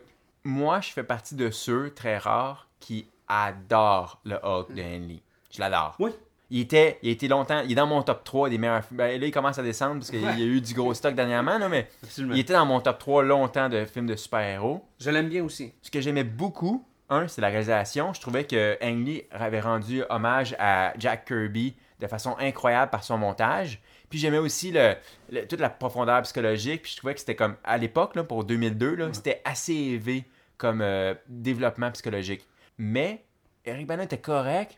Moi, 0.46 0.82
je 0.82 0.90
fais 0.92 1.04
partie 1.04 1.36
de 1.36 1.50
ceux 1.52 1.94
très 1.94 2.18
rares 2.18 2.68
qui 2.82 3.08
adorent 3.30 4.20
le 4.26 4.36
Hulk 4.44 4.74
de 4.74 4.82
Henley. 4.82 5.22
Je 5.52 5.60
l'adore. 5.62 5.96
Oui. 6.00 6.12
Il 6.56 6.60
était, 6.62 7.00
il 7.02 7.10
été 7.10 7.28
longtemps, 7.28 7.62
il 7.66 7.72
est 7.72 7.76
dans 7.76 7.88
mon 7.88 8.04
top 8.04 8.24
3 8.24 8.48
des 8.50 8.60
meilleurs 8.60 8.86
films. 8.86 8.98
Ben, 8.98 9.20
là, 9.20 9.26
il 9.26 9.32
commence 9.32 9.58
à 9.58 9.64
descendre 9.64 9.96
parce 9.96 10.12
qu'il 10.12 10.22
y 10.22 10.26
a 10.28 10.38
eu 10.46 10.62
du 10.62 10.76
gros 10.76 10.94
stock 10.94 11.16
dernièrement, 11.16 11.58
là, 11.58 11.68
mais 11.68 11.88
Absolument. 12.04 12.36
il 12.36 12.40
était 12.42 12.54
dans 12.54 12.66
mon 12.68 12.80
top 12.80 13.00
3 13.00 13.24
longtemps 13.24 13.70
de 13.70 13.86
films 13.86 14.06
de 14.06 14.16
super-héros. 14.16 14.86
Je 15.00 15.10
l'aime 15.10 15.30
bien 15.30 15.44
aussi. 15.44 15.74
Ce 15.82 15.90
que 15.90 16.00
j'aimais 16.00 16.24
beaucoup, 16.24 16.86
un, 17.10 17.28
c'est 17.28 17.42
la 17.42 17.48
réalisation. 17.48 18.14
Je 18.14 18.22
trouvais 18.22 18.44
que 18.44 18.78
Ang 18.84 19.04
Lee 19.04 19.24
avait 19.32 19.62
rendu 19.62 20.04
hommage 20.12 20.56
à 20.60 20.94
Jack 21.00 21.26
Kirby 21.26 21.74
de 22.00 22.06
façon 22.06 22.36
incroyable 22.40 22.92
par 22.92 23.04
son 23.04 23.18
montage. 23.18 23.82
Puis 24.12 24.20
j'aimais 24.20 24.38
aussi 24.38 24.72
le, 24.72 24.94
le- 25.32 25.48
toute 25.48 25.60
la 25.60 25.72
profondeur 25.72 26.22
psychologique. 26.22 26.84
Puis 26.84 26.92
je 26.92 26.98
trouvais 26.98 27.16
que 27.16 27.20
c'était 27.20 27.36
comme, 27.36 27.56
à 27.64 27.80
l'époque, 27.80 28.14
pour 28.28 28.44
2002, 28.44 28.94
là, 28.94 29.08
c'était 29.12 29.42
assez 29.44 29.74
élevé 29.74 30.26
comme 30.58 30.82
euh, 30.82 31.16
développement 31.28 31.90
psychologique. 31.92 32.46
Mais 32.78 33.24
Eric 33.66 33.88
Bana 33.88 34.04
était 34.04 34.20
correct. 34.20 34.78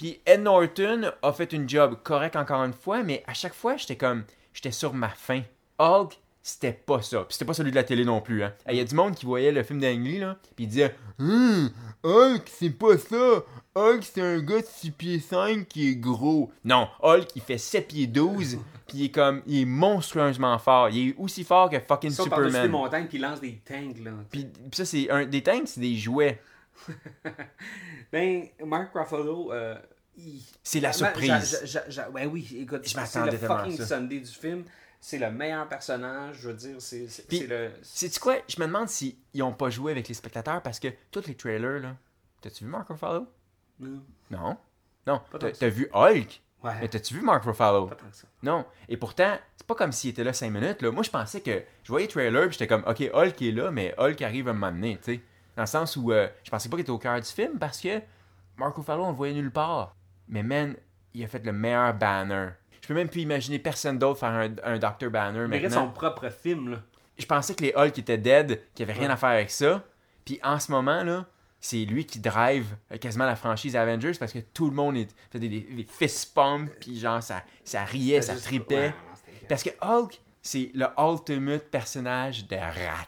Puis 0.00 0.18
Ed 0.24 0.40
Norton 0.40 1.12
a 1.20 1.32
fait 1.34 1.52
une 1.52 1.68
job 1.68 1.98
correct 2.02 2.34
encore 2.34 2.64
une 2.64 2.72
fois, 2.72 3.02
mais 3.02 3.22
à 3.26 3.34
chaque 3.34 3.52
fois, 3.52 3.76
j'étais 3.76 3.96
comme, 3.96 4.24
j'étais 4.54 4.70
sur 4.70 4.94
ma 4.94 5.10
faim. 5.10 5.42
Hulk, 5.78 6.18
c'était 6.42 6.72
pas 6.72 7.02
ça. 7.02 7.18
Puis 7.18 7.34
c'était 7.34 7.44
pas 7.44 7.52
celui 7.52 7.70
de 7.70 7.76
la 7.76 7.84
télé 7.84 8.06
non 8.06 8.22
plus. 8.22 8.42
Hein. 8.42 8.54
Il 8.70 8.76
y 8.76 8.80
a 8.80 8.84
du 8.84 8.94
monde 8.94 9.14
qui 9.14 9.26
voyait 9.26 9.52
le 9.52 9.62
film 9.62 9.78
d'Ang 9.78 10.02
Lee, 10.02 10.18
là, 10.18 10.38
puis 10.56 10.64
il 10.64 10.68
disait, 10.68 10.96
Hum, 11.18 11.68
Hulk, 12.02 12.44
c'est 12.46 12.70
pas 12.70 12.96
ça. 12.96 13.44
Hulk, 13.74 14.02
c'est 14.02 14.22
un 14.22 14.40
gars 14.40 14.62
de 14.62 14.66
6 14.66 14.90
pieds 14.92 15.20
5 15.20 15.68
qui 15.68 15.90
est 15.90 15.96
gros. 15.96 16.50
Non, 16.64 16.88
Hulk, 17.02 17.28
il 17.36 17.42
fait 17.42 17.58
7 17.58 17.88
pieds 17.88 18.06
12, 18.06 18.56
puis 18.88 18.96
il 18.96 19.04
est 19.04 19.10
comme, 19.10 19.42
il 19.46 19.60
est 19.60 19.66
monstrueusement 19.66 20.58
fort. 20.58 20.88
Il 20.88 21.10
est 21.10 21.14
aussi 21.18 21.44
fort 21.44 21.68
que 21.68 21.78
fucking 21.78 22.08
Ça, 22.10 22.24
par-dessus 22.24 22.46
les 22.46 22.52
Superman. 22.52 22.70
montagnes 22.70 23.06
qui 23.06 23.18
lance 23.18 23.42
des 23.42 23.60
tanks, 23.68 24.02
là. 24.02 24.12
Puis, 24.30 24.46
puis 24.46 24.70
ça, 24.72 24.86
c'est 24.86 25.10
un, 25.10 25.26
des 25.26 25.42
tanks, 25.42 25.68
c'est 25.68 25.80
des 25.82 25.96
jouets. 25.96 26.40
Ben, 28.12 28.48
Mark 28.64 28.90
Ruffalo, 28.94 29.52
euh, 29.52 29.76
il- 30.16 30.42
C'est 30.62 30.80
la 30.80 30.92
surprise. 30.92 31.60
j'a- 31.64 31.88
j'a- 31.88 32.10
ben 32.10 32.26
oui, 32.26 32.46
écoute, 32.60 32.82
Je 32.84 32.90
c'est 32.90 33.24
le 33.26 33.36
fucking 33.38 33.76
ça. 33.76 33.86
Sunday 33.96 34.20
du 34.20 34.30
film. 34.30 34.64
C'est 35.02 35.18
le 35.18 35.30
meilleur 35.30 35.66
personnage, 35.66 36.36
je 36.40 36.48
veux 36.48 36.54
dire, 36.54 36.76
c'est 36.78 37.06
le... 37.48 37.70
Sais-tu 37.82 38.20
quoi? 38.20 38.36
Je 38.48 38.60
me 38.60 38.66
demande 38.66 38.88
s'ils 38.90 39.14
ont 39.42 39.52
pas 39.52 39.70
joué 39.70 39.92
avec 39.92 40.06
les 40.08 40.14
spectateurs 40.14 40.60
parce 40.60 40.78
que 40.78 40.88
tous 41.10 41.26
les 41.26 41.34
trailers, 41.34 41.80
là. 41.80 41.96
T'as-tu 42.42 42.64
vu 42.64 42.70
Mark 42.70 42.88
Ruffalo? 42.88 43.26
Non. 43.78 44.02
Non. 44.30 44.58
Non. 45.06 45.22
T'as 45.58 45.68
vu 45.68 45.88
Hulk? 45.94 46.42
Ouais. 46.62 46.72
Mais 46.82 46.88
t'as-tu 46.88 47.14
vu 47.14 47.22
Mark 47.22 47.44
Ruffalo? 47.44 47.86
Pas 47.86 47.94
tant 47.94 48.10
que 48.10 48.16
ça. 48.16 48.26
Non. 48.42 48.66
Et 48.90 48.98
pourtant, 48.98 49.38
c'est 49.56 49.66
pas 49.66 49.74
comme 49.74 49.92
s'il 49.92 50.10
était 50.10 50.24
là 50.24 50.34
5 50.34 50.50
minutes. 50.50 50.82
Là. 50.82 50.90
Moi, 50.90 51.02
je 51.02 51.08
pensais 51.10 51.40
que. 51.40 51.62
Je 51.82 51.88
voyais 51.88 52.06
le 52.06 52.12
trailer, 52.12 52.42
puis 52.48 52.52
j'étais 52.58 52.66
comme, 52.66 52.84
ok, 52.86 53.00
Hulk 53.14 53.40
est 53.40 53.52
là, 53.52 53.70
mais 53.70 53.94
Hulk 53.96 54.20
arrive 54.20 54.48
à 54.48 54.52
m'amener, 54.52 54.98
tu 55.02 55.14
sais. 55.14 55.20
Dans 55.56 55.62
le 55.62 55.66
sens 55.66 55.96
où 55.96 56.12
euh, 56.12 56.28
je 56.44 56.50
pensais 56.50 56.68
pas 56.68 56.76
qu'il 56.76 56.82
était 56.82 56.90
au 56.90 56.98
cœur 56.98 57.18
du 57.20 57.26
film 57.28 57.58
parce 57.58 57.80
que 57.80 58.00
Mark 58.56 58.76
Ruffalo, 58.76 59.04
on 59.04 59.10
le 59.10 59.16
voyait 59.16 59.34
nulle 59.34 59.50
part. 59.50 59.94
Mais 60.28 60.42
man, 60.42 60.74
il 61.14 61.24
a 61.24 61.26
fait 61.28 61.44
le 61.44 61.52
meilleur 61.52 61.92
banner. 61.94 62.48
Je 62.80 62.88
peux 62.88 62.94
même 62.94 63.08
plus 63.08 63.20
imaginer 63.22 63.58
personne 63.58 63.98
d'autre 63.98 64.20
faire 64.20 64.30
un, 64.30 64.50
un 64.64 64.78
Dr. 64.78 65.10
Banner 65.10 65.40
Il 65.42 65.46
mérite 65.48 65.70
maintenant. 65.70 65.86
son 65.86 65.92
propre 65.92 66.28
film, 66.30 66.70
là. 66.70 66.78
Je 67.18 67.26
pensais 67.26 67.54
que 67.54 67.62
les 67.62 67.72
Hulk 67.76 67.98
étaient 67.98 68.16
dead, 68.18 68.60
qu'il 68.74 68.86
n'y 68.86 68.90
avait 68.92 68.98
rien 69.00 69.10
à 69.10 69.16
faire 69.16 69.28
avec 69.30 69.50
ça. 69.50 69.82
Puis 70.24 70.40
en 70.42 70.58
ce 70.58 70.72
moment, 70.72 71.02
là, 71.04 71.26
c'est 71.60 71.84
lui 71.84 72.06
qui 72.06 72.18
drive 72.20 72.74
euh, 72.90 72.96
quasiment 72.96 73.26
la 73.26 73.36
franchise 73.36 73.76
Avengers 73.76 74.12
parce 74.18 74.32
que 74.32 74.38
tout 74.38 74.70
le 74.70 74.74
monde 74.74 74.96
est, 74.96 75.08
fait 75.30 75.38
des, 75.38 75.48
des- 75.50 75.60
des 75.60 75.84
fist 75.84 76.32
pumps, 76.34 76.70
puis 76.80 76.98
genre 76.98 77.22
ça, 77.22 77.42
ça 77.64 77.84
riait, 77.84 78.22
ça 78.22 78.34
tripait. 78.36 78.94
Parce 79.48 79.62
que 79.62 79.70
Hulk, 79.82 80.18
c'est 80.42 80.70
le 80.74 80.86
ultimate 80.98 81.64
personnage 81.70 82.46
de 82.46 82.56
rat. 82.56 83.06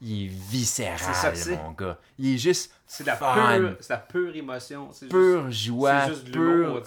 Il 0.00 0.24
est 0.24 0.28
viscéral, 0.28 0.98
C'est 0.98 1.36
ça 1.36 1.62
mon 1.62 1.70
gars. 1.72 1.98
Il 2.18 2.34
est 2.34 2.38
juste 2.38 2.72
C'est 2.86 3.04
la 3.06 3.16
pure, 3.16 3.76
la 3.88 3.96
pure 3.98 4.34
émotion. 4.36 4.90
Pure 5.08 5.50
juste, 5.50 5.66
joie, 5.66 6.06
c'est 6.06 6.14
juste 6.14 6.32
pure... 6.32 6.82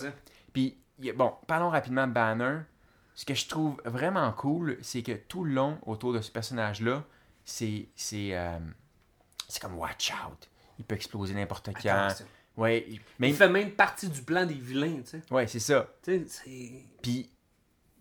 Puis, 0.52 0.78
bon, 1.16 1.34
parlons 1.48 1.70
rapidement 1.70 2.06
de 2.08 2.12
Banner. 2.12 2.60
Ce 3.16 3.26
que 3.26 3.34
je 3.34 3.48
trouve 3.48 3.82
vraiment 3.86 4.32
cool, 4.34 4.78
c'est 4.82 5.04
que 5.04 5.12
tout 5.14 5.44
le 5.44 5.54
long 5.54 5.78
autour 5.86 6.14
de 6.14 6.22
ce 6.22 6.32
personnage-là, 6.32 7.04
c'est 7.46 7.88
c'est 7.96 8.30
euh, 8.34 8.58
comme 9.62 9.78
watch 9.78 10.12
out. 10.12 10.50
Il 10.78 10.86
peut 10.86 10.96
exploser 10.96 11.34
n'importe 11.34 11.70
quand. 11.82 12.08
Ouais, 12.56 12.86
il- 12.90 13.00
même, 13.20 13.30
Il 13.32 13.36
fait 13.36 13.50
même 13.50 13.72
partie 13.72 14.08
du 14.10 14.22
plan 14.22 14.46
des 14.46 14.54
vilains, 14.54 15.02
tu 15.02 15.12
sais. 15.12 15.22
ouais, 15.32 15.48
c'est 15.48 15.60
ça. 15.60 15.88
Tu 16.04 16.12
sais, 16.20 16.26
c'est... 16.28 16.72
Puis 17.02 17.30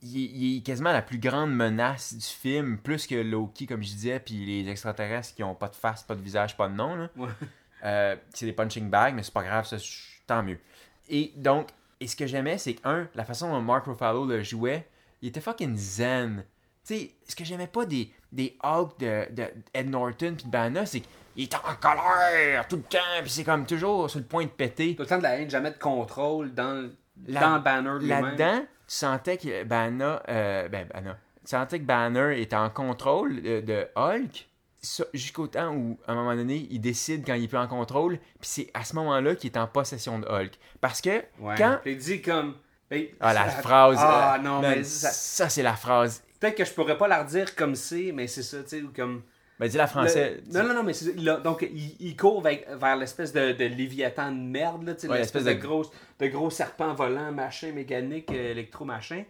il, 0.03 0.59
est- 0.59 0.61
quasiment 0.63 0.93
la 0.93 1.03
plus 1.03 1.19
grande 1.19 1.55
menace 1.55 2.15
du 2.15 2.25
film, 2.25 2.79
plus 2.79 3.07
que 3.07 3.15
Loki, 3.17 3.67
comme 3.67 3.83
je 3.83 3.89
disais, 3.89 4.21
puis 4.21 4.45
les 4.45 4.71
extraterrestres 4.71 5.35
qui 5.35 5.43
ont 5.43 5.55
pas 5.55 5.69
de 5.69 5.77
face, 5.77 6.03
pas 6.03 6.15
de 6.15 6.23
visage, 6.23 6.57
pas 6.57 6.69
de 6.69 6.75
nom. 6.75 6.95
Là. 6.97 7.09
Ouais. 7.17 7.29
Euh, 7.85 8.17
c'est 8.35 8.47
des 8.47 8.53
punching 8.53 8.91
bags, 8.91 9.15
mais 9.15 9.23
c'est 9.23 9.33
pas 9.35 9.43
grave, 9.45 9.67
ça, 9.67 9.77
tant 10.27 10.43
mieux. 10.43 10.59
Et 11.09 11.33
donc, 11.37 11.69
et 12.01 12.07
ce 12.07 12.17
que 12.17 12.27
j'aimais, 12.27 12.59
c'est 12.59 12.75
que, 12.75 12.89
un, 12.89 13.09
la 13.15 13.25
façon 13.25 13.51
dont 13.51 13.61
Mark 13.61 13.87
Ruffalo 13.87 14.25
le 14.27 14.43
jouait, 14.43 14.87
il 15.23 15.29
était 15.29 15.41
fucking 15.41 15.77
zen. 15.77 16.45
Tu 16.87 16.95
sais, 16.95 17.11
ce 17.29 17.35
que 17.37 17.45
j'aimais 17.45 17.67
pas 17.67 17.85
des, 17.87 18.13
des 18.33 18.57
Hulk 18.63 18.99
de, 19.01 19.33
de 19.35 19.45
Ed 19.75 19.91
Norton 19.91 20.35
puis 20.37 20.47
de 20.47 20.51
Banner, 20.51 20.87
c'est 20.87 21.01
qu'il 21.01 21.45
est 21.45 21.55
en 21.55 21.75
colère 21.81 22.67
tout 22.69 22.77
le 22.77 22.83
temps, 22.83 22.99
puis 23.23 23.31
c'est 23.31 23.45
comme 23.45 23.67
toujours 23.67 24.09
sur 24.11 24.21
le 24.21 24.27
point 24.27 24.45
de 24.45 24.51
péter. 24.51 24.95
Tout 24.95 25.03
le 25.03 25.09
temps 25.09 25.19
de 25.19 25.23
la 25.25 25.37
haine, 25.41 25.51
jamais 25.51 25.71
de 25.71 25.79
contrôle 25.79 26.53
dans, 26.55 26.89
Là- 27.27 27.41
dans 27.41 27.57
le 27.57 27.63
banner 27.63 27.99
lui-même. 28.01 28.25
Là-dedans, 28.37 28.67
tu 28.89 28.95
sentais 28.95 29.37
que 29.37 29.63
Banner, 29.65 30.17
euh, 30.29 30.69
ben, 30.69 30.89
Banner, 30.93 31.13
tu 31.45 31.51
sentais 31.51 31.79
que 31.79 31.85
Banner 31.85 32.41
était 32.41 32.57
en 32.57 32.71
contrôle 32.71 33.41
de, 33.43 33.61
de 33.61 33.87
Hulk? 33.95 34.47
Jusqu'au 35.13 35.49
temps 35.49 35.75
où, 35.75 35.99
à 36.07 36.13
un 36.13 36.15
moment 36.15 36.37
donné, 36.37 36.67
il 36.71 36.81
décide 36.81 37.27
quand 37.27 37.35
il 37.35 37.45
est 37.45 37.49
plus 37.49 37.59
en 37.59 37.67
contrôle, 37.67 38.19
puis 38.19 38.49
c'est 38.49 38.71
à 38.75 38.85
ce 38.85 38.95
moment-là 38.95 39.35
qu'il 39.35 39.51
est 39.51 39.57
en 39.59 39.67
possession 39.67 40.21
de 40.21 40.27
Hulk. 40.27 40.53
Parce 40.81 41.01
que 41.01 41.23
Ouais. 41.41 41.57
quand... 41.59 41.81
Il 41.85 41.97
dit 41.99 42.23
comme... 42.23 42.55
ben, 42.89 43.07
Ah, 43.19 43.35
la 43.35 43.51
ça- 43.51 43.61
phrase... 43.63 43.97
Ah, 43.99 44.37
euh, 44.37 44.39
non, 44.43 44.61
mais 44.61 44.85
ça- 44.85 45.11
ça, 45.11 45.49
c'est 45.49 45.65
la 45.65 45.75
phrase... 45.75 46.23
Peut-être 46.39 46.55
que 46.57 46.65
je 46.65 46.73
pourrais 46.73 46.97
pas 46.97 47.09
la 47.09 47.25
redire 47.25 47.57
comme 47.57 47.75
c'est, 47.75 48.13
mais 48.15 48.29
c'est 48.29 48.45
ça, 48.45 48.63
tu 48.63 48.69
sais, 48.69 48.83
ou 48.83 48.93
comme... 48.95 49.23
Ben, 49.61 49.69
dis 49.69 49.77
la 49.77 49.87
français. 49.89 50.41
Le- 50.47 50.53
Non, 50.63 50.69
non, 50.69 50.75
non, 50.75 50.83
mais 50.85 50.93
c'est 50.93 51.13
il 51.17 51.29
a- 51.29 51.39
donc 51.39 51.63
il, 51.71 51.97
il 51.99 52.17
court 52.17 52.41
vers, 52.43 52.59
vers 52.79 52.97
l'espèce 52.97 53.33
de, 53.33 53.53
de 53.53 53.65
léviathan 53.65 54.31
de 54.31 54.39
merde, 54.41 54.85
là, 54.87 54.95
tu 54.95 55.01
sais, 55.03 55.09
Ouais, 55.09 55.19
l'espèce 55.19 55.45
de, 55.45 55.53
de- 55.53 55.59
gros, 55.59 55.85
de 56.21 56.27
gros 56.29 56.51
serpent 56.51 56.95
volant, 56.95 57.33
machin, 57.33 57.73
mécanique, 57.73 58.31
euh, 58.31 58.53
électro-machin. 58.53 59.25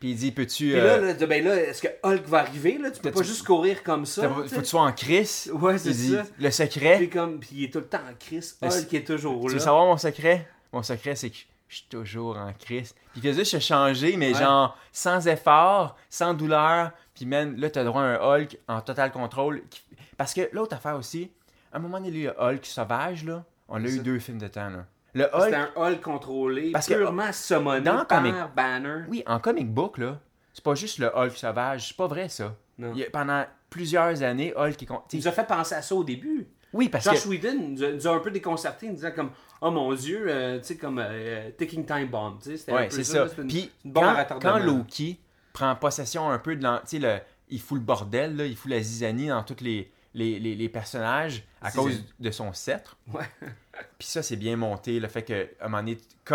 Puis 0.00 0.10
il 0.10 0.16
dit, 0.16 0.32
peux-tu... 0.32 0.70
Puis 0.70 0.80
euh, 0.80 1.00
là, 1.00 1.12
là, 1.14 1.26
ben 1.26 1.44
là, 1.44 1.54
est-ce 1.54 1.80
que 1.82 1.88
Hulk 2.02 2.24
va 2.26 2.38
arriver, 2.40 2.76
là? 2.78 2.90
Tu 2.90 3.00
peux 3.00 3.12
pas 3.12 3.20
tu- 3.20 3.26
juste 3.26 3.46
courir 3.46 3.82
comme 3.84 4.04
ça, 4.04 4.22
tu 4.26 4.34
faut 4.34 4.42
que 4.42 4.60
tu 4.60 4.64
sois 4.64 4.80
en 4.82 4.92
crise. 4.92 5.48
Ouais, 5.54 5.78
c'est 5.78 5.92
ça. 5.92 6.24
Le 6.40 6.50
secret... 6.50 6.96
Puis 6.96 7.08
comme, 7.10 7.38
puis 7.38 7.50
il 7.52 7.64
est 7.64 7.72
tout 7.72 7.78
le 7.78 7.86
temps 7.86 7.98
en 8.10 8.14
crise. 8.18 8.56
Hulk 8.62 8.94
est 8.94 9.06
toujours 9.06 9.40
Tu 9.42 9.48
là. 9.48 9.52
veux 9.54 9.58
savoir 9.60 9.84
mon 9.86 9.96
secret? 9.98 10.48
Mon 10.72 10.82
secret, 10.82 11.14
c'est 11.14 11.30
que 11.30 11.36
je 11.68 11.76
suis 11.76 11.86
toujours 11.88 12.36
en 12.36 12.52
crise. 12.52 12.94
Puis 13.12 13.20
fait 13.20 13.32
juste 13.34 13.60
changer, 13.60 14.16
mais 14.16 14.32
Ouais. 14.32 14.40
genre 14.40 14.76
sans 14.90 15.28
effort, 15.28 15.96
sans 16.10 16.34
douleur. 16.34 16.90
Puis 17.22 17.28
man, 17.28 17.54
là, 17.56 17.70
t'as 17.70 17.84
droit 17.84 18.02
à 18.02 18.04
un 18.04 18.16
Hulk 18.40 18.58
en 18.66 18.80
total 18.80 19.12
contrôle. 19.12 19.62
qui- 19.70 19.80
Parce 20.16 20.34
que 20.34 20.48
l'autre 20.52 20.74
affaire 20.74 20.96
aussi, 20.96 21.30
à 21.72 21.76
un 21.76 21.78
moment 21.78 22.00
donné, 22.00 22.10
le 22.10 22.34
Hulk 22.36 22.66
sauvage, 22.66 23.24
là, 23.24 23.44
on 23.68 23.78
l'a 23.78 23.88
eu 23.88 24.00
deux 24.00 24.18
films 24.18 24.38
de 24.38 24.48
temps, 24.48 24.68
là. 24.70 24.86
Le 25.14 25.22
C'était 25.22 25.54
Hulk, 25.56 25.70
un 25.76 25.80
Hulk 25.92 26.00
contrôlé, 26.00 26.72
Parce 26.72 26.88
que- 26.88 26.94
purement 26.94 27.30
summoné 27.32 27.80
dans 27.82 28.04
par 28.04 28.18
comic- 28.24 28.34
Banner. 28.56 29.04
oui, 29.08 29.22
en 29.28 29.38
comic 29.38 29.72
book, 29.72 29.98
là, 29.98 30.18
c'est 30.52 30.64
pas 30.64 30.74
juste 30.74 30.98
le 30.98 31.16
Hulk 31.16 31.36
sauvage. 31.36 31.86
C'est 31.88 31.96
pas 31.96 32.08
vrai, 32.08 32.28
ça. 32.28 32.56
Non. 32.76 32.90
Il 32.92 32.98
y 32.98 33.04
a- 33.04 33.10
pendant 33.10 33.44
plusieurs 33.70 34.20
années, 34.24 34.52
Hulk 34.56 34.82
est... 34.82 34.88
Il 35.12 35.20
nous 35.20 35.28
a 35.28 35.30
fait 35.32 35.46
penser 35.46 35.76
à 35.76 35.82
ça 35.82 35.94
au 35.94 36.02
début. 36.02 36.48
Oui, 36.72 36.88
parce 36.88 37.04
Josh 37.04 37.22
que... 37.22 37.28
Whedon 37.28 37.54
nous 37.68 37.84
a, 37.84 37.92
nous 37.92 38.08
a 38.08 38.10
un 38.16 38.18
peu 38.18 38.32
déconcerté 38.32 38.88
en 38.90 38.94
disant 38.94 39.12
comme 39.14 39.30
Oh 39.60 39.70
mon 39.70 39.94
dieu, 39.94 40.24
euh, 40.26 40.58
tu 40.58 40.64
sais, 40.64 40.76
comme 40.76 40.98
euh, 41.00 41.50
Ticking 41.56 41.86
Time 41.86 42.08
Bomb. 42.08 42.38
C'était 42.40 42.72
un 42.72 42.74
Ouais, 42.74 42.88
peu 42.88 42.96
c'est 42.96 43.04
ça. 43.04 43.28
c'était 43.28 43.42
une- 43.42 43.48
Puis 43.48 43.70
une 43.84 43.92
quand 43.92 44.58
Loki 44.58 45.20
prend 45.52 45.74
possession 45.76 46.30
un 46.30 46.38
peu 46.38 46.56
de 46.56 46.62
l'en- 46.62 46.78
tu 46.80 46.86
sais, 46.86 46.98
le 46.98 47.18
il 47.48 47.60
fout 47.60 47.78
le 47.78 47.84
bordel 47.84 48.36
là, 48.36 48.46
il 48.46 48.56
fout 48.56 48.70
la 48.70 48.80
zizanie 48.80 49.28
dans 49.28 49.42
tous 49.42 49.60
les, 49.62 49.92
les, 50.14 50.38
les, 50.38 50.54
les 50.54 50.68
personnages 50.70 51.44
à 51.60 51.70
cause 51.70 52.02
de 52.18 52.30
son 52.30 52.52
sceptre. 52.52 52.96
Ouais. 53.12 53.24
Puis 53.98 54.08
ça 54.08 54.22
c'est 54.22 54.36
bien 54.36 54.56
monté, 54.56 55.00
le 55.00 55.08
fait 55.08 55.22
que 55.22 55.48
à 55.60 55.66
un 55.66 55.68
moment 55.68 55.82
donné 55.82 55.98
cut 56.24 56.34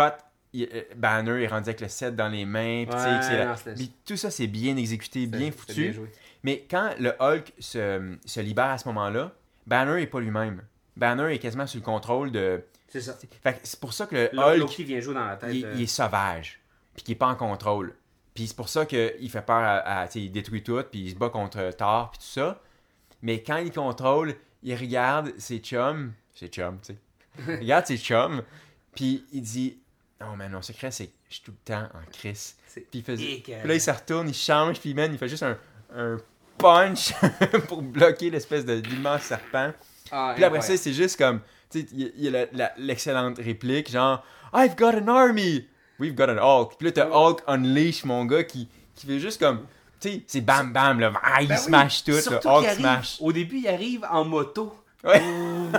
il- 0.52 0.68
euh, 0.72 0.82
Banner 0.96 1.42
est 1.42 1.48
rendu 1.48 1.68
avec 1.68 1.80
le 1.80 1.88
set 1.88 2.14
dans 2.16 2.28
les 2.28 2.44
mains, 2.44 2.84
puis 2.88 2.94
Ouais, 2.96 3.36
la- 3.36 3.56
tout 4.06 4.16
ça 4.16 4.30
c'est 4.30 4.46
bien 4.46 4.76
exécuté, 4.76 5.26
bien 5.26 5.50
foutu. 5.50 5.90
bien. 5.90 6.02
Mais 6.44 6.64
quand 6.70 6.90
le 6.98 7.12
Hulk 7.20 7.52
se, 7.58 8.16
se 8.24 8.40
libère 8.40 8.66
à 8.70 8.78
ce 8.78 8.86
moment-là, 8.88 9.32
Banner 9.66 10.00
est 10.00 10.06
pas 10.06 10.20
lui-même. 10.20 10.62
Banner 10.96 11.34
est 11.34 11.38
quasiment 11.38 11.66
sous 11.66 11.76
le 11.78 11.82
contrôle 11.82 12.30
de 12.32 12.62
C'est 12.88 13.00
ça. 13.00 13.18
c'est 13.62 13.80
pour 13.80 13.92
ça 13.92 14.06
que 14.06 14.30
le 14.32 14.38
Hulk 14.38 14.58
Loki 14.58 14.84
vient 14.84 15.00
jouer 15.00 15.14
dans 15.14 15.26
la 15.26 15.36
tête. 15.36 15.50
il, 15.52 15.64
euh, 15.66 15.72
il 15.74 15.82
est 15.82 15.86
sauvage, 15.86 16.60
puis 16.94 17.02
qu'il 17.04 17.12
est 17.12 17.18
pas 17.18 17.26
en 17.28 17.34
contrôle. 17.34 17.94
Puis 18.38 18.46
c'est 18.46 18.56
pour 18.56 18.68
ça 18.68 18.86
qu'il 18.86 19.28
fait 19.30 19.42
peur 19.42 19.56
à, 19.56 20.02
à- 20.02 20.08
il 20.14 20.30
détruit 20.30 20.62
tout, 20.62 20.80
puis 20.88 21.00
il 21.00 21.10
se 21.10 21.16
bat 21.16 21.28
contre 21.28 21.72
Thor, 21.76 22.12
puis 22.12 22.20
tout 22.20 22.40
ça. 22.40 22.60
Mais 23.20 23.42
quand 23.42 23.56
il 23.56 23.72
contrôle, 23.72 24.36
il 24.62 24.76
regarde 24.76 25.32
ses 25.38 25.58
chums, 25.58 26.12
ses 26.36 26.46
chums, 26.46 26.78
tu 26.80 26.92
sais. 26.92 26.98
il 27.48 27.54
regarde 27.58 27.86
ses 27.86 27.96
chums, 27.98 28.44
puis 28.94 29.24
il 29.32 29.42
dit 29.42 29.78
Non, 30.20 30.36
mais 30.36 30.48
mon 30.48 30.62
secret, 30.62 30.92
c'est 30.92 31.06
que 31.08 31.12
je 31.28 31.34
suis 31.34 31.42
tout 31.42 31.50
le 31.50 31.64
temps 31.74 31.82
en 31.94 32.10
crise. 32.12 32.54
Puis 32.74 32.84
il 32.92 33.02
fait, 33.02 33.14
écœurant. 33.14 33.58
puis 33.60 33.68
là, 33.70 33.74
il 33.74 33.80
se 33.80 33.90
retourne, 33.90 34.28
il 34.28 34.34
change, 34.34 34.78
puis 34.78 34.94
man, 34.94 35.10
il 35.12 35.18
fait 35.18 35.28
juste 35.28 35.42
un, 35.42 35.58
un 35.96 36.18
punch 36.58 37.12
pour 37.66 37.82
bloquer 37.82 38.30
l'espèce 38.30 38.64
de 38.64 38.74
l'immense 38.74 39.22
serpent. 39.22 39.72
Ah, 40.12 40.32
Puis 40.36 40.44
après 40.44 40.60
ça, 40.62 40.76
c'est 40.76 40.92
juste 40.92 41.18
comme, 41.18 41.40
tu 41.70 41.80
sais, 41.80 41.86
il 41.92 42.12
y 42.20 42.36
a- 42.36 42.72
l'excellente 42.76 43.38
réplique, 43.38 43.90
genre, 43.90 44.24
I've 44.54 44.76
got 44.76 44.94
an 44.94 45.08
army! 45.08 45.66
We've 45.98 46.14
got 46.14 46.28
an 46.30 46.38
Hulk. 46.38 46.76
Puis 46.78 46.86
là, 46.86 46.92
t'as 46.92 47.08
Hulk 47.10 47.40
Unleash, 47.46 48.04
mon 48.04 48.24
gars, 48.24 48.44
qui, 48.44 48.68
qui 48.94 49.06
fait 49.06 49.18
juste 49.18 49.40
comme, 49.40 49.60
tu 50.00 50.08
sais, 50.10 50.22
c'est 50.26 50.40
bam 50.40 50.72
bam, 50.72 51.00
là, 51.00 51.12
ah, 51.22 51.42
il 51.42 51.48
Ben 51.48 51.56
oui, 51.56 51.60
smash 51.62 52.04
tout, 52.04 52.12
là, 52.12 52.40
Hulk 52.44 52.64
arrive- 52.66 52.78
smash. 52.78 53.16
Au 53.20 53.32
début, 53.32 53.58
il 53.58 53.68
arrive 53.68 54.06
en 54.10 54.24
moto. 54.24 54.74
Ouais. 55.04 55.22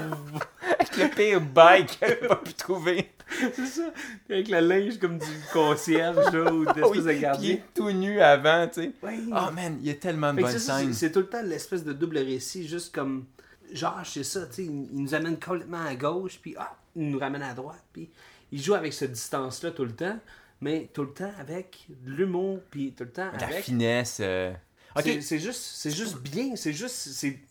Avec 0.80 0.98
le 0.98 1.08
pire 1.16 1.42
bike 1.42 2.00
qu'elle 2.00 2.20
a 2.30 2.36
pu 2.38 2.54
trouver. 2.54 3.12
C'est 3.54 3.66
ça. 3.66 3.84
Avec 4.30 4.48
le 4.48 4.60
linge 4.60 4.98
comme 5.00 5.18
du 5.18 5.26
concierge, 5.54 6.32
là, 6.34 6.52
ou 6.52 6.66
d'espèce 6.66 6.84
Oui, 6.92 6.98
de 7.00 7.04
puis 7.04 7.16
il 7.16 7.22
gardien. 7.22 7.54
est 7.56 7.64
tout 7.76 7.92
nu 7.92 8.20
avant, 8.22 8.68
tu 8.68 8.82
sais. 8.84 8.92
Oh 9.04 9.52
man, 9.54 9.78
il 9.82 9.88
y 9.88 9.90
a 9.92 9.94
tellement 9.96 10.34
de 10.34 10.42
bonnes 10.42 10.58
scènes. 10.58 10.94
c'est- 10.94 11.12
tout 11.12 11.20
le 11.20 11.28
temps 11.28 11.42
l'espèce 11.44 11.84
de 11.84 11.94
double 11.94 12.18
récit, 12.20 12.68
juste 12.68 12.94
comme. 12.96 13.26
Genre, 13.72 14.00
c'est 14.04 14.24
ça, 14.24 14.48
tu 14.48 14.54
sais, 14.56 14.64
il 14.66 14.88
il 14.94 15.04
nous 15.04 15.14
amène 15.14 15.38
complètement 15.40 15.84
à 15.86 15.94
gauche, 15.96 16.40
puis 16.42 16.56
ah, 16.58 16.76
il 16.96 17.10
nous 17.12 17.20
ramène 17.20 17.44
à 17.44 17.54
droite, 17.54 17.84
puis 17.94 18.10
il 18.52 18.62
joue 18.62 18.74
avec 18.74 18.94
cette 18.94 19.12
distance-là 19.14 19.72
tout 19.72 19.86
le 19.86 19.92
temps, 19.96 20.18
mais 20.62 20.90
tout 20.94 21.04
le 21.04 21.14
temps 21.14 21.32
avec 21.40 21.86
de 21.90 22.12
l'humour, 22.12 22.60
puis 22.70 22.94
tout 22.98 23.04
le 23.06 23.12
temps 23.12 23.32
La 23.40 23.48
avec. 23.48 23.64
finesse. 23.64 24.20
euh. 24.22 24.54
C'est- 25.22 25.40
juste, 25.40 25.62
c'est 25.62 25.92
juste 25.92 26.18
bien, 26.20 26.56
c'est 26.56 26.74
juste, 26.74 26.96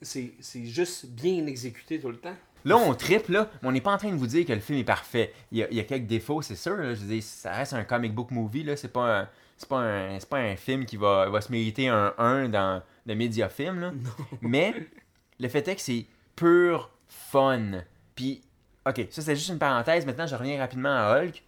c'est 0.02 0.64
juste 0.66 1.06
bien 1.06 1.46
exécuté 1.46 1.98
tout 2.00 2.08
le 2.10 2.16
temps. 2.18 2.34
Là, 2.64 2.76
on 2.76 2.92
triple, 2.94 3.32
là, 3.32 3.50
mais 3.62 3.68
on 3.68 3.72
n'est 3.72 3.80
pas 3.80 3.92
en 3.92 3.96
train 3.96 4.10
de 4.10 4.16
vous 4.16 4.26
dire 4.26 4.44
que 4.44 4.52
le 4.52 4.60
film 4.60 4.78
est 4.80 4.84
parfait. 4.84 5.32
Il 5.52 5.58
y 5.58 5.62
a, 5.62 5.68
il 5.70 5.76
y 5.76 5.80
a 5.80 5.84
quelques 5.84 6.06
défauts, 6.08 6.42
c'est 6.42 6.56
sûr. 6.56 6.76
là. 6.76 6.92
Je 6.94 7.00
veux 7.00 7.06
dire, 7.06 7.22
ça 7.22 7.52
reste 7.52 7.72
un 7.72 7.84
comic 7.84 8.12
book 8.14 8.32
movie, 8.32 8.64
là. 8.64 8.76
C'est 8.76 8.92
pas 8.92 9.20
un, 9.20 9.28
c'est 9.56 9.68
pas 9.68 9.78
un, 9.78 10.18
c'est 10.18 10.28
pas 10.28 10.38
un 10.38 10.56
film 10.56 10.84
qui 10.84 10.96
va, 10.96 11.28
va 11.30 11.40
se 11.40 11.50
mériter 11.52 11.88
un 11.88 12.12
1 12.18 12.48
dans 12.48 12.82
le 13.06 13.14
média 13.14 13.48
film, 13.48 13.80
là. 13.80 13.92
Mais 14.42 14.74
le 15.38 15.48
fait 15.48 15.66
est 15.68 15.76
que 15.76 15.80
c'est 15.80 16.06
pur 16.34 16.90
fun. 17.08 17.82
Puis, 18.16 18.42
ok, 18.88 19.06
ça 19.10 19.22
c'est 19.22 19.36
juste 19.36 19.48
une 19.50 19.58
parenthèse. 19.58 20.06
Maintenant, 20.06 20.26
je 20.26 20.34
reviens 20.34 20.58
rapidement 20.58 20.90
à 20.94 21.20
Hulk. 21.22 21.42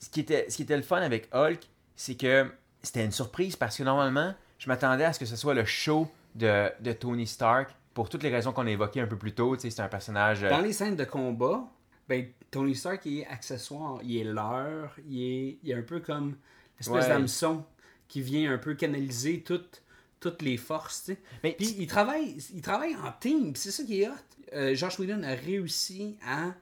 Ce 0.00 0.08
qui 0.10 0.20
était, 0.20 0.48
ce 0.50 0.56
qui 0.56 0.62
était 0.62 0.76
le 0.76 0.82
fun 0.82 1.00
avec 1.00 1.28
Hulk, 1.32 1.60
c'est 1.96 2.14
que 2.16 2.46
c'était 2.82 3.04
une 3.04 3.12
surprise 3.12 3.56
parce 3.56 3.76
que 3.78 3.82
normalement, 3.82 4.34
je 4.58 4.68
m'attendais 4.68 5.04
à 5.04 5.12
ce 5.12 5.18
que 5.18 5.26
ce 5.26 5.36
soit 5.36 5.54
le 5.54 5.64
show 5.64 6.10
de, 6.34 6.68
de 6.80 6.92
Tony 6.92 7.26
Stark 7.26 7.70
pour 7.94 8.08
toutes 8.08 8.22
les 8.22 8.30
raisons 8.30 8.52
qu'on 8.52 8.66
a 8.66 8.70
évoquées 8.70 9.00
un 9.00 9.06
peu 9.06 9.16
plus 9.16 9.32
tôt. 9.32 9.56
C'est 9.58 9.80
un 9.80 9.88
personnage. 9.88 10.42
euh, 10.44 10.50
Dans 10.50 10.60
les 10.60 10.72
scènes 10.72 10.96
de 10.96 11.04
combat, 11.04 11.64
Ben, 12.08 12.26
Tony 12.50 12.74
Stark, 12.74 13.00
il 13.06 13.20
est 13.20 13.26
accessoire, 13.26 14.00
il 14.02 14.16
est 14.18 14.24
l'heure, 14.24 14.94
il 15.08 15.22
est, 15.22 15.58
il 15.62 15.70
est 15.70 15.74
un 15.74 15.82
peu 15.82 16.00
comme 16.00 16.36
l'espèce 16.78 17.04
Ouais. 17.04 17.08
d'hameçon 17.08 17.64
qui 18.08 18.20
vient 18.20 18.52
un 18.52 18.58
peu 18.58 18.74
canaliser 18.74 19.42
toutes, 19.42 19.82
toutes 20.20 20.42
les 20.42 20.56
forces. 20.58 21.10
Mais 21.42 21.52
Puis 21.56 21.74
il 21.78 21.86
travaille, 21.86 22.36
il 22.52 22.60
travaille 22.60 22.94
en 22.96 23.12
team, 23.18 23.54
c'est 23.56 23.70
ça 23.70 23.82
qui 23.84 24.02
est 24.02 24.08
hot. 24.08 24.12
Euh, 24.52 24.74
Josh 24.74 24.98
Whedon 24.98 25.22
a 25.22 25.34
réussi 25.34 26.16
à, 26.26 26.52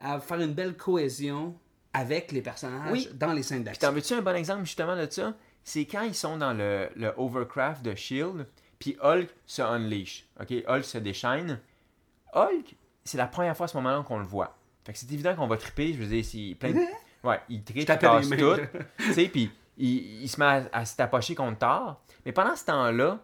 à 0.00 0.18
faire 0.20 0.40
une 0.40 0.52
belle 0.54 0.76
cohésion 0.76 1.54
avec 1.92 2.32
les 2.32 2.42
personnages 2.42 2.90
Oui. 2.92 3.08
dans 3.14 3.32
les 3.32 3.42
scènes 3.42 3.64
d'action. 3.64 3.88
t'en 3.88 3.94
veux-tu 3.94 4.14
un 4.14 4.22
bon 4.22 4.34
exemple 4.36 4.64
justement 4.64 4.96
de 4.96 5.06
ça? 5.10 5.34
C'est 5.64 5.84
quand 5.84 6.02
ils 6.02 6.14
sont 6.14 6.36
dans 6.36 6.52
le, 6.54 6.88
le 6.96 7.12
Overcraft 7.16 7.82
de 7.84 7.94
Shield, 7.94 8.46
puis 8.78 8.96
Hulk 9.02 9.28
se 9.46 9.60
unleash. 9.62 10.26
OK? 10.40 10.52
Hulk 10.66 10.84
se 10.84 10.98
déchaîne. 10.98 11.60
Hulk, 12.34 12.76
c'est 13.04 13.18
la 13.18 13.26
première 13.26 13.56
fois 13.56 13.64
à 13.64 13.68
ce 13.68 13.76
moment-là 13.76 14.02
qu'on 14.06 14.18
le 14.18 14.24
voit. 14.24 14.56
Fait 14.84 14.92
que 14.92 14.98
c'est 14.98 15.10
évident 15.12 15.34
qu'on 15.36 15.46
va 15.48 15.56
triper. 15.56 15.92
Je 15.92 15.98
veux 16.02 16.06
dire, 16.06 16.56
plein 16.58 16.72
de... 16.72 16.78
Ouais, 17.22 17.38
il 17.50 17.62
tripe, 17.62 17.76
il 17.76 17.84
casse 17.84 18.30
tout. 18.30 18.56
tu 18.98 19.12
sais, 19.12 19.28
puis 19.28 19.50
il, 19.76 20.22
il 20.22 20.28
se 20.28 20.40
met 20.40 20.46
à, 20.46 20.62
à 20.72 20.84
se 20.86 20.96
tapocher 20.96 21.34
contre 21.34 21.58
Thor. 21.58 22.00
Mais 22.24 22.32
pendant 22.32 22.56
ce 22.56 22.64
temps-là, 22.64 23.18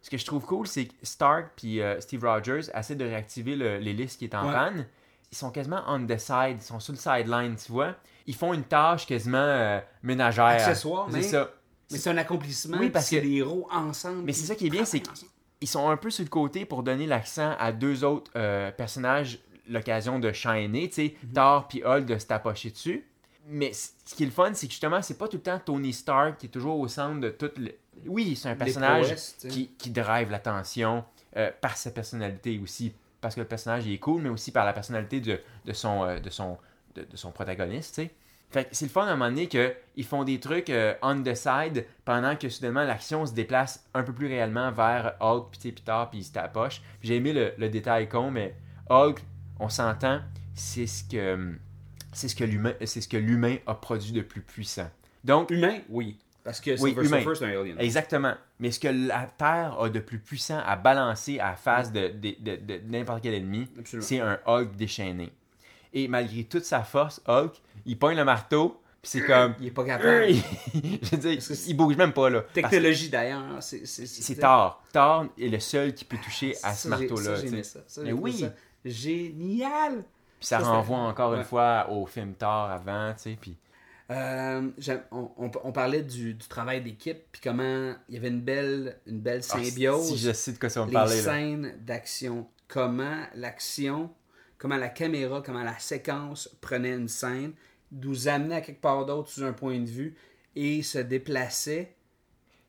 ce 0.00 0.08
que 0.08 0.16
je 0.16 0.24
trouve 0.24 0.46
cool, 0.46 0.66
c'est 0.66 0.86
que 0.86 0.94
Stark 1.02 1.48
puis 1.56 1.82
euh, 1.82 2.00
Steve 2.00 2.24
Rogers 2.24 2.70
essaient 2.74 2.94
de 2.94 3.04
réactiver 3.04 3.54
l'hélice 3.54 4.16
qui 4.16 4.24
est 4.24 4.34
en 4.34 4.46
Ouais. 4.46 4.52
panne. 4.54 4.86
Ils 5.34 5.36
sont 5.36 5.50
quasiment 5.50 5.82
on 5.88 6.06
the 6.06 6.16
side, 6.16 6.58
ils 6.60 6.62
sont 6.62 6.78
sur 6.78 6.92
le 6.92 6.98
sideline, 6.98 7.56
tu 7.56 7.72
vois. 7.72 7.96
Ils 8.24 8.36
font 8.36 8.54
une 8.54 8.62
tâche 8.62 9.04
quasiment 9.04 9.36
euh, 9.38 9.80
ménagère. 10.04 10.44
Accessoire, 10.44 11.08
C'est 11.10 11.16
mais- 11.16 11.22
ça. 11.24 11.50
Mais 11.90 11.98
c'est 11.98 12.10
un 12.10 12.16
accomplissement, 12.18 12.78
Oui, 12.78 12.88
parce 12.88 13.10
que 13.10 13.16
les 13.16 13.32
héros 13.38 13.66
ensemble. 13.72 14.22
Mais 14.22 14.32
c'est 14.32 14.46
ça 14.46 14.54
qui 14.54 14.68
est 14.68 14.70
bien, 14.70 14.84
c'est 14.84 15.00
travaillent 15.00 15.12
ensemble. 15.22 15.32
qu'ils 15.58 15.68
sont 15.68 15.88
un 15.90 15.96
peu 15.96 16.10
sur 16.10 16.22
le 16.22 16.30
côté 16.30 16.64
pour 16.64 16.84
donner 16.84 17.06
l'accent 17.06 17.56
à 17.58 17.72
deux 17.72 18.04
autres 18.04 18.30
euh, 18.36 18.70
personnages 18.70 19.40
l'occasion 19.68 20.20
de 20.20 20.30
shiner, 20.32 20.88
tu 20.88 20.94
sais, 20.94 21.16
Mhm. 21.24 21.32
Thor 21.32 21.66
puis 21.66 21.82
Hulk 21.84 22.06
de 22.06 22.16
se 22.18 22.26
tapocher 22.26 22.70
dessus. 22.70 23.04
Mais 23.48 23.72
ce 23.72 24.14
qui 24.14 24.22
est 24.22 24.26
le 24.26 24.32
fun, 24.32 24.52
c'est 24.54 24.66
que 24.68 24.72
justement, 24.72 25.02
c'est 25.02 25.18
pas 25.18 25.26
tout 25.26 25.38
le 25.38 25.42
temps 25.42 25.58
Tony 25.58 25.92
Stark 25.92 26.38
qui 26.38 26.46
est 26.46 26.50
toujours 26.50 26.78
au 26.78 26.86
centre 26.86 27.18
de 27.20 27.30
tout 27.30 27.50
le... 27.56 27.72
Oui, 28.06 28.36
c'est 28.36 28.48
un 28.50 28.54
personnage 28.54 29.06
prouesses, 29.06 29.36
qui 29.78 29.90
drive 29.90 30.30
l'attention 30.30 31.04
euh, 31.36 31.50
par 31.60 31.76
sa 31.76 31.90
personnalité 31.90 32.60
aussi. 32.62 32.92
Parce 33.24 33.36
que 33.36 33.40
le 33.40 33.46
personnage 33.46 33.88
est 33.88 33.96
cool, 33.96 34.20
mais 34.20 34.28
aussi 34.28 34.52
par 34.52 34.66
la 34.66 34.74
personnalité 34.74 35.18
de, 35.18 35.40
de, 35.64 35.72
son, 35.72 36.04
euh, 36.04 36.20
de, 36.20 36.28
son, 36.28 36.58
de, 36.94 37.06
son 37.14 37.30
protagoniste, 37.30 37.94
tu 37.94 38.02
sais. 38.02 38.66
C'est 38.70 38.84
le 38.84 38.90
fun 38.90 39.06
à 39.06 39.12
un 39.12 39.16
moment 39.16 39.30
donné 39.30 39.48
qu'ils 39.48 40.04
font 40.04 40.24
des 40.24 40.38
trucs 40.38 40.68
euh, 40.68 40.94
on 41.00 41.22
the 41.22 41.34
side 41.34 41.86
pendant 42.04 42.36
que 42.36 42.50
soudainement 42.50 42.84
l'action 42.84 43.24
se 43.24 43.32
déplace 43.32 43.88
un 43.94 44.02
peu 44.02 44.12
plus 44.12 44.26
réellement 44.26 44.70
vers 44.72 45.14
Hulk, 45.20 45.52
puis 45.52 45.58
tu 45.58 45.68
sais, 45.68 46.06
puis 46.10 46.18
il 46.18 46.24
se 46.24 46.32
tapoche. 46.32 46.82
J'ai 47.02 47.16
aimé 47.16 47.32
le, 47.32 47.54
le 47.56 47.70
détail 47.70 48.10
con, 48.10 48.30
mais 48.30 48.54
Hulk, 48.90 49.20
on 49.58 49.70
s'entend, 49.70 50.20
c'est 50.54 50.86
ce 50.86 51.02
que 51.02 51.56
c'est 52.12 52.28
ce 52.28 52.36
que 52.36 52.44
l'humain 52.44 52.74
c'est 52.84 53.00
ce 53.00 53.08
que 53.08 53.16
l'humain 53.16 53.56
a 53.66 53.74
produit 53.74 54.12
de 54.12 54.20
plus 54.20 54.42
puissant. 54.42 54.90
Donc 55.24 55.50
Humain, 55.50 55.78
oui. 55.88 56.18
Parce 56.44 56.60
que 56.60 56.72
Oui, 56.80 56.94
Silver 56.94 57.34
c'est 57.34 57.44
un 57.46 57.60
alien. 57.60 57.76
Exactement. 57.80 58.34
Mais 58.60 58.70
ce 58.70 58.78
que 58.78 58.88
la 58.88 59.26
Terre 59.38 59.76
a 59.80 59.88
de 59.88 59.98
plus 59.98 60.18
puissant 60.18 60.60
à 60.64 60.76
balancer 60.76 61.40
à 61.40 61.50
la 61.50 61.56
face 61.56 61.90
de, 61.90 62.08
de- 62.08 62.36
de- 62.38 62.56
de 62.56 62.80
n'importe 62.86 63.22
quel 63.22 63.32
ennemi, 63.34 63.66
c'est 64.00 64.20
un 64.20 64.38
Hulk 64.46 64.76
déchaîné. 64.76 65.32
Et 65.94 66.06
malgré 66.06 66.44
toute 66.44 66.64
sa 66.64 66.82
force, 66.82 67.22
Hulk, 67.26 67.54
il 67.86 67.98
pogne 67.98 68.16
le 68.18 68.24
marteau, 68.24 68.80
puis 69.00 69.10
c'est 69.10 69.22
comme... 69.24 69.54
Il 69.60 69.68
est 69.68 69.70
pas 69.70 69.84
capable. 69.84 70.26
Je 70.74 71.10
veux 71.12 71.16
dire, 71.16 71.38
il 71.68 71.76
bouge 71.76 71.96
même 71.96 72.12
pas, 72.12 72.28
là. 72.28 72.42
Technologie 72.52 73.08
d'ailleurs, 73.08 73.62
c'est. 73.62 73.86
C'est 73.86 74.34
Thor. 74.34 74.82
Thor 74.92 75.26
est 75.38 75.48
le 75.48 75.60
seul 75.60 75.94
qui 75.94 76.04
peut 76.04 76.18
toucher 76.22 76.54
à 76.62 76.74
ce 76.74 76.88
marteau-là. 76.88 77.36
Mais 78.02 78.12
oui. 78.12 78.40
ça 78.40 78.52
Génial! 78.84 80.04
Puis 80.38 80.48
ça 80.48 80.58
renvoie 80.58 80.98
encore 80.98 81.34
une 81.34 81.44
fois 81.44 81.88
au 81.90 82.04
film 82.06 82.34
Thor 82.34 82.68
avant, 82.70 83.14
tu 83.14 83.22
sais, 83.22 83.38
puis... 83.40 83.56
Euh, 84.10 84.70
on, 85.10 85.30
on- 85.38 85.50
on 85.62 85.72
parlait 85.72 86.02
du, 86.02 86.34
du 86.34 86.46
travail 86.48 86.82
d'équipe, 86.82 87.18
puis 87.32 87.40
comment 87.42 87.94
il 88.08 88.14
y 88.14 88.18
avait 88.18 88.28
une 88.28 88.42
belle, 88.42 88.98
une 89.06 89.20
belle 89.20 89.40
Ah, 89.50 89.62
symbiose. 89.64 90.08
si 90.08 90.18
je 90.18 90.32
sais 90.32 90.52
de 90.52 90.58
quoi 90.58 90.68
ça 90.68 90.80
va 90.80 90.86
les 90.86 90.92
parler, 90.92 91.20
scènes 91.20 91.74
d'action, 91.80 92.46
comment 92.68 93.24
l'action, 93.34 94.10
comment 94.58 94.76
la 94.76 94.90
caméra, 94.90 95.42
comment 95.44 95.62
la 95.62 95.78
séquence 95.78 96.50
prenait 96.60 96.92
une 96.94 97.08
scène, 97.08 97.52
nous 97.92 98.28
amenait 98.28 98.56
à 98.56 98.60
quelque 98.60 98.80
part 98.82 99.06
d'autre 99.06 99.30
sous 99.30 99.42
un 99.42 99.52
point 99.54 99.78
de 99.80 99.88
vue 99.88 100.14
et 100.54 100.82
se 100.82 100.98
déplaçait 100.98 101.94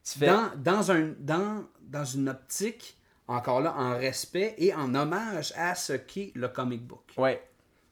fais... 0.03 0.27
dans, 0.27 0.51
dans, 0.55 0.91
un, 0.91 1.13
dans, 1.19 1.65
dans 1.81 2.05
une 2.05 2.29
optique, 2.29 2.97
encore 3.27 3.59
là, 3.59 3.75
en 3.77 3.97
respect 3.97 4.55
et 4.57 4.73
en 4.73 4.95
hommage 4.95 5.51
à 5.57 5.75
ce 5.75 5.93
qu'est 5.93 6.31
le 6.35 6.47
comic 6.47 6.85
book. 6.87 7.11
Ouais. 7.17 7.41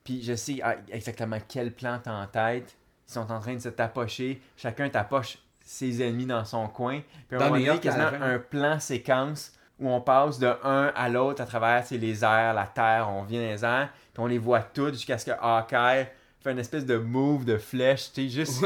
Puis 0.05 0.21
je 0.23 0.35
sais 0.35 0.59
ah, 0.63 0.77
exactement 0.91 1.39
quel 1.47 1.73
plan 1.73 1.99
t'as 2.01 2.13
en 2.23 2.27
tête. 2.27 2.75
Sont 3.13 3.31
en 3.31 3.39
train 3.39 3.53
de 3.53 3.59
se 3.59 3.69
tapocher. 3.69 4.41
Chacun 4.57 4.89
tapoche 4.89 5.37
ses 5.63 6.01
ennemis 6.01 6.25
dans 6.25 6.43
son 6.45 6.67
coin. 6.67 7.01
Puis 7.29 7.37
à 7.39 7.45
un 7.45 7.49
moment 7.49 7.77
quasiment 7.77 8.11
un 8.21 8.39
plan 8.39 8.79
séquence 8.79 9.53
où 9.79 9.89
on 9.89 10.01
passe 10.01 10.39
de 10.39 10.51
un 10.63 10.91
à 10.95 11.09
l'autre 11.09 11.41
à 11.41 11.45
travers 11.45 11.83
les 11.91 12.23
airs, 12.23 12.53
la 12.53 12.65
terre, 12.65 13.09
on 13.09 13.23
vient 13.23 13.41
les 13.41 13.63
airs, 13.65 13.89
puis 14.13 14.23
on 14.23 14.27
les 14.27 14.37
voit 14.37 14.61
toutes 14.61 14.93
jusqu'à 14.93 15.17
ce 15.17 15.25
que 15.25 15.31
Hawkeye 15.31 16.07
fait 16.41 16.51
une 16.51 16.59
espèce 16.59 16.85
de 16.85 16.97
move 16.97 17.45
de 17.45 17.57
flèche, 17.57 18.11
tu 18.13 18.27
juste 18.29 18.65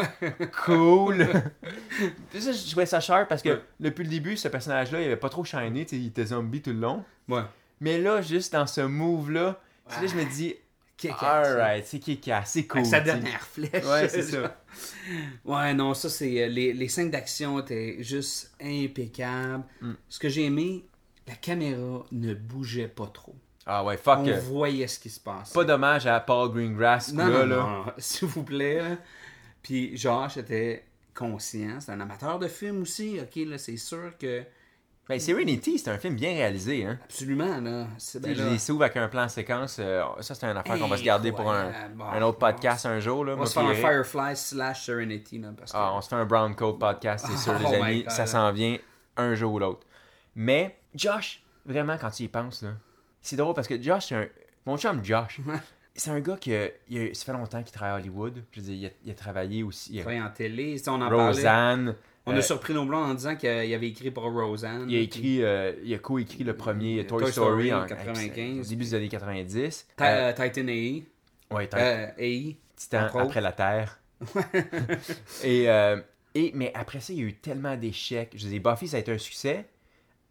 cool. 0.66 1.28
Puis 2.32 2.42
ça, 2.42 2.52
je 2.52 2.70
trouvais 2.72 2.88
ça 2.88 3.00
cher 3.00 3.28
parce 3.28 3.42
que 3.44 3.50
Ouais. 3.50 3.62
depuis 3.80 4.04
le 4.04 4.10
début, 4.10 4.36
ce 4.36 4.48
personnage-là, 4.48 5.00
il 5.02 5.06
avait 5.06 5.16
pas 5.16 5.30
trop 5.30 5.44
shiné, 5.44 5.86
il 5.92 6.08
était 6.08 6.26
zombie 6.26 6.62
tout 6.62 6.72
le 6.72 6.80
long. 6.80 7.04
Ouais. 7.30 7.44
Mais 7.80 8.00
là, 8.00 8.22
juste 8.24 8.54
dans 8.54 8.66
ce 8.66 8.82
move-là, 8.82 9.60
là, 9.90 10.08
je 10.08 10.16
me 10.16 10.26
dis, 10.26 10.56
Kick-ass, 10.98 11.48
alright, 11.48 11.86
c'est 11.86 12.00
qui 12.00 12.32
assez 12.32 12.66
cool. 12.66 12.80
Avec 12.80 12.90
sa 12.92 13.00
dernière 13.02 13.42
flèche. 13.42 13.86
Ouais, 13.86 14.10
c'est 14.10 14.24
ça. 14.24 14.60
Ouais, 15.46 15.74
non, 15.74 15.94
ça 15.94 16.10
c'est. 16.10 16.44
euh, 16.44 16.48
Les, 16.48 16.74
les 16.74 16.88
scènes 16.90 17.12
d'action 17.12 17.60
étaient 17.60 17.98
juste 18.02 18.52
impeccables. 18.60 19.64
Mm. 19.82 19.92
Ce 20.10 20.20
que 20.20 20.28
j'ai 20.30 20.46
aimé, 20.46 20.86
la 21.28 21.36
caméra 21.36 22.04
ne 22.12 22.34
bougeait 22.34 22.88
pas 22.88 23.08
trop. 23.08 23.36
Ah 23.66 23.84
ouais, 23.84 23.98
fuck. 23.98 24.20
On 24.20 24.40
voyait 24.40 24.88
ce 24.88 24.98
qui 25.00 25.10
se 25.10 25.20
passait. 25.20 25.54
Pas 25.54 25.66
dommage 25.66 26.08
à 26.08 26.20
Paul 26.20 26.52
Greengrass, 26.52 27.12
non, 27.14 27.28
là, 27.28 27.40
non, 27.40 27.46
là. 27.46 27.56
non, 27.56 27.86
s'il 27.98 28.28
vous 28.28 28.44
plaît. 28.44 28.82
là. 28.82 28.98
Puis 29.62 29.96
Josh 29.98 30.38
était 30.38 30.86
conscient. 31.14 31.80
C'est 31.80 31.92
un 31.92 32.00
amateur 32.00 32.40
de 32.40 32.48
film 32.48 32.82
aussi. 32.82 33.20
Ok, 33.22 33.36
là, 33.46 33.58
c'est 33.58 33.78
sûr 33.78 34.14
que. 34.18 34.44
Ben, 35.10 35.20
Serenity, 35.20 35.80
c'est 35.80 35.90
un 35.90 35.98
film 35.98 36.16
bien 36.16 36.32
réalisé, 36.32 36.86
hein. 36.86 37.00
Absolument, 37.06 37.62
là. 37.62 37.88
C'est 37.98 38.22
ben 38.22 38.36
là, 38.36 38.58
sauve 38.58 38.82
avec 38.82 38.98
un 38.98 39.08
plan 39.08 39.30
séquence. 39.30 39.78
euh, 39.80 40.04
ça, 40.20 40.36
c'est 40.36 40.46
une 40.46 40.58
affaire 40.58 40.78
qu'on 40.78 40.88
va 40.90 40.98
se 40.98 41.04
garder 41.04 41.32
pour 41.32 41.50
un, 41.50 41.68
Incroyable. 41.68 41.94
Bon, 41.96 42.06
un 42.06 42.22
autre 42.24 42.40
bon, 42.40 42.48
podcast 42.48 42.86
un 42.86 43.00
jour, 43.00 43.24
là. 43.24 43.36
On 43.38 43.46
se 43.46 43.54
faire 43.54 43.64
un. 43.64 43.74
Firefly 43.74 44.36
slash 44.36 44.86
Serenity, 44.86 45.40
là. 45.40 45.50
Parce 45.58 45.72
que... 45.72 45.78
Ah, 45.78 45.94
on 45.96 46.02
se 46.02 46.10
fait 46.10 46.16
un 46.16 46.26
Brown 46.26 46.54
Coat 46.56 46.74
podcast, 46.74 47.26
c'est 47.30 47.38
sûr, 47.38 47.54
Oh 47.66 47.70
les 47.72 47.76
amis. 47.78 48.04
God. 48.04 48.12
Ça 48.12 48.26
s'en 48.26 48.52
vient 48.52 48.78
un 49.16 49.34
jour 49.34 49.54
ou 49.54 49.60
l'autre. 49.60 49.88
Mais, 50.36 50.78
Josh, 50.94 51.42
vraiment, 51.66 51.98
quand 51.98 52.10
tu 52.12 52.24
y 52.24 52.28
penses, 52.28 52.62
là, 52.64 52.72
c'est 53.22 53.38
drôle 53.38 53.54
parce 53.56 53.68
que 53.70 53.82
Josh, 53.82 54.08
c'est 54.08 54.16
un. 54.16 54.28
Mon 54.66 54.78
chum 54.78 55.04
Josh, 55.06 55.40
c'est 55.96 56.12
un 56.12 56.20
gars 56.20 56.36
qui. 56.36 56.54
a- 56.54 56.68
il 56.90 57.00
a- 57.12 57.14
ça 57.14 57.24
fait 57.26 57.32
longtemps 57.34 57.64
qu'il 57.64 57.72
travaille 57.72 57.94
à 57.94 57.98
Hollywood. 57.98 58.44
Je 58.52 58.60
veux 58.60 58.66
dire, 58.66 58.76
il 58.76 58.86
a, 58.88 58.90
il 59.06 59.12
a 59.12 59.16
travaillé 59.16 59.64
aussi. 59.64 59.94
il 59.94 60.02
a- 60.02 60.26
en 60.26 60.30
télé. 60.32 60.78
Sais, 60.78 60.90
On 60.90 60.96
en 60.96 61.10
parlait. 61.10 61.34
On 62.28 62.34
euh, 62.36 62.40
a 62.40 62.42
surpris 62.42 62.74
nos 62.74 62.86
blonds 62.86 63.04
en 63.04 63.14
disant 63.14 63.36
qu'il 63.36 63.50
avait 63.50 63.88
écrit 63.88 64.12
pour 64.12 64.24
Roseanne. 64.26 64.86
Il 64.90 64.96
a 64.98 65.00
écrit, 65.00 65.44
euh, 65.44 65.74
il 65.84 65.94
a 65.94 65.98
co-écrit 65.98 66.44
le 66.44 66.56
premier 66.56 67.06
Toy, 67.08 67.24
Toy 67.24 67.32
Story, 67.32 67.68
Story 67.70 67.74
en 67.74 67.84
en 67.84 67.88
95. 67.88 68.60
au 68.66 68.70
début 68.70 68.84
des 68.84 68.94
années 68.94 69.08
90. 69.10 69.88
Ti- 69.98 70.04
Euh, 70.04 70.06
euh, 70.06 70.34
Titan 70.34 70.68
AI. 70.68 71.04
ouais, 71.52 71.64
Titan- 71.68 71.78
Euh, 71.80 72.08
AI. 72.18 72.58
Titan 72.76 73.08
après 73.20 73.42
la 73.42 73.52
Terre. 73.54 74.00
et, 75.44 75.70
euh, 75.70 76.00
et, 76.36 76.52
mais 76.54 76.72
après 76.76 77.00
ça, 77.00 77.14
il 77.14 77.20
y 77.20 77.22
a 77.24 77.26
eu 77.26 77.34
tellement 77.34 77.76
d'échecs. 77.76 78.32
Je 78.36 78.48
dis, 78.48 78.60
Buffy, 78.60 78.88
ça 78.88 78.98
a 78.98 79.00
été 79.00 79.12
un 79.12 79.18
succès. 79.18 79.66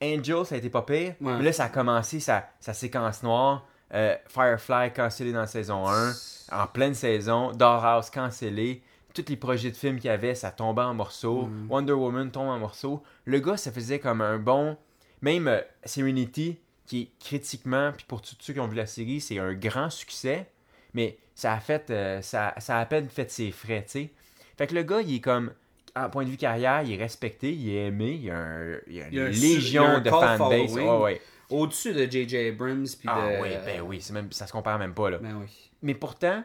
Angel, 0.02 0.44
ça 0.44 0.54
a 0.54 0.58
été 0.58 0.68
pas 0.70 0.82
pire. 0.82 1.14
Ouais. 1.20 1.36
Mais 1.38 1.42
là, 1.42 1.52
ça 1.52 1.64
a 1.64 1.68
commencé 1.68 2.20
sa, 2.20 2.48
sa 2.60 2.74
séquence 2.74 3.22
noire. 3.22 3.66
Euh, 3.94 4.14
Firefly 4.28 4.92
cancellé 4.92 5.32
dans 5.32 5.40
la 5.40 5.46
saison 5.46 5.86
1. 5.88 6.12
En 6.52 6.66
pleine 6.66 6.94
saison. 6.94 7.52
Dollhouse 7.52 8.10
cancellé. 8.10 8.82
Tous 9.16 9.24
les 9.30 9.36
projets 9.36 9.70
de 9.70 9.76
films 9.76 9.96
qu'il 9.96 10.08
y 10.08 10.12
avait, 10.12 10.34
ça 10.34 10.50
tombait 10.50 10.82
en 10.82 10.92
morceaux. 10.92 11.46
Mm. 11.46 11.70
Wonder 11.70 11.92
Woman 11.94 12.30
tombe 12.30 12.48
en 12.48 12.58
morceaux. 12.58 13.02
Le 13.24 13.40
gars, 13.40 13.56
ça 13.56 13.72
faisait 13.72 13.98
comme 13.98 14.20
un 14.20 14.38
bon. 14.38 14.76
Même 15.22 15.48
euh, 15.48 15.60
Serenity, 15.86 16.58
qui 16.84 17.00
est 17.02 17.08
critiquement, 17.18 17.92
puis 17.96 18.04
pour 18.06 18.20
tous 18.20 18.36
ceux 18.40 18.52
qui 18.52 18.60
ont 18.60 18.68
vu 18.68 18.76
la 18.76 18.84
série, 18.86 19.20
c'est 19.22 19.38
un 19.38 19.54
grand 19.54 19.88
succès. 19.88 20.46
Mais 20.92 21.16
ça 21.34 21.54
a 21.54 21.60
fait. 21.60 21.88
euh, 21.90 22.20
ça, 22.20 22.52
ça 22.58 22.76
a 22.76 22.80
à 22.80 22.86
peine 22.86 23.08
fait 23.08 23.30
ses 23.30 23.50
frais, 23.50 23.82
tu 23.86 23.90
sais. 23.92 24.10
Fait 24.58 24.66
que 24.66 24.74
le 24.74 24.82
gars, 24.82 25.00
il 25.00 25.14
est 25.16 25.20
comme. 25.20 25.52
À 25.94 26.10
point 26.10 26.24
de 26.24 26.28
vue 26.28 26.36
carrière, 26.36 26.82
il 26.82 26.92
est 26.92 27.02
respecté, 27.02 27.54
il 27.54 27.70
est 27.70 27.86
aimé, 27.86 28.10
il 28.12 28.24
y 28.24 28.30
a, 28.30 28.36
un- 28.36 28.78
il 28.86 29.00
a 29.00 29.06
une 29.08 29.12
Il 29.14 29.20
a 29.20 29.28
légion 29.30 29.84
un 29.86 30.00
de 30.02 30.10
fanbase. 30.10 30.38
following. 30.74 31.02
Ouais. 31.02 31.20
Au-dessus 31.48 31.94
de 31.94 32.04
J.J. 32.04 32.48
Abrams. 32.48 32.84
Puis 33.00 33.08
Ah 33.10 33.30
de... 33.38 33.40
oui, 33.42 33.48
ben 33.64 33.80
oui, 33.80 34.06
même, 34.12 34.30
ça 34.30 34.46
se 34.46 34.52
compare 34.52 34.78
même 34.78 34.92
pas 34.92 35.08
là. 35.08 35.16
Ben 35.16 35.36
oui. 35.40 35.46
Mais 35.80 35.94
pourtant, 35.94 36.44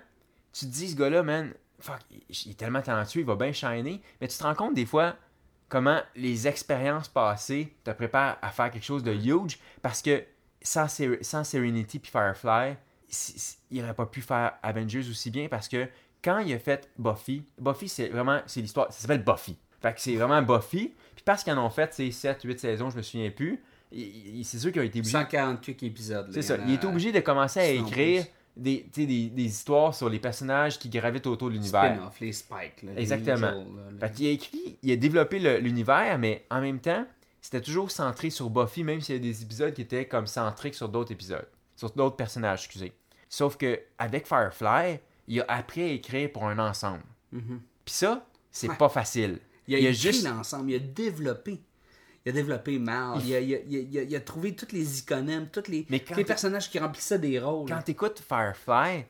tu 0.54 0.66
te 0.68 0.72
dis, 0.72 0.92
ce 0.92 0.96
gars-là, 0.96 1.22
man, 1.24 1.54
fuck, 1.82 2.00
il 2.10 2.52
est 2.52 2.58
tellement 2.58 2.82
talentueux, 2.82 3.22
il 3.22 3.26
va 3.26 3.36
bien 3.36 3.52
shiner. 3.52 4.02
Mais 4.20 4.28
tu 4.28 4.38
te 4.38 4.44
rends 4.44 4.56
compte 4.56 4.74
des 4.74 4.86
fois 4.86 5.16
comment 5.70 6.00
les 6.16 6.48
expériences 6.48 7.08
passées 7.08 7.74
te 7.84 7.92
préparent 7.92 8.38
à 8.42 8.50
faire 8.50 8.72
quelque 8.72 8.84
chose 8.86 9.04
de 9.04 9.14
huge. 9.14 9.60
Parce 9.82 10.02
que 10.02 10.24
sans, 10.62 10.88
Ser- 10.88 11.20
sans 11.24 11.44
Serenity 11.44 12.00
puis 12.00 12.12
Firefly, 12.12 12.76
il 13.72 13.82
aurait 13.84 13.94
pas 13.94 14.06
pu 14.06 14.22
faire 14.22 14.54
Avengers 14.64 15.08
aussi 15.10 15.32
bien 15.32 15.48
parce 15.48 15.68
que 15.68 15.88
quand 16.24 16.40
il 16.40 16.54
a 16.54 16.60
fait 16.60 16.90
Buffy, 16.98 17.44
Buffy 17.60 17.90
c'est 17.90 18.10
vraiment 18.10 18.42
c'est 18.46 18.62
l'histoire, 18.62 18.92
ça 18.94 19.02
s'appelle 19.02 19.24
Buffy. 19.24 19.58
Fait 19.82 19.94
que 19.94 20.00
c'est 20.00 20.16
vraiment 20.16 20.42
Buffy. 20.42 20.94
Puis 21.16 21.24
parce 21.26 21.44
qu'ils 21.44 21.54
en 21.54 21.66
ont 21.66 21.70
fait 21.70 21.94
c'est 21.94 22.12
7 22.12 22.42
8 22.44 22.60
saisons, 22.60 22.90
je 22.90 22.98
me 22.98 23.02
souviens 23.02 23.32
plus. 23.32 23.62
C'est 23.92 24.60
sûr 24.60 24.72
qu'ils 24.72 24.82
ont 24.82 24.86
été 24.86 25.00
obligés 25.00 25.12
148 25.18 25.84
épisodes. 25.84 26.30
c'est 26.32 26.42
ça. 26.42 26.58
Il 26.66 26.74
est 26.74 26.86
obligé 26.86 27.12
de 27.12 27.20
commencer 27.20 27.60
à 27.60 27.66
écrire. 27.70 28.26
Des, 28.62 28.86
des, 28.94 29.06
des 29.30 29.44
histoires 29.44 29.94
sur 29.96 30.10
les 30.10 30.20
personnages 30.20 30.78
qui 30.80 30.90
gravitent 30.90 31.28
autour 31.28 31.50
de 31.50 31.54
l'univers. 31.54 31.96
Spin-off, 31.96 32.20
les 32.20 32.32
Spike. 32.34 32.84
là, 32.84 32.92
les 32.94 33.02
Exactement. 33.02 33.52
Là, 33.52 33.64
Fait 34.08 34.14
qu'il 34.14 34.28
a 34.28 34.30
écrit, 34.32 34.78
il 34.84 34.92
a 34.92 34.96
développé 34.96 35.40
l'univers, 35.60 36.18
mais 36.20 36.46
en 36.50 36.62
même 36.62 36.80
temps, 36.80 37.06
c'était 37.42 37.62
toujours 37.62 37.90
centré 37.92 38.30
sur 38.30 38.50
Buffy, 38.50 38.84
même 38.84 39.02
s'il 39.02 39.16
y 39.16 39.18
a 39.18 39.22
des 39.22 39.42
épisodes 39.42 39.74
qui 39.74 39.82
étaient 39.82 40.08
comme 40.08 40.28
centriques 40.28 40.76
sur 40.76 40.90
d'autres 40.90 41.12
épisodes. 41.12 41.48
Sur 41.76 41.90
d'autres 41.92 42.16
personnages, 42.16 42.60
excusez. 42.66 42.94
Sauf 43.28 43.58
que 43.58 43.80
avec 43.98 44.28
Firefly, 44.28 45.00
il 45.28 45.42
a 45.42 45.46
appris 45.48 45.82
à 45.82 45.88
écrire 45.88 46.32
pour 46.32 46.46
un 46.48 46.60
ensemble. 46.60 47.04
Mhm. 47.32 47.62
Puis 47.86 47.94
ça, 47.96 48.26
c'est 48.52 48.70
Ouais. 48.70 48.76
pas 48.76 48.90
facile. 48.90 49.40
Il 49.68 49.76
a, 49.76 49.80
il 49.80 49.88
a 49.88 49.90
écrit 49.90 50.02
juste- 50.02 50.26
l'ensemble, 50.28 50.72
il 50.72 50.76
a 50.76 50.80
développé. 50.80 51.62
Il 52.26 52.30
a 52.30 52.34
développé 52.34 52.78
Mal. 52.80 53.20
Il 53.26 53.34
a, 53.36 53.40
il 53.40 53.50
il 53.72 53.96
il 54.12 54.24
trouvé 54.24 54.56
tous 54.56 54.72
les 54.74 55.00
iconèmes, 55.00 55.48
tous 55.50 55.68
les, 55.70 55.86
Mais 55.90 56.04
les 56.16 56.24
personnages 56.26 56.70
qui 56.70 56.78
remplissaient 56.80 57.18
des 57.20 57.40
rôles. 57.40 57.68
Quand 57.70 57.82
t'écoutes 57.82 58.20
Firefly, 58.28 59.06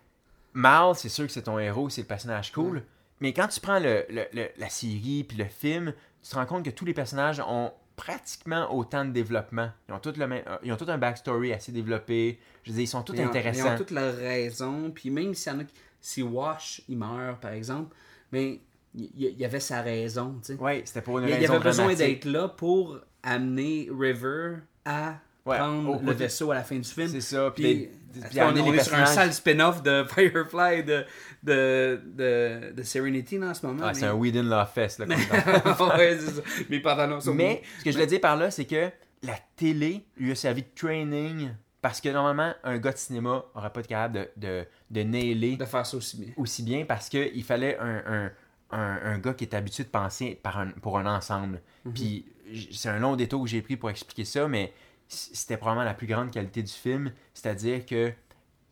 Mal, 0.53 0.95
c'est 0.95 1.09
sûr 1.09 1.25
que 1.27 1.31
c'est 1.31 1.43
ton 1.43 1.59
héros, 1.59 1.89
c'est 1.89 2.01
le 2.01 2.07
personnage 2.07 2.51
cool. 2.51 2.83
Mais 3.19 3.33
quand 3.33 3.47
tu 3.47 3.59
prends 3.59 3.79
le, 3.79 4.05
le- 4.09 4.25
le- 4.33 4.49
la 4.57 4.69
série 4.69 5.23
puis 5.27 5.37
le 5.37 5.45
film, 5.45 5.93
tu 6.23 6.29
te 6.29 6.35
rends 6.35 6.45
compte 6.45 6.65
que 6.65 6.69
tous 6.71 6.85
les 6.85 6.93
personnages 6.93 7.39
ont 7.39 7.71
pratiquement 7.95 8.73
autant 8.73 9.05
de 9.05 9.11
développement. 9.11 9.69
Ils 9.87 9.93
ont 9.93 9.99
tous 9.99 10.17
le 10.17 10.27
même, 10.27 10.43
euh, 10.47 10.57
ils 10.63 10.71
ont 10.71 10.77
tous 10.77 10.89
un 10.89 10.97
backstory 10.97 11.53
assez 11.53 11.71
développé. 11.71 12.39
Je 12.63 12.71
veux 12.71 12.75
dire, 12.75 12.83
ils 12.83 12.87
sont 12.87 13.03
tous 13.03 13.13
Ils 13.13 13.21
ont- 13.21 13.27
intéressants. 13.27 13.67
Ils 13.67 13.73
ont 13.73 13.77
toutes 13.77 13.91
leurs 13.91 14.15
raisons. 14.15 14.91
Puis 14.91 15.09
même 15.09 15.33
s'il 15.35 15.51
y 15.53 15.55
en 15.55 15.59
a 15.59 15.63
qui. 15.65 15.73
Si 16.03 16.23
Wash, 16.23 16.81
il 16.89 16.97
meurt, 16.97 17.39
par 17.39 17.51
exemple, 17.51 17.95
mais 18.31 18.59
il 18.95 19.05
y, 19.15 19.27
il 19.37 19.45
avait 19.45 19.59
sa 19.59 19.81
raison. 19.81 20.35
tu 20.45 20.53
sais. 20.53 20.59
Ouais, 20.61 20.81
c'était 20.85 21.01
pour 21.01 21.19
une 21.19 21.25
il, 21.25 21.29
il 21.31 21.35
raison 21.35 21.53
avait 21.53 21.63
besoin 21.63 21.93
d'être 21.93 22.25
là 22.25 22.47
pour 22.49 22.99
amener 23.23 23.89
River 23.91 24.57
à 24.85 25.15
Ouais, 25.43 25.57
prendre 25.57 25.97
au 25.99 26.05
le 26.05 26.11
vaisseau 26.11 26.51
à 26.51 26.55
la 26.55 26.63
fin 26.63 26.75
du 26.77 26.87
film. 26.87 27.07
C'est 27.07 27.19
ça, 27.21 27.51
puis 27.55 27.89
on 28.37 28.55
est 28.73 28.83
sur 28.83 28.93
un 28.93 29.07
sale 29.07 29.33
spin-off 29.33 29.81
de 29.81 30.03
Firefly 30.13 30.83
de, 30.83 31.03
de, 31.41 31.99
de, 32.15 32.73
de 32.73 32.83
Serenity 32.83 33.39
là, 33.39 33.47
en 33.49 33.53
ce 33.55 33.65
moment. 33.65 33.81
Ah, 33.85 33.87
mais- 33.87 33.99
c'est 33.99 34.05
un 34.05 34.13
Whedon 34.13 34.43
Love 34.43 34.69
Fest. 34.71 34.99
Là, 34.99 35.07
comme 35.07 35.15
dans- 35.89 35.97
ouais, 35.97 36.17
ça. 36.19 37.21
Sont 37.21 37.33
Mais 37.33 37.63
ce 37.79 37.83
que 37.85 37.91
je 37.91 37.95
voulais 37.95 38.07
dire 38.07 38.21
par 38.21 38.35
là, 38.35 38.51
c'est 38.51 38.65
que 38.65 38.91
la 39.23 39.35
télé 39.55 40.05
lui 40.17 40.31
a 40.31 40.35
servi 40.35 40.61
de 40.61 40.67
training 40.75 41.49
parce 41.81 41.99
que 42.01 42.09
normalement, 42.09 42.53
un 42.63 42.77
gars 42.77 42.91
de 42.91 42.97
cinéma 42.97 43.43
n'aurait 43.55 43.71
pas 43.71 43.79
été 43.79 43.89
capable 43.89 44.13
de, 44.37 44.47
de, 44.47 44.65
de 44.91 45.01
nailer 45.01 45.55
de 45.57 45.65
faire 45.65 45.85
ça 45.87 45.97
aussi 45.97 46.17
bien. 46.17 46.33
aussi 46.37 46.61
bien 46.61 46.85
parce 46.85 47.09
qu'il 47.09 47.43
fallait 47.43 47.79
un, 47.79 48.03
un, 48.05 48.31
un, 48.71 48.99
un 49.03 49.17
gars 49.19 49.33
qui 49.33 49.43
est 49.43 49.53
habitué 49.53 49.83
de 49.83 49.89
penser 49.89 50.39
par 50.41 50.59
un, 50.59 50.71
pour 50.71 50.97
un 50.97 51.05
ensemble. 51.05 51.61
Puis 51.93 52.25
j- 52.51 52.69
c'est 52.71 52.89
un 52.89 52.99
long 52.99 53.15
détour 53.15 53.43
que 53.43 53.49
j'ai 53.49 53.61
pris 53.61 53.77
pour 53.77 53.89
expliquer 53.89 54.25
ça, 54.25 54.47
mais 54.47 54.73
c'était 55.07 55.57
probablement 55.57 55.85
la 55.85 55.93
plus 55.93 56.07
grande 56.07 56.31
qualité 56.31 56.63
du 56.63 56.71
film, 56.71 57.11
c'est-à-dire 57.33 57.85
que 57.85 58.13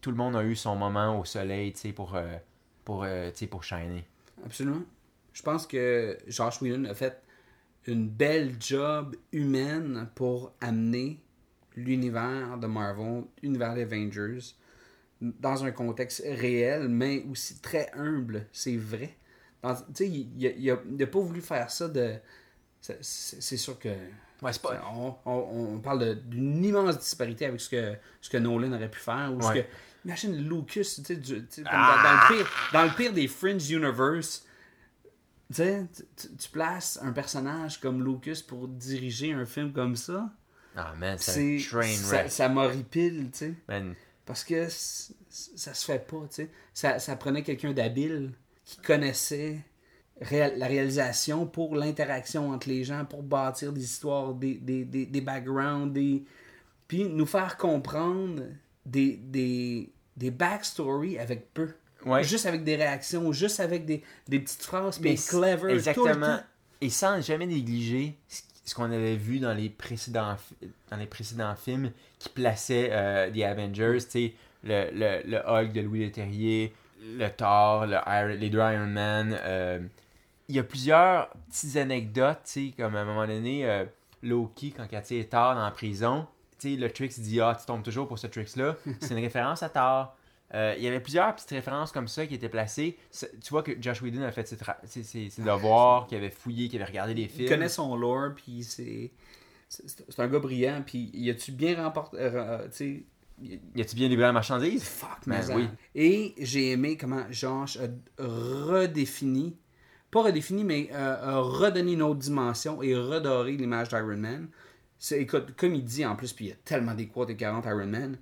tout 0.01 0.11
le 0.11 0.17
monde 0.17 0.35
a 0.35 0.43
eu 0.43 0.55
son 0.55 0.75
moment 0.75 1.19
au 1.19 1.25
soleil, 1.25 1.73
tu 1.73 1.79
sais, 1.79 1.91
pour, 1.91 2.15
euh, 2.15 2.37
pour, 2.85 3.03
euh, 3.03 3.31
pour 3.49 3.63
shiner. 3.63 4.05
Absolument. 4.45 4.83
Je 5.33 5.41
pense 5.41 5.67
que 5.67 6.17
Josh 6.27 6.61
Whedon 6.61 6.85
a 6.85 6.93
fait 6.93 7.21
une 7.87 8.07
belle 8.07 8.55
job 8.59 9.15
humaine 9.31 10.09
pour 10.15 10.53
amener 10.61 11.21
l'univers 11.75 12.57
de 12.57 12.67
Marvel, 12.67 13.23
l'univers 13.41 13.75
des 13.75 13.83
Avengers, 13.83 14.39
dans 15.21 15.65
un 15.65 15.71
contexte 15.71 16.23
réel, 16.25 16.87
mais 16.87 17.25
aussi 17.29 17.59
très 17.59 17.89
humble. 17.93 18.47
C'est 18.53 18.77
vrai. 18.77 19.17
Tu 19.63 19.67
sais, 19.93 20.07
il 20.07 20.29
il 20.37 20.47
a- 20.47 20.51
il 20.51 20.71
a- 20.71 20.79
il 20.91 21.03
a 21.03 21.07
pas 21.07 21.19
voulu 21.19 21.41
faire 21.41 21.69
ça 21.69 21.87
de. 21.87 22.15
C'est 22.81 23.57
sûr 23.57 23.77
que. 23.79 23.89
Ouais, 24.41 24.53
c'est 24.53 24.61
pas- 24.61 24.81
On, 24.93 25.15
on- 25.25 25.73
on 25.75 25.79
parle 25.79 26.15
d'une 26.29 26.63
immense 26.63 26.97
disparité 26.97 27.45
avec 27.45 27.59
ce 27.59 27.69
que, 27.69 27.93
ce 28.21 28.29
que 28.29 28.37
Nolan 28.37 28.71
aurait 28.71 28.89
pu 28.89 28.99
faire. 28.99 29.33
Ou 29.35 29.41
ce 29.41 29.51
que, 29.53 29.65
imagine 30.05 30.35
Lucas, 30.47 30.81
tu 30.81 31.03
sais, 31.03 31.63
Ah! 31.65 31.97
dans, 31.97 32.03
dans 32.03 32.13
le 32.13 32.37
pire, 32.43 32.51
dans 32.71 32.83
le 32.85 32.89
pire 32.95 33.11
des 33.11 33.27
Fringe 33.27 33.69
Universe, 33.69 34.45
tu 35.53 35.63
tu- 36.37 36.49
places 36.51 36.99
un 37.01 37.11
personnage 37.11 37.79
comme 37.81 38.03
Lucas 38.03 38.41
pour 38.47 38.67
diriger 38.69 39.33
un 39.33 39.45
film 39.45 39.73
comme 39.73 39.95
ça. 39.97 40.29
Ah 40.75 40.93
man, 40.97 41.17
c'est 41.17 41.57
train 41.69 41.81
ça, 41.95 42.17
wreck. 42.21 42.31
ça 42.31 42.47
m'horripile, 42.47 43.29
tu 43.31 43.37
sais. 43.39 43.53
Man, 43.67 43.93
Parce 44.25 44.43
que 44.45 44.67
ça 44.69 45.73
se 45.73 45.85
fait 45.85 46.07
pas, 46.07 46.21
tu 46.29 46.35
sais. 46.35 46.51
Ça, 46.73 46.99
ça 46.99 47.15
prenait 47.17 47.43
quelqu'un 47.43 47.73
d'habile 47.73 48.31
qui 48.69 48.77
connaissait 48.81 49.57
réal- 50.21 50.55
la 50.57 50.67
réalisation 50.67 51.47
pour 51.47 51.75
l'interaction 51.75 52.51
entre 52.51 52.69
les 52.69 52.83
gens, 52.83 53.03
pour 53.03 53.23
bâtir 53.23 53.73
des 53.73 53.83
histoires, 53.83 54.35
des, 54.35 54.53
des, 54.55 54.85
des, 54.85 55.07
des 55.07 55.21
backgrounds, 55.21 55.91
des... 55.91 56.23
puis 56.87 57.05
nous 57.05 57.25
faire 57.25 57.57
comprendre 57.57 58.43
des, 58.85 59.17
des, 59.17 59.91
des 60.15 60.29
backstories 60.29 61.17
avec 61.17 61.51
peu. 61.51 61.69
Ouais. 62.05 62.23
Juste 62.23 62.45
avec 62.45 62.63
des 62.63 62.75
réactions, 62.75 63.31
juste 63.31 63.59
avec 63.59 63.85
des, 63.85 64.03
des 64.27 64.39
petites 64.39 64.61
phrases, 64.61 64.99
puis 64.99 65.09
Mais 65.09 65.15
clever, 65.15 65.57
tout 65.57 65.65
le 65.65 65.73
exactement. 65.73 66.37
temps. 66.37 66.43
Et 66.81 66.91
sans 66.91 67.21
jamais 67.21 67.47
négliger 67.47 68.15
ce 68.63 68.75
qu'on 68.75 68.91
avait 68.91 69.15
vu 69.15 69.39
dans 69.39 69.55
les 69.55 69.69
précédents, 69.69 70.37
dans 70.91 70.97
les 70.97 71.07
précédents 71.07 71.55
films 71.55 71.91
qui 72.19 72.29
plaçaient 72.29 72.89
euh, 72.91 73.31
The 73.31 73.41
Avengers, 73.41 73.97
tu 74.03 74.09
sais, 74.11 74.33
le, 74.63 74.91
le, 74.93 75.27
le 75.27 75.37
Hulk 75.39 75.73
de 75.73 75.81
Louis 75.81 76.05
Leterrier, 76.05 76.71
le 77.01 77.27
Thor, 77.29 77.85
le 77.85 77.97
Iron- 78.07 78.37
les 78.39 78.49
deux 78.49 78.59
Iron 78.59 78.87
Man. 78.87 79.37
euh, 79.43 79.79
il 80.47 80.55
y 80.55 80.59
a 80.59 80.63
plusieurs 80.63 81.29
petites 81.49 81.75
anecdotes, 81.77 82.39
tu 82.45 82.69
sais, 82.69 82.73
comme 82.75 82.95
à 82.95 83.01
un 83.01 83.05
moment 83.05 83.27
donné, 83.27 83.69
euh, 83.69 83.85
Loki, 84.23 84.71
quand 84.75 84.85
il 84.91 85.01
tire 85.01 85.29
Thor 85.29 85.55
dans 85.55 85.63
la 85.63 85.71
prison, 85.71 86.27
tu 86.59 86.71
sais, 86.71 86.75
le 86.75 86.89
Trix 86.91 87.19
dit 87.19 87.39
Ah, 87.39 87.55
tu 87.59 87.65
tombes 87.65 87.83
toujours 87.83 88.07
pour 88.07 88.17
ce 88.19 88.27
Trix-là. 88.27 88.75
C'est 89.01 89.11
une 89.13 89.23
référence 89.23 89.63
à 89.63 89.69
Thor. 89.69 90.15
Euh, 90.55 90.73
il 90.77 90.83
y 90.83 90.87
avait 90.87 90.99
plusieurs 90.99 91.35
petites 91.35 91.51
références 91.51 91.91
comme 91.91 92.07
ça 92.07 92.25
qui 92.25 92.33
étaient 92.33 92.49
placées. 92.49 92.97
Tu 93.11 93.49
vois 93.51 93.61
que 93.61 93.79
Josh 93.79 94.01
Whedon 94.01 94.23
a 94.23 94.31
fait 94.31 94.47
ses, 94.47 94.55
tra- 94.55 94.77
ses- 94.83 95.03
ses- 95.03 95.29
ses 95.29 95.43
devoirs, 95.43 96.07
qu'il 96.07 96.17
avait 96.17 96.31
fouillé, 96.31 96.67
qu'il 96.67 96.81
avait 96.81 96.89
regardé 96.89 97.13
les 97.13 97.27
films. 97.27 97.45
Il 97.45 97.49
connaît 97.49 97.69
son 97.69 97.95
lore, 97.95 98.31
puis 98.35 98.63
c'est... 98.63 99.11
C'est 99.71 99.87
c'est 99.87 100.19
un 100.19 100.27
gars 100.27 100.39
brillant, 100.39 100.81
puis 100.83 101.11
il 101.13 101.29
a-tu 101.29 101.51
bien 101.51 101.75
remporté... 101.83 102.17
euh, 102.19 102.67
Y 103.41 103.81
a-tu 103.81 103.95
bien 103.95 104.07
livré 104.07 104.23
la 104.25 104.31
marchandise? 104.33 104.83
Fuck, 104.83 105.19
Ben 105.27 105.43
mais 105.47 105.53
oui. 105.55 105.67
Et 105.95 106.33
j'ai 106.39 106.71
aimé 106.71 106.97
comment 106.97 107.23
Josh 107.31 107.77
a 107.77 107.87
redéfini, 108.23 109.55
pas 110.11 110.23
redéfini, 110.23 110.63
mais 110.63 110.89
euh, 110.91 111.15
a 111.21 111.37
redonné 111.39 111.93
une 111.93 112.01
autre 112.01 112.19
dimension 112.19 112.81
et 112.81 112.95
redoré 112.95 113.53
l'image 113.53 113.89
d'Iron 113.89 114.17
Man. 114.17 114.47
Écoute, 115.11 115.55
comme 115.55 115.75
il 115.75 115.83
dit 115.83 116.05
en 116.05 116.15
plus, 116.15 116.33
puis 116.33 116.45
il 116.45 116.49
y 116.49 116.51
a 116.51 116.57
tellement 116.65 116.93
des 116.93 117.07
quotes 117.07 117.29
écœurantes 117.29 117.65
Iron 117.65 117.85
Man. 117.87 118.17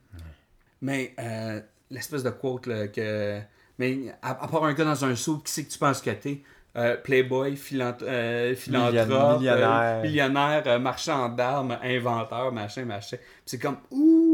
Mais 0.81 1.15
euh, 1.19 1.59
l'espèce 1.89 2.23
de 2.23 2.29
quote 2.29 2.67
là, 2.67 2.87
que. 2.87 3.39
Mais 3.79 4.13
à, 4.21 4.43
à 4.43 4.47
part 4.47 4.63
un 4.65 4.73
gars 4.73 4.85
dans 4.85 5.05
un 5.05 5.15
saut, 5.15 5.37
qui 5.37 5.51
c'est 5.51 5.63
que 5.65 5.71
tu 5.71 5.79
penses 5.79 6.01
que 6.01 6.09
t'es? 6.11 6.41
Euh, 6.75 6.95
Playboy, 6.97 7.55
philant- 7.55 7.97
euh, 8.03 8.53
philanthrope, 8.53 8.93
Million- 8.93 9.39
millionnaire. 9.39 10.01
millionnaire, 10.03 10.79
marchand 10.79 11.27
d'armes, 11.29 11.75
inventeur, 11.81 12.51
machin, 12.51 12.85
machin. 12.85 13.17
C'est 13.47 13.57
comme 13.57 13.77
ouh, 13.89 14.26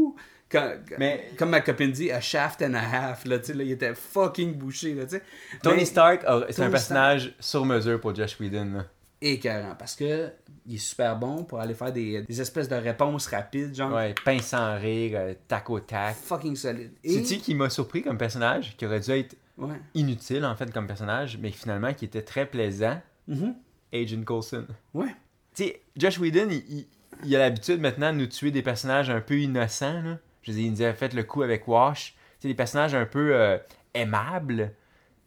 quand- 0.58 0.96
Mais- 0.98 1.30
comme 1.36 1.50
ma 1.50 1.60
copine 1.60 1.90
dit, 1.92 2.10
a 2.10 2.20
shaft 2.20 2.62
and 2.62 2.74
a 2.74 2.80
half, 2.80 3.24
là, 3.26 3.38
tu 3.38 3.46
sais, 3.46 3.54
là, 3.54 3.64
il 3.64 3.72
était 3.72 3.94
fucking 3.94 4.54
bouché, 4.54 4.94
là, 4.94 5.04
tu 5.04 5.16
sais. 5.16 5.22
Tony 5.62 5.78
Mais- 5.78 5.84
Stark, 5.84 6.24
c'est 6.50 6.62
un 6.62 6.70
personnage 6.70 7.34
sur 7.40 7.64
mesure 7.66 8.00
pour 8.00 8.14
Josh 8.14 8.38
Whedon. 8.40 8.64
là. 8.76 8.84
écœurant 9.26 9.74
parce 9.78 9.96
que 9.96 10.28
il 10.66 10.74
est 10.74 10.78
super 10.78 11.16
bon 11.16 11.44
pour 11.44 11.58
aller 11.58 11.72
faire 11.72 11.90
des, 11.92 12.20
des 12.22 12.40
espèces 12.42 12.68
de 12.68 12.74
réponses 12.74 13.26
rapides, 13.28 13.74
genre 13.74 13.94
Ouais, 13.94 14.14
pain 14.22 14.38
sans 14.40 14.76
rire, 14.78 15.12
euh, 15.18 15.34
tac 15.48 15.70
au 15.70 15.80
tac. 15.80 16.14
fucking 16.14 16.54
solide. 16.56 16.90
Et- 17.02 17.22
C'est-tu 17.22 17.40
qui 17.40 17.54
m'a 17.54 17.70
surpris 17.70 18.02
comme 18.02 18.18
personnage, 18.18 18.76
qui 18.76 18.84
aurait 18.84 19.00
dû 19.00 19.10
être 19.12 19.34
Ouais. 19.56 19.80
inutile 19.94 20.44
en 20.44 20.54
fait 20.56 20.70
comme 20.74 20.86
personnage, 20.86 21.38
mais 21.40 21.50
finalement 21.52 21.94
qui 21.94 22.04
était 22.04 22.20
très 22.20 22.44
plaisant? 22.44 23.00
Mhm. 23.26 23.54
Agent 23.94 24.22
Coulson. 24.26 24.66
Ouais. 24.92 25.14
Tu 25.54 25.64
sais, 25.64 25.80
Josh 25.96 26.18
Whedon, 26.18 26.48
il, 26.50 26.62
il- 26.68 26.86
il 27.24 27.34
a 27.36 27.38
l'habitude 27.38 27.80
maintenant 27.80 28.12
de 28.12 28.18
nous 28.18 28.26
tuer 28.26 28.50
des 28.50 28.60
personnages 28.62 29.08
un 29.08 29.22
peu 29.22 29.38
innocents. 29.38 30.02
Là. 30.02 30.18
Je 30.44 30.52
veux 30.52 30.58
dire, 30.58 30.66
il 30.66 30.72
nous 30.72 30.82
a 30.82 30.92
fait 30.92 31.12
le 31.12 31.24
coup 31.24 31.42
avec 31.42 31.66
Wash. 31.66 32.14
Sais, 32.38 32.48
des 32.48 32.54
personnages 32.54 32.94
un 32.94 33.06
peu 33.06 33.34
euh, 33.34 33.58
aimables. 33.94 34.72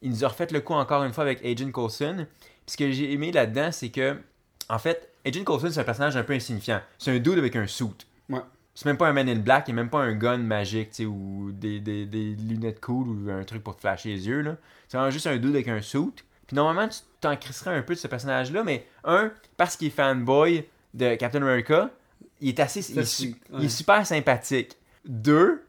Il 0.01 0.11
nous 0.11 0.24
a 0.24 0.28
refait 0.30 0.47
le 0.51 0.61
coup 0.61 0.74
encore 0.74 1.03
une 1.03 1.11
fois 1.11 1.24
avec 1.24 1.43
Agent 1.43 1.72
Coulson. 1.72 2.28
Puis 2.65 2.74
ce 2.74 2.78
que 2.78 2.91
j'ai 2.91 3.11
aimé 3.11 3.32
là-dedans, 3.32 3.72
c'est 3.72 3.89
que, 3.89 4.15
en 4.70 4.78
fait, 4.78 5.11
Agent 5.26 5.43
Coulson, 5.43 5.70
c'est 5.72 5.80
un 5.80 5.84
personnage 5.84 6.15
un 6.15 6.24
peu 6.24 6.34
insignifiant. 6.34 6.82
C'est 6.97 7.11
un 7.11 7.20
dude 7.20 7.39
avec 7.39 7.55
un 7.55 7.68
suit. 7.68 7.88
Ouais. 8.30 8.41
C'est 8.76 8.86
même 8.86 8.97
pas 8.97 9.07
un 9.07 9.13
Man 9.13 9.28
in 9.28 9.38
Black, 9.38 9.65
il 9.70 9.74
même 9.74 9.89
pas 9.89 9.99
un 9.99 10.13
gun 10.13 10.38
magique, 10.38 10.91
tu 10.91 10.95
sais, 10.97 11.05
ou 11.05 11.51
des, 11.51 11.80
des, 11.80 12.05
des 12.05 12.36
lunettes 12.36 12.80
cool, 12.80 13.07
ou 13.07 13.32
un 13.32 13.43
truc 13.43 13.63
pour 13.63 13.76
te 13.76 13.82
flasher 13.82 14.09
les 14.09 14.28
yeux, 14.28 14.41
là. 14.41 14.55
C'est 14.88 14.97
vraiment 14.97 15.09
juste 15.09 15.26
un 15.26 15.38
dude 15.38 15.55
avec 15.55 15.68
un 15.68 15.82
suit. 15.82 16.11
Puis 16.45 16.55
normalement, 16.55 16.88
tu 16.88 16.99
t'en 17.20 17.36
crisserais 17.36 17.76
un 17.76 17.82
peu 17.82 17.95
de 17.95 17.99
ce 17.99 18.07
personnage-là, 18.07 18.63
mais 18.63 18.86
un, 19.03 19.32
parce 19.57 19.76
qu'il 19.76 19.88
est 19.88 19.89
fanboy 19.89 20.63
de 20.93 21.15
Captain 21.15 21.41
America, 21.41 21.89
il 22.39 22.49
est 22.49 22.59
assez... 22.59 22.82
Ouais. 22.93 23.03
il 23.57 23.65
est 23.65 23.70
super 23.70 24.05
sympathique. 24.05 24.78
Deux, 25.07 25.63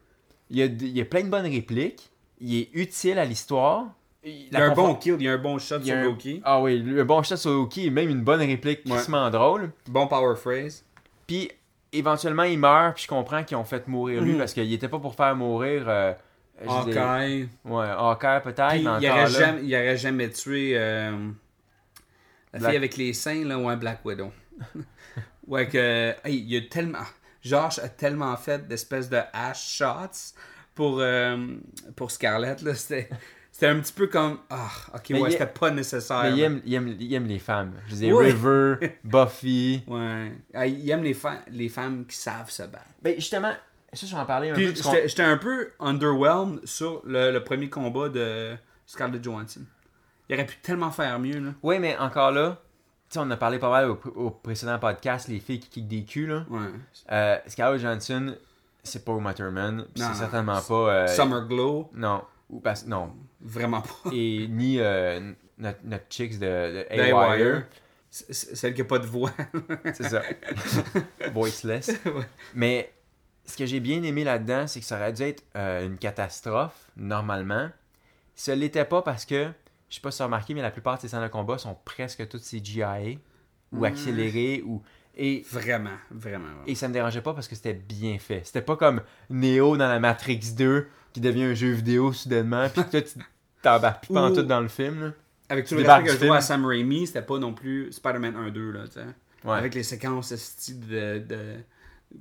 Il 0.49 0.57
y 0.57 0.61
a, 0.63 0.65
il 0.65 0.97
y 0.97 1.01
a 1.01 1.05
plein 1.05 1.23
de 1.23 1.29
bonnes 1.29 1.45
répliques. 1.45 2.09
Il 2.41 2.55
est 2.55 2.69
utile 2.73 3.19
à 3.19 3.25
l'histoire. 3.25 3.85
Il 4.23 4.49
y 4.51 4.55
a 4.55 4.65
un 4.65 4.73
bon 4.73 4.95
kill, 4.95 5.15
il 5.19 5.23
y 5.23 5.29
a 5.29 5.33
un 5.33 5.37
bon 5.37 5.57
shot 5.59 5.81
sur 5.81 5.95
un- 5.95 6.03
Loki. 6.03 6.41
Ah 6.43 6.61
oui, 6.61 6.79
le 6.79 7.03
bon 7.03 7.21
shot 7.23 7.37
sur 7.37 7.51
Loki 7.51 7.85
et 7.85 7.89
même 7.89 8.09
une 8.09 8.21
bonne 8.23 8.41
réplique 8.41 8.81
Ouais. 8.85 8.91
crissement 8.95 9.29
drôle. 9.29 9.71
Bon 9.87 10.07
power 10.07 10.35
phrase. 10.35 10.83
Puis 11.27 11.51
éventuellement 11.93 12.43
il 12.43 12.59
meurt, 12.59 12.95
puis 12.95 13.03
je 13.03 13.07
comprends 13.07 13.43
qu'ils 13.43 13.57
ont 13.57 13.63
fait 13.63 13.87
mourir 13.87 14.21
lui 14.21 14.33
Mhm. 14.33 14.37
parce 14.39 14.53
qu'il 14.53 14.71
était 14.73 14.87
pas 14.89 14.99
pour 14.99 15.15
faire 15.15 15.35
mourir. 15.35 15.85
euh, 15.87 16.13
Hawkeye. 16.67 17.47
Ouais, 17.63 17.85
Hawkeye 17.87 18.41
peut-être, 18.43 18.75
il, 18.75 18.87
aurait 18.87 19.27
jamais, 19.27 19.61
il 19.63 19.73
aurait 19.75 19.97
jamais 19.97 20.29
tué 20.29 20.73
euh, 20.75 21.11
la 22.51 22.59
Black- 22.59 22.69
fille 22.71 22.77
avec 22.77 22.97
les 22.97 23.13
seins, 23.13 23.45
là, 23.45 23.57
ou 23.57 23.69
un 23.69 23.77
Black 23.77 24.03
Widow. 24.03 24.31
ouais, 25.47 25.67
que. 25.67 26.13
hey, 26.25 26.35
il 26.37 26.51
y 26.53 26.57
a 26.57 26.61
tellement. 26.61 26.99
Josh 27.41 27.79
a 27.79 27.89
tellement 27.89 28.35
fait 28.37 28.67
d'espèces 28.67 29.09
de 29.09 29.19
hash 29.33 29.77
shots 29.77 30.35
pour, 30.75 30.99
euh, 30.99 31.37
pour 31.95 32.11
Scarlett, 32.11 32.61
là. 32.61 32.73
C'était. 32.75 33.09
C'était 33.51 33.67
un 33.73 33.79
petit 33.81 33.91
peu 33.91 34.07
comme. 34.07 34.39
Ah, 34.49 34.69
ok, 34.95 35.09
Mais 35.09 35.19
ouais, 35.21 35.31
c'était 35.31 35.45
pas 35.47 35.69
nécessaire. 35.71 36.21
Mais 36.23 36.31
il 36.31 36.39
aime, 36.41 36.61
il, 36.65 36.73
aime, 36.75 36.95
il 36.97 37.13
aime 37.13 37.25
les 37.25 37.39
femmes. 37.39 37.73
Je 37.89 38.05
Ouais. 38.13 38.27
River, 38.31 38.97
Buffy. 39.03 39.83
Ouais. 39.87 40.31
Ah, 40.53 40.65
il 40.65 40.89
aime 40.89 41.03
les, 41.03 41.13
fa- 41.13 41.41
les 41.49 41.67
femmes 41.67 42.05
qui 42.05 42.15
savent 42.15 42.49
se 42.49 42.63
battre. 42.63 42.85
Ben 43.01 43.15
justement, 43.15 43.51
ça 43.91 44.05
je 44.07 44.15
vais 44.15 44.21
en 44.21 44.25
parler 44.25 44.51
un 44.51 44.53
Puis 44.53 44.67
peu. 44.67 44.75
j'étais 44.75 45.07
j'étais 45.09 45.23
un 45.23 45.35
peu 45.37 45.71
underwhelmed 45.81 46.61
sur 46.65 47.01
le, 47.05 47.31
le 47.31 47.43
premier 47.43 47.69
combat 47.69 48.07
de 48.07 48.55
Scarlett 48.85 49.21
Johansson. 49.21 49.61
Il 50.29 50.35
aurait 50.35 50.45
pu 50.45 50.55
tellement 50.61 50.91
faire 50.91 51.19
mieux, 51.19 51.39
là. 51.39 51.49
Oui, 51.61 51.79
mais 51.79 51.97
encore 51.97 52.31
là, 52.31 52.61
sais, 53.13 53.19
on 53.19 53.29
a 53.31 53.37
parlé 53.37 53.59
pas 53.59 53.69
mal 53.69 53.89
au, 53.89 53.99
au 54.15 54.29
précédent 54.31 54.77
podcast, 54.79 55.27
les 55.27 55.39
filles 55.39 55.59
qui 55.59 55.69
kickent 55.69 55.87
des 55.87 56.03
culs, 56.03 56.27
là. 56.27 56.45
Ouais. 56.49 56.59
Euh, 57.11 57.37
Scarlett 57.47 57.81
Johansson, 57.81 58.35
c'est 58.83 59.03
pas 59.05 59.13
Uma 59.13 59.33
Thurman, 59.33 59.85
c'est 59.95 60.13
certainement 60.15 60.61
pas... 60.61 60.73
euh, 60.73 61.07
Summer 61.07 61.47
Glow, 61.47 61.89
Non, 61.93 62.23
ou 62.49 62.59
parce, 62.59 62.85
non. 62.85 63.11
vraiment 63.41 63.81
pas. 63.81 64.09
Et 64.11 64.47
ni 64.47 64.79
euh, 64.79 65.31
notre, 65.57 65.79
notre 65.83 66.05
chicks 66.09 66.39
de, 66.39 66.45
de. 66.45 66.85
A-Wire. 67.13 67.63
C- 68.11 68.25
Celle 68.55 68.73
qui 68.73 68.81
a 68.81 68.85
pas 68.85 68.97
de 68.99 69.05
voix. 69.05 69.31
C'est 69.93 70.09
ça. 70.09 70.21
Voiceless. 71.33 71.89
Ouais. 72.05 72.25
Mais 72.55 72.91
ce 73.45 73.55
que 73.57 73.65
j'ai 73.65 73.79
bien 73.79 74.01
aimé 74.03 74.23
là-dedans, 74.23 74.65
c'est 74.67 74.79
que 74.79 74.85
ça 74.85 74.95
aurait 74.97 75.13
dû 75.13 75.23
être 75.23 75.43
euh, 75.55 75.85
une 75.85 75.97
catastrophe, 75.97 76.89
normalement. 76.97 77.69
Ce 78.35 78.51
l'était 78.51 78.85
pas 78.85 79.01
parce 79.01 79.25
que, 79.25 79.49
je 79.89 79.95
sais 79.95 80.01
pas 80.01 80.11
si 80.11 80.17
tu 80.17 80.21
as 80.23 80.25
remarqué, 80.25 80.53
mais 80.53 80.61
la 80.61 80.71
plupart 80.71 80.97
de 80.97 81.01
ces 81.01 81.07
scènes 81.07 81.23
de 81.23 81.27
combat 81.27 81.57
sont 81.57 81.77
presque 81.85 82.27
toutes 82.27 82.43
CGI 82.43 83.19
ou 83.71 83.85
accélérées. 83.85 84.63
Ou... 84.65 84.81
Et, 85.15 85.43
Vraiment, 85.51 85.89
vraiment. 86.11 86.45
vraiment. 86.45 86.61
et 86.65 86.75
ça 86.75 86.87
me 86.87 86.93
dérangeait 86.93 87.21
pas 87.21 87.33
parce 87.33 87.47
que 87.47 87.55
c'était 87.55 87.73
bien 87.73 88.17
fait. 88.19 88.41
C'était 88.45 88.61
pas 88.61 88.77
comme 88.77 89.01
Neo 89.29 89.75
dans 89.75 89.87
la 89.89 89.99
Matrix 89.99 90.39
2 90.57 90.87
qui 91.13 91.19
devient 91.21 91.43
un 91.43 91.53
jeu 91.53 91.71
vidéo 91.71 92.13
soudainement, 92.13 92.69
puis 92.69 92.83
que 92.85 92.89
toi, 92.91 93.01
tu 93.01 93.19
t'embarques 93.61 94.07
pas 94.07 94.21
en 94.21 94.33
tout 94.33 94.43
dans 94.43 94.61
le 94.61 94.67
film. 94.69 95.01
là. 95.05 95.11
Avec 95.49 95.65
tout 95.65 95.75
le 95.75 95.81
respect 95.81 96.03
que 96.05 96.13
je 96.13 96.25
dois 96.25 96.37
à. 96.37 96.41
Sam 96.41 96.65
Raimi, 96.65 97.07
c'était 97.07 97.23
pas 97.23 97.39
non 97.39 97.53
plus 97.53 97.91
Spider-Man 97.91 98.35
1-2, 98.51 98.71
là, 98.71 98.83
tu 98.87 98.93
sais. 98.93 99.05
Ouais. 99.43 99.57
Avec 99.57 99.73
les 99.73 99.83
séquences 99.83 100.31
de, 100.69 101.17
de- 101.19 101.55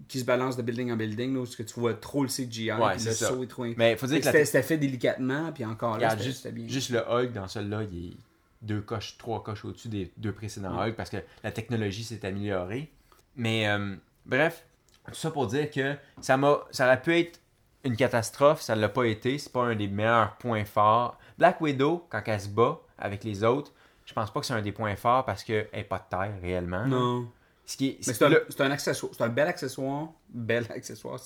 qui 0.06 0.20
se 0.20 0.24
balancent 0.24 0.56
de 0.56 0.62
building 0.62 0.92
en 0.92 0.96
building, 0.96 1.32
là, 1.34 1.40
où 1.40 1.44
est-ce 1.44 1.56
que 1.56 1.62
tu 1.62 1.78
vois 1.80 1.94
trop 1.94 2.22
le 2.22 2.28
CGI, 2.28 2.72
Ouais, 2.72 2.96
puis 2.96 3.04
le 3.06 3.12
ça. 3.12 3.28
saut 3.28 3.42
est 3.42 3.46
trop... 3.46 3.64
Mais 3.76 3.96
faut 3.96 4.06
dire 4.06 4.20
que 4.20 4.24
C'était 4.44 4.62
fait 4.62 4.76
délicatement, 4.76 5.50
puis 5.52 5.64
encore 5.64 5.92
là, 5.92 6.08
Regarde, 6.10 6.20
juste, 6.22 6.42
c'était 6.42 6.52
bien. 6.54 6.68
juste 6.68 6.90
le 6.90 7.00
Hulk 7.08 7.32
dans 7.32 7.48
celui-là, 7.48 7.82
il 7.90 8.08
est 8.08 8.16
deux 8.60 8.80
coches, 8.80 9.16
trois 9.18 9.42
coches 9.42 9.64
au-dessus 9.64 9.88
des 9.88 10.12
deux 10.16 10.32
précédents 10.32 10.72
Mm. 10.74 10.78
Hulk 10.88 10.94
parce 10.96 11.10
que 11.10 11.18
la 11.42 11.52
technologie 11.52 12.04
s'est 12.04 12.24
améliorée. 12.26 12.90
Mais 13.36 13.68
euh, 13.68 13.94
bref, 14.26 14.64
tout 15.06 15.14
ça 15.14 15.30
pour 15.30 15.46
dire 15.46 15.70
que 15.70 15.94
ça 16.20 16.36
m'a 16.36 16.58
ça 16.70 16.86
aurait 16.86 17.00
pu 17.00 17.16
être 17.16 17.40
une 17.84 17.96
catastrophe, 17.96 18.60
ça 18.60 18.74
ne 18.76 18.80
l'a 18.80 18.88
pas 18.88 19.04
été, 19.04 19.38
c'est 19.38 19.52
pas 19.52 19.62
un 19.64 19.76
des 19.76 19.86
meilleurs 19.86 20.36
points 20.38 20.64
forts. 20.64 21.16
Black 21.38 21.60
Widow, 21.60 22.04
quand 22.10 22.20
elle 22.26 22.40
se 22.40 22.48
bat 22.48 22.78
avec 22.98 23.22
les 23.24 23.44
autres, 23.44 23.72
je 24.04 24.12
pense 24.12 24.30
pas 24.32 24.40
que 24.40 24.46
c'est 24.46 24.54
un 24.54 24.60
des 24.62 24.72
points 24.72 24.96
forts 24.96 25.24
parce 25.24 25.44
qu'elle 25.44 25.68
n'est 25.72 25.84
pas 25.84 25.98
de 25.98 26.04
taille 26.10 26.32
réellement. 26.42 26.84
Non. 26.86 27.28
Ce 27.68 28.12
c'est 28.12 28.60
un, 28.62 28.70
accessoire. 28.70 29.12
C'est 29.14 29.22
un 29.22 29.28
bel 29.28 29.46
accessoire. 29.46 30.08
Bel 30.30 30.64
accessoire. 30.74 31.20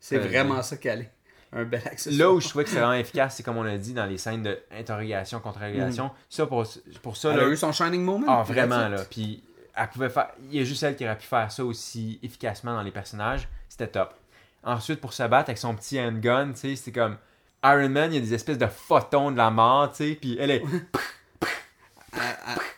C'est, 0.00 0.16
Euh, 0.16 0.20
vraiment 0.20 0.62
ça 0.62 0.76
qu'elle 0.78 1.02
est. 1.02 1.12
Un 1.52 1.64
bel 1.64 1.82
accessoire. 1.84 2.18
Là 2.18 2.32
où 2.34 2.40
je 2.40 2.48
trouvais 2.48 2.64
que 2.64 2.70
c'est 2.70 2.76
vraiment 2.78 2.94
efficace, 2.94 3.36
c'est 3.36 3.42
comme 3.42 3.58
on 3.58 3.64
a 3.64 3.76
dit 3.76 3.92
dans 3.92 4.06
les 4.06 4.18
scènes 4.18 4.42
d'interrogation, 4.42 5.40
contre-interrogation. 5.40 6.10
Ça, 6.28 6.46
pour, 6.46 6.66
pour 7.02 7.16
ça, 7.16 7.28
Mm. 7.28 7.32
Elle 7.32 7.38
là, 7.38 7.44
a 7.44 7.48
eu 7.48 7.56
son 7.56 7.72
shining 7.72 8.02
moment? 8.02 8.26
Ah, 8.28 8.42
vraiment, 8.42 8.88
là. 8.88 9.04
Puis, 9.08 9.44
elle 9.76 9.88
pouvait 9.88 10.08
faire. 10.08 10.30
Il 10.50 10.56
y 10.56 10.60
a 10.60 10.64
juste 10.64 10.82
elle 10.82 10.96
qui 10.96 11.04
aurait 11.04 11.18
pu 11.18 11.26
faire 11.26 11.52
ça 11.52 11.64
aussi 11.64 12.18
efficacement 12.22 12.74
dans 12.74 12.82
les 12.82 12.90
personnages. 12.90 13.46
C'était 13.68 13.88
top. 13.88 14.14
Ensuite, 14.62 15.00
pour 15.00 15.12
se 15.12 15.22
battre 15.24 15.50
avec 15.50 15.58
son 15.58 15.74
petit 15.74 16.00
handgun, 16.00 16.52
tu 16.52 16.60
sais, 16.60 16.76
c'est 16.76 16.92
comme. 16.92 17.18
Iron 17.62 17.88
Man, 17.88 18.12
il 18.12 18.16
y 18.16 18.18
a 18.18 18.20
des 18.20 18.34
espèces 18.34 18.58
de 18.58 18.66
photons 18.66 19.30
de 19.30 19.36
la 19.36 19.50
mort, 19.50 19.90
tu 19.90 19.96
sais, 19.96 20.14
puis 20.20 20.36
elle 20.40 20.50
est. 20.50 20.62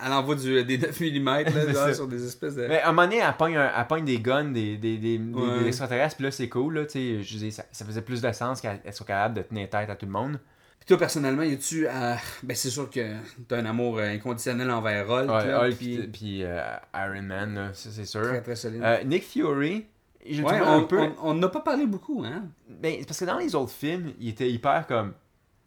Elle 0.05 0.13
envoie 0.13 0.35
du, 0.35 0.65
des 0.65 0.79
9 0.79 1.01
mm 1.01 1.25
là, 1.25 1.73
genre, 1.73 1.95
sur 1.95 2.07
des 2.09 2.25
espèces 2.25 2.55
de. 2.55 2.67
Mais 2.67 2.81
à 2.81 2.89
un 2.89 2.93
moment 2.93 3.09
donné, 3.09 3.19
elle 3.27 3.37
pogne, 3.37 3.57
un- 3.57 3.71
elle 3.77 3.87
pogne 3.87 4.05
des 4.05 4.19
guns, 4.19 4.45
des, 4.45 4.77
des, 4.77 4.99
des, 4.99 5.19
des- 5.19 5.35
Ouais. 5.35 5.61
des 5.61 5.67
extraterrestres, 5.69 6.17
puis 6.17 6.25
là, 6.25 6.31
c'est 6.31 6.49
cool, 6.49 6.75
là, 6.75 6.85
tu 6.87 6.93
sais. 6.93 7.23
Je 7.23 7.51
ça, 7.51 7.65
ça 7.73 7.85
faisait 7.85 8.03
plus 8.03 8.21
de 8.23 8.33
sens 8.33 8.61
qu'elle 8.61 8.81
elle 8.85 8.93
soit 8.93 9.07
capable 9.07 9.35
de 9.35 9.43
tenir 9.43 9.69
tête 9.69 9.91
à 9.91 9.97
tout 9.97 10.07
le 10.07 10.13
monde. 10.13 10.39
Puis 10.79 10.87
toi, 10.89 10.99
personnellement, 10.99 11.43
y 11.43 11.55
a-tu. 11.55 11.87
euh, 11.89 12.15
Ben, 12.43 12.55
c'est 12.57 12.71
sûr 12.71 12.89
que 12.91 13.01
t'as 13.49 13.59
un 13.59 13.67
amour 13.67 13.99
euh, 13.99 14.09
inconditionnel 14.09 14.71
envers 14.71 15.11
Hulk. 15.11 15.29
Ouais, 15.31 15.47
là, 15.49 15.65
Hulk, 15.65 16.11
puis 16.13 16.43
euh, 16.45 16.61
Iron 16.95 17.23
Man, 17.23 17.71
c'est 17.75 18.05
sûr. 18.05 18.23
Très, 18.23 18.43
très 18.43 18.57
solide. 18.57 18.83
Euh, 18.85 19.03
Nick 19.05 19.25
Fury, 19.25 19.87
je 20.29 20.43
ouais, 20.43 20.61
on, 20.65 20.85
peu. 20.85 21.01
on- 21.23 21.35
n'a 21.35 21.49
pas 21.49 21.61
parlé 21.61 21.87
beaucoup, 21.87 22.23
hein. 22.25 22.45
Ben, 22.69 23.05
parce 23.07 23.19
que 23.19 23.25
dans 23.25 23.39
les 23.39 23.55
autres 23.55 23.73
films, 23.73 24.13
il 24.21 24.29
était 24.29 24.51
hyper 24.51 24.87
comme 24.87 25.15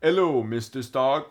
Hello, 0.02 0.44
Mr. 0.44 0.82
Stark. 0.82 1.28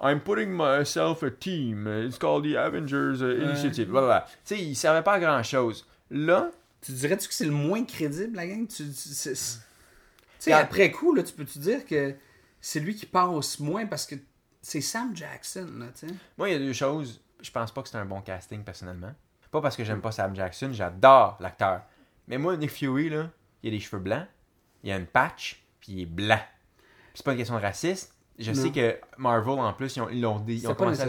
I'm 0.00 0.20
putting 0.20 0.50
myself 0.50 1.22
a 1.22 1.30
team. 1.30 1.86
It's 1.88 2.18
called 2.18 2.44
the 2.44 2.56
Avengers 2.56 3.20
uh, 3.20 3.42
Initiative. 3.42 3.88
Blablabla. 3.88 4.26
Tu 4.44 4.54
sais, 4.56 4.62
il 4.62 4.76
servait 4.76 5.02
pas 5.02 5.14
à 5.14 5.20
grand 5.20 5.42
chose. 5.42 5.86
Là, 6.10 6.50
Tu 6.80 6.92
dirais-tu 6.92 7.26
que 7.28 7.34
c'est 7.34 7.44
le 7.44 7.50
moins 7.50 7.84
crédible, 7.84 8.36
la 8.36 8.46
gang? 8.46 8.66
Tu 8.68 8.84
sais, 8.92 10.52
après 10.52 10.92
coup, 10.92 11.12
là, 11.14 11.22
tu 11.24 11.32
peux-tu 11.32 11.58
dire 11.58 11.84
que 11.84 12.14
c'est 12.60 12.80
lui 12.80 12.94
qui 12.94 13.06
passe 13.06 13.58
moins 13.58 13.86
parce 13.86 14.06
que 14.06 14.14
c'est 14.62 14.80
Sam 14.80 15.14
Jackson, 15.16 15.68
là, 15.78 15.86
tu 15.98 16.06
sais? 16.08 16.14
moi, 16.36 16.48
il 16.48 16.52
y 16.52 16.56
a 16.56 16.58
deux 16.58 16.72
choses. 16.72 17.20
Je 17.40 17.50
pense 17.50 17.72
pas 17.72 17.82
que 17.82 17.88
c'est 17.88 17.96
un 17.98 18.04
bon 18.04 18.20
casting, 18.20 18.62
personnellement. 18.62 19.12
Pas 19.50 19.60
parce 19.60 19.76
que 19.76 19.84
j'aime 19.84 20.00
pas 20.00 20.12
Sam 20.12 20.36
Jackson, 20.36 20.70
j'adore 20.72 21.38
l'acteur. 21.40 21.82
Mais 22.26 22.36
moi, 22.38 22.56
Nick 22.56 22.70
Fury, 22.70 23.08
là, 23.08 23.30
il 23.62 23.68
a 23.68 23.70
des 23.70 23.80
cheveux 23.80 24.02
blancs, 24.02 24.26
il 24.84 24.92
a 24.92 24.96
une 24.96 25.06
patch, 25.06 25.64
puis 25.80 25.92
il 25.92 26.02
est 26.02 26.06
blanc. 26.06 26.40
C'est 27.14 27.24
pas 27.24 27.32
une 27.32 27.38
question 27.38 27.56
de 27.56 27.62
raciste. 27.62 28.14
Je 28.38 28.52
Non. 28.52 28.62
sais 28.62 28.70
que 28.70 28.96
Marvel, 29.16 29.58
en 29.58 29.72
plus, 29.72 29.96
ils 29.96 30.00
ont, 30.02 30.08
ils 30.10 30.20
l'ont 30.20 30.38
dit- 30.38 30.54
ils 30.56 30.68
ont 30.68 30.74
commencé 30.74 31.02
à. 31.02 31.06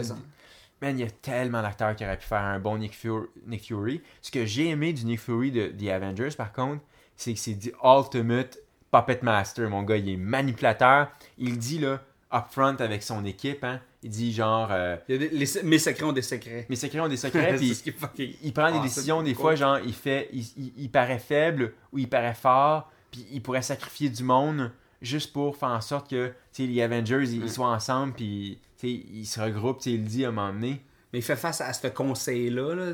Man, 0.82 0.98
il 0.98 1.02
y 1.02 1.06
a 1.06 1.10
tellement 1.10 1.60
d'acteurs 1.62 1.94
qui 1.94 2.04
auraient 2.04 2.16
pu 2.18 2.26
faire 2.26 2.40
un 2.42 2.58
bon 2.58 2.78
Nick 2.78 2.94
Fury. 2.96 3.26
Nick 3.46 3.66
Fury. 3.66 4.00
Ce 4.22 4.30
que 4.30 4.46
j'ai 4.46 4.68
aimé 4.68 4.92
du 4.94 5.04
Nick 5.04 5.20
Fury 5.20 5.50
de 5.52 5.66
The 5.68 5.88
Avengers, 5.90 6.30
par 6.36 6.52
contre, 6.52 6.82
c'est 7.16 7.34
que 7.34 7.38
c'est 7.38 7.54
du 7.54 7.72
Ultimate 7.84 8.58
Puppet 8.90 9.18
Master. 9.22 9.68
Mon 9.68 9.82
gars, 9.82 9.96
il 9.98 10.08
est 10.08 10.16
manipulateur. 10.16 11.08
Il 11.36 11.58
dit, 11.58 11.78
là, 11.78 12.00
upfront 12.32 12.76
avec 12.80 13.02
son 13.02 13.24
équipe, 13.26 13.62
hein, 13.62 13.80
il 14.02 14.08
dit 14.10 14.32
genre, 14.32 14.68
euh, 14.70 14.96
Il 15.08 15.18
des- 15.18 15.28
les- 15.28 15.62
mes 15.64 15.78
secrets 15.78 16.04
ont 16.04 16.12
des 16.12 16.22
secrets. 16.22 16.64
mes 16.70 16.76
secrets 16.76 17.00
ont 17.00 17.08
des 17.08 17.16
secrets, 17.18 17.56
puis 17.56 17.74
fucking- 17.74 18.36
il 18.42 18.52
prend 18.54 18.72
des 18.72 18.80
décisions, 18.80 19.22
des 19.22 19.34
fois, 19.34 19.54
genre, 19.56 19.78
il 19.84 19.92
fait, 19.92 20.30
il, 20.32 20.40
il- 20.56 20.72
il 20.78 20.90
paraît 20.90 21.18
faible 21.18 21.74
ou 21.92 21.98
il 21.98 22.08
paraît 22.08 22.34
fort, 22.34 22.90
puis 23.10 23.26
il 23.32 23.42
pourrait 23.42 23.62
sacrifier 23.62 24.08
du 24.08 24.22
monde 24.22 24.70
juste 25.02 25.32
pour 25.32 25.56
faire 25.56 25.70
en 25.70 25.80
sorte 25.80 26.10
que, 26.10 26.32
les 26.58 26.82
Avengers, 26.82 27.24
ils, 27.24 27.50
soient 27.50 27.68
ensemble, 27.70 28.12
puis, 28.14 28.58
ils 28.82 29.26
se 29.26 29.40
regroupent, 29.40 29.84
il 29.86 30.02
le 30.02 30.06
dit 30.08 30.24
à 30.24 30.28
un 30.28 30.32
moment 30.32 30.52
donné. 30.52 30.82
Mais 31.12 31.18
il 31.18 31.22
fait 31.22 31.36
face 31.36 31.60
à 31.60 31.72
ce 31.72 31.88
conseil-là, 31.88 32.74
là, 32.74 32.92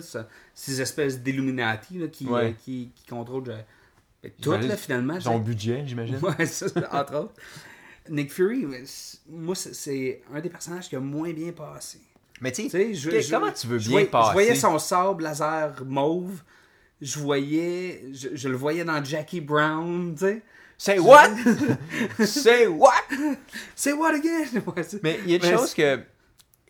ces 0.54 0.80
espèces 0.80 1.20
d'Illuminati 1.20 2.09
qui, 2.11 2.26
Ouais. 2.26 2.44
euh, 2.44 2.52
qui, 2.64 2.90
qui 2.94 3.07
contrôlent 3.07 3.50
euh, 3.50 3.59
ben, 4.22 4.32
tout, 4.40 4.52
là, 4.52 4.76
finalement. 4.76 5.20
Son 5.20 5.38
budget, 5.38 5.82
j'imagine. 5.86 6.18
Ouais, 6.38 6.46
ça, 6.46 6.66
entre 6.92 7.14
autres. 7.16 7.34
Nick 8.09 8.32
Fury, 8.32 8.66
moi, 9.28 9.54
c'est- 9.54 10.22
un 10.32 10.40
des 10.40 10.48
personnages 10.48 10.88
qui 10.88 10.96
a 10.96 11.00
moins 11.00 11.32
bien 11.32 11.52
passé. 11.52 11.98
Mais 12.40 12.52
tu 12.52 12.68
sais, 12.70 12.94
je- 12.94 13.11
je- 13.20 13.30
comment 13.30 13.50
tu 13.52 13.66
veux 13.66 13.78
je 13.78 13.88
bien 13.88 13.92
voyais- 13.98 14.07
passer? 14.07 14.28
Je 14.28 14.32
voyais 14.32 14.54
son 14.54 14.78
sable 14.78 15.22
laser 15.24 15.84
mauve. 15.84 16.42
Je 17.02 17.18
voyais. 17.18 18.04
Je, 18.12 18.28
je 18.34 18.48
le 18.48 18.57
voyais 18.57 18.84
dans 18.84 19.02
Jackie 19.04 19.40
Brown, 19.40 20.14
tu 20.14 20.20
sais. 20.20 20.42
Say 20.79 20.99
what? 20.99 21.31
Say 22.24 22.66
what? 22.66 22.93
C'est 23.74 23.93
what 23.93 24.14
again? 24.14 24.45
Ouais, 24.66 24.83
Mais 25.03 25.18
il 25.24 25.31
y 25.31 25.35
a 25.35 25.37
une 25.37 25.57
chose 25.57 25.72
que. 25.74 26.01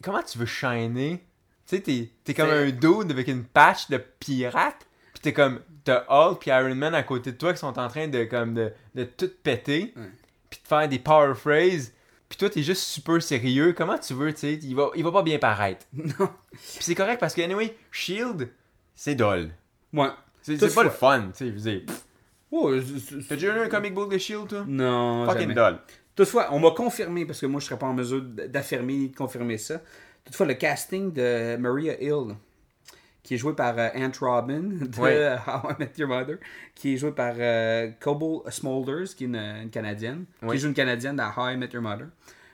Comment 0.02 0.22
tu 0.22 0.38
veux 0.38 0.46
shiner? 0.46 1.18
Tu 1.66 1.76
sais, 1.76 1.82
t'es, 1.82 2.10
t'es 2.22 2.32
comme 2.34 2.50
un 2.50 2.70
dude 2.70 3.10
avec 3.10 3.26
une 3.26 3.42
patch 3.44 3.88
de 3.90 3.98
pirate, 3.98 4.86
pis 5.14 5.20
t'es 5.20 5.32
comme. 5.32 5.60
T'as 5.84 6.04
Hulk 6.08 6.40
pis 6.40 6.50
Iron 6.50 6.74
Man 6.74 6.94
à 6.94 7.02
côté 7.04 7.30
de 7.32 7.36
toi 7.36 7.52
qui 7.52 7.60
sont 7.60 7.78
en 7.78 7.88
train 7.88 8.08
de, 8.08 8.24
comme, 8.24 8.54
de, 8.54 8.72
de 8.96 9.04
tout 9.04 9.30
péter, 9.42 9.92
Ouais. 9.96 10.02
pis 10.50 10.58
de 10.62 10.66
faire 10.68 10.88
des 10.88 10.98
power 10.98 11.34
phrases, 11.34 11.92
pis 12.28 12.36
toi 12.36 12.50
t'es 12.50 12.62
juste 12.64 12.82
super 12.82 13.22
sérieux. 13.22 13.72
Comment 13.72 13.96
tu 13.98 14.14
veux, 14.14 14.32
tu 14.32 14.40
sais? 14.40 14.54
Il 14.54 14.74
va, 14.74 14.90
il 14.96 15.02
va 15.04 15.12
pas 15.12 15.22
bien 15.22 15.38
paraître. 15.38 15.86
Non. 15.92 16.28
Pis 16.52 16.78
c'est 16.80 16.94
correct 16.94 17.18
parce 17.20 17.34
que, 17.34 17.40
anyway, 17.42 17.76
Shield, 17.92 18.50
c'est 18.94 19.14
dol. 19.14 19.50
Ouais. 19.92 20.08
C'est, 20.42 20.58
c'est 20.58 20.74
pas 20.74 20.84
le 20.84 20.90
fun, 20.90 21.30
tu 21.36 21.58
sais. 21.58 21.84
Oh, 22.52 22.72
c'est- 22.80 23.26
T'as 23.28 23.34
déjà 23.34 23.52
lu 23.54 23.60
un 23.60 23.68
comic 23.68 23.92
book 23.94 24.12
de 24.12 24.18
Shield, 24.18 24.48
toi? 24.48 24.64
Non, 24.66 25.26
Fucking 25.26 25.52
doll. 25.54 25.78
Toutefois, 26.14 26.48
on 26.52 26.60
m'a 26.60 26.70
confirmé, 26.70 27.26
parce 27.26 27.40
que 27.40 27.46
moi, 27.46 27.60
je 27.60 27.66
serais 27.66 27.78
pas 27.78 27.86
en 27.86 27.92
mesure 27.94 28.22
d'affirmer 28.22 28.94
ni 28.96 29.08
de 29.10 29.16
confirmer 29.16 29.58
ça. 29.58 29.80
Toutefois, 30.24 30.46
le 30.46 30.54
casting 30.54 31.12
de 31.12 31.56
Maria 31.56 32.00
Hill, 32.00 32.34
qui 33.22 33.34
est 33.34 33.36
jouée 33.38 33.54
par 33.54 33.74
euh, 33.78 33.88
Aunt 33.96 34.12
Robin 34.20 34.60
de. 34.80 35.36
How 35.46 35.70
I 35.70 35.74
Met 35.78 35.92
Your 35.98 36.08
Mother, 36.08 36.38
qui 36.74 36.94
est 36.94 36.96
jouée 36.96 37.12
par 37.12 37.34
euh, 37.36 37.90
Coble 38.00 38.50
Smulders, 38.50 39.14
qui 39.16 39.24
est 39.24 39.26
une, 39.26 39.36
une 39.36 39.70
Canadienne, 39.70 40.24
Oui. 40.42 40.54
qui 40.56 40.62
joue 40.62 40.68
une 40.68 40.74
Canadienne 40.74 41.16
dans 41.16 41.28
How 41.36 41.50
I 41.50 41.56
Met 41.56 41.68
Your 41.72 41.82
Mother. 41.82 42.06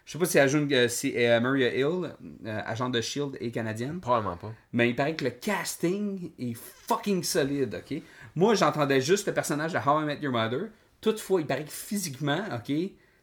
Je 0.04 0.12
sais 0.12 0.18
pas 0.18 0.24
si 0.24 0.36
elle 0.38 0.48
joue 0.48 0.58
une- 0.58 0.72
euh, 0.72 0.88
si 0.88 1.12
euh, 1.16 1.38
Maria 1.38 1.72
Hill, 1.72 2.10
euh, 2.46 2.60
agent 2.66 2.90
de 2.90 2.98
S.H.I.E.L.D. 2.98 3.38
et 3.40 3.50
canadienne. 3.52 4.00
Probablement 4.00 4.36
pas. 4.36 4.52
Mais 4.72 4.90
il 4.90 4.96
paraît 4.96 5.14
que 5.14 5.22
le 5.24 5.30
casting 5.30 6.32
est 6.40 6.54
fucking 6.54 7.22
solide, 7.22 7.76
ok? 7.76 8.02
Moi, 8.34 8.54
j'entendais 8.54 9.00
juste 9.00 9.26
le 9.26 9.34
personnage 9.34 9.72
de 9.72 9.78
How 9.78 10.02
I 10.02 10.04
Met 10.04 10.18
Your 10.20 10.32
Mother. 10.32 10.68
Toutefois, 11.00 11.40
il 11.40 11.46
paraît 11.46 11.64
que 11.64 11.70
physiquement, 11.70 12.42
ok, 12.54 12.74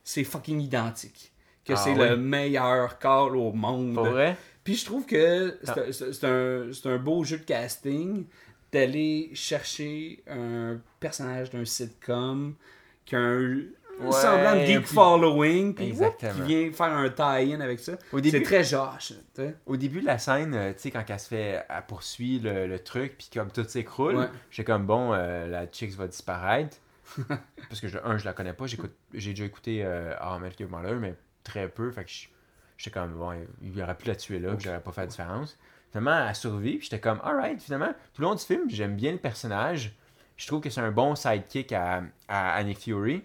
c'est 0.04 0.24
fucking 0.24 0.60
identique. 0.62 1.32
Que 1.66 1.74
Ah 1.74 1.78
c'est 1.78 1.92
oui? 1.94 1.98
le 2.10 2.18
meilleur 2.18 3.00
call 3.00 3.36
au 3.36 3.52
monde. 3.52 3.94
Pour 3.94 4.06
vrai? 4.06 4.38
Puis 4.64 4.76
je 4.76 4.86
trouve 4.86 5.06
que 5.06 5.58
c'est 5.64 5.92
c'est 6.14 6.24
un, 6.26 6.70
c'est 6.74 6.90
un 6.90 6.98
beau 6.98 7.24
jeu 7.24 7.38
de 7.38 7.44
casting 7.44 8.26
d'aller 8.72 9.32
chercher 9.34 10.24
un 10.28 10.80
personnage 11.00 11.50
d'un 11.50 11.66
sitcom 11.66 12.56
qui 13.06 13.16
a 13.16 13.20
un 13.20 13.62
Ouais, 14.06 14.12
semblant 14.12 14.56
de 14.56 14.66
geek 14.66 14.84
puis- 14.86 14.94
following, 14.96 15.74
puis 15.74 15.92
qui 15.92 16.42
vient 16.46 16.72
faire 16.72 16.94
un 16.94 17.10
tie-in 17.10 17.60
avec 17.62 17.80
ça. 17.80 17.94
Au 18.12 18.20
début- 18.20 18.38
C'est 18.38 18.44
très 18.44 18.64
Josh. 18.64 19.14
Au 19.66 19.78
début 19.78 20.02
de 20.02 20.06
la 20.06 20.18
scène, 20.18 20.54
euh, 20.54 20.74
tu 20.74 20.80
sais, 20.80 20.92
quand 20.92 21.04
elle 21.08 21.20
se 21.20 21.28
fait, 21.28 21.64
elle 21.68 21.84
poursuit 21.88 22.40
le, 22.40 22.68
le 22.68 22.80
truc, 22.80 23.18
puis 23.18 23.30
comme 23.34 23.52
tout 23.52 23.64
s'écroule, 23.64 24.16
Ouais. 24.16 24.28
j'étais 24.52 24.72
comme 24.72 24.86
bon, 24.86 25.14
euh, 25.14 25.48
la 25.48 25.66
chicks 25.68 25.96
va 25.96 26.08
disparaître. 26.08 26.78
Parce 27.70 27.82
que, 27.82 27.88
je, 27.88 27.98
un, 28.04 28.18
je 28.18 28.26
la 28.26 28.34
connais 28.34 28.54
pas, 28.54 28.66
j'ai 28.68 29.30
déjà 29.32 29.46
écouté 29.46 29.82
euh, 29.84 30.14
How 30.22 30.38
I 30.38 30.64
Mother, 30.66 30.96
mais 30.98 31.16
très 31.44 31.68
peu, 31.68 31.92
fait 31.92 32.04
que 32.06 32.12
j'étais 32.78 32.92
comme 33.00 33.14
bon, 33.14 33.32
il 33.62 33.82
aurait 33.82 33.96
pu 33.96 34.08
la 34.08 34.16
tuer 34.16 34.40
là, 34.40 34.54
puis 34.54 34.66
j'aurais 34.66 34.80
pas 34.82 34.92
fait 34.92 35.02
la 35.02 35.08
différence. 35.08 35.58
Finalement, 35.92 36.28
elle 36.28 36.36
survit, 36.36 36.78
puis 36.78 36.84
j'étais 36.84 37.00
comme 37.00 37.20
alright, 37.24 37.60
finalement, 37.62 37.94
tout 38.14 38.22
le 38.22 38.28
long 38.28 38.36
du 38.36 38.44
film, 38.44 38.70
j'aime 38.70 38.96
bien 38.96 39.12
le 39.12 39.18
personnage. 39.18 39.96
Je 40.38 40.46
trouve 40.48 40.62
que 40.62 40.70
c'est 40.70 40.82
un 40.82 40.92
bon 40.92 41.16
sidekick 41.16 41.72
à, 41.74 42.04
à, 42.28 42.64
Nick 42.64 42.80
Fury. 42.80 43.24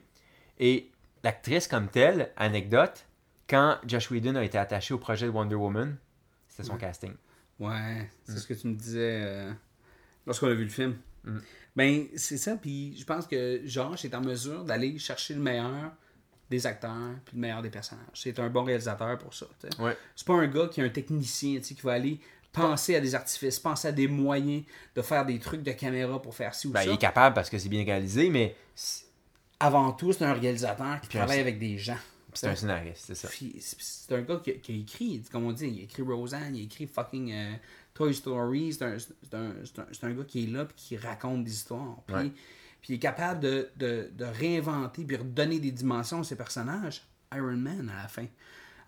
Et 0.59 0.91
l'actrice 1.23 1.67
comme 1.69 1.89
telle, 1.89 2.31
anecdote, 2.37 3.05
quand 3.49 3.79
Josh 3.87 4.11
Whedon 4.11 4.37
a 4.37 4.45
été 4.45 4.59
attaché 4.59 4.95
au 4.95 4.99
projet 4.99 5.27
de 5.27 5.31
Wonder 5.31 5.55
Woman, 5.57 5.97
c'était 6.49 6.65
son 6.69 6.77
casting. 6.77 7.13
Ouais, 7.59 8.09
c'est 8.25 8.33
Mm. 8.33 8.37
ce 8.39 8.47
que 8.47 8.55
tu 8.55 8.67
me 8.69 8.75
disais 8.75 9.21
euh, 9.25 9.53
lorsqu'on 10.27 10.49
a 10.49 10.55
vu 10.55 10.65
le 10.65 10.71
film. 10.71 10.97
Mm. 11.25 11.39
Ben, 11.77 12.07
c'est 12.17 12.37
ça, 12.39 12.57
puis 12.57 12.97
je 12.97 13.05
pense 13.05 13.27
que 13.27 13.61
Josh 13.65 14.05
est 14.05 14.15
en 14.15 14.21
mesure 14.21 14.65
d'aller 14.65 14.99
chercher 14.99 15.35
le 15.35 15.41
meilleur 15.41 15.93
des 16.51 16.67
acteurs 16.67 16.93
puis 17.25 17.35
le 17.37 17.41
meilleur 17.41 17.63
des 17.63 17.71
personnages. 17.71 18.05
C'est 18.15 18.39
un 18.39 18.49
bon 18.49 18.65
réalisateur 18.65 19.19
pour 19.19 19.35
ça. 19.35 19.47
Ouais. 19.79 19.97
C'est 20.15 20.27
pas 20.27 20.35
un 20.35 20.47
gars 20.47 20.69
qui 20.69 20.81
est 20.81 20.85
un 20.85 20.89
technicien, 20.91 21.57
tu 21.59 21.65
sais, 21.65 21.75
qui 21.75 21.83
va 21.83 21.93
aller 21.95 22.21
penser 22.53 22.95
à 22.95 23.01
des 23.01 23.15
artifices, 23.17 23.59
penser 23.59 23.89
à 23.89 23.93
des 23.93 24.07
moyens 24.07 24.63
de 24.95 25.03
faire 25.03 25.27
des 25.27 25.39
trucs 25.41 25.63
de 25.65 25.73
caméra 25.73 26.23
pour 26.23 26.35
faire 26.35 26.55
ci 26.55 26.69
ou 26.69 26.71
Ben, 26.71 26.81
ça. 26.81 26.87
il 26.87 26.93
est 26.95 26.99
capable 26.99 27.35
parce 27.35 27.51
que 27.51 27.59
c'est 27.59 27.69
bien 27.69 27.85
réalisé, 27.85 28.31
mais 28.31 28.55
Avant 29.61 29.93
tout, 29.93 30.13
c'est 30.13 30.25
un 30.25 30.33
réalisateur 30.35 31.01
qui 31.01 31.09
Puis 31.09 31.19
un- 31.19 31.23
travaille 31.23 31.41
avec 31.41 31.59
des 31.59 31.79
gens. 31.79 31.97
c'est 32.35 32.49
un 32.49 32.57
scénariste, 32.57 33.05
c'est 33.07 33.15
ça. 33.15 33.29
C'est 33.79 34.15
un 34.15 34.23
gars 34.23 34.41
qui, 34.43 34.51
a- 34.51 34.55
qui 34.55 34.73
a 34.73 34.75
écrit, 34.77 35.23
comme 35.31 35.45
on 35.47 35.53
dit, 35.53 35.67
il 35.69 35.81
a 35.81 35.83
écrit 35.85 36.03
Roseanne, 36.03 36.55
il 36.57 36.63
a 36.63 36.65
écrit 36.65 36.87
fucking 36.87 37.33
euh, 37.33 37.55
Toy 37.95 38.13
Story. 38.15 38.73
C'est 38.73 38.83
un, 38.85 38.97
un, 39.33 39.53
un- 40.03 40.13
gars 40.13 40.25
qui 40.25 40.45
est 40.45 40.47
là 40.49 40.65
puis 40.65 40.75
qui 40.77 40.97
raconte 40.97 41.45
des 41.45 41.53
histoires. 41.53 41.97
Puis, 42.07 42.17
Ouais. 42.17 42.31
puis 42.81 42.89
il 42.93 42.95
est 42.97 42.99
capable 42.99 43.41
de, 43.41 43.71
de, 43.77 44.11
de 44.13 44.25
réinventer 44.25 45.05
puis 45.05 45.17
redonner 45.17 45.61
des 45.61 45.71
dimensions 45.71 46.21
à 46.21 46.25
ses 46.25 46.37
personnages. 46.37 47.03
Iron 47.33 47.57
Man 47.57 47.91
à 47.97 48.03
la 48.03 48.09
fin. 48.09 48.27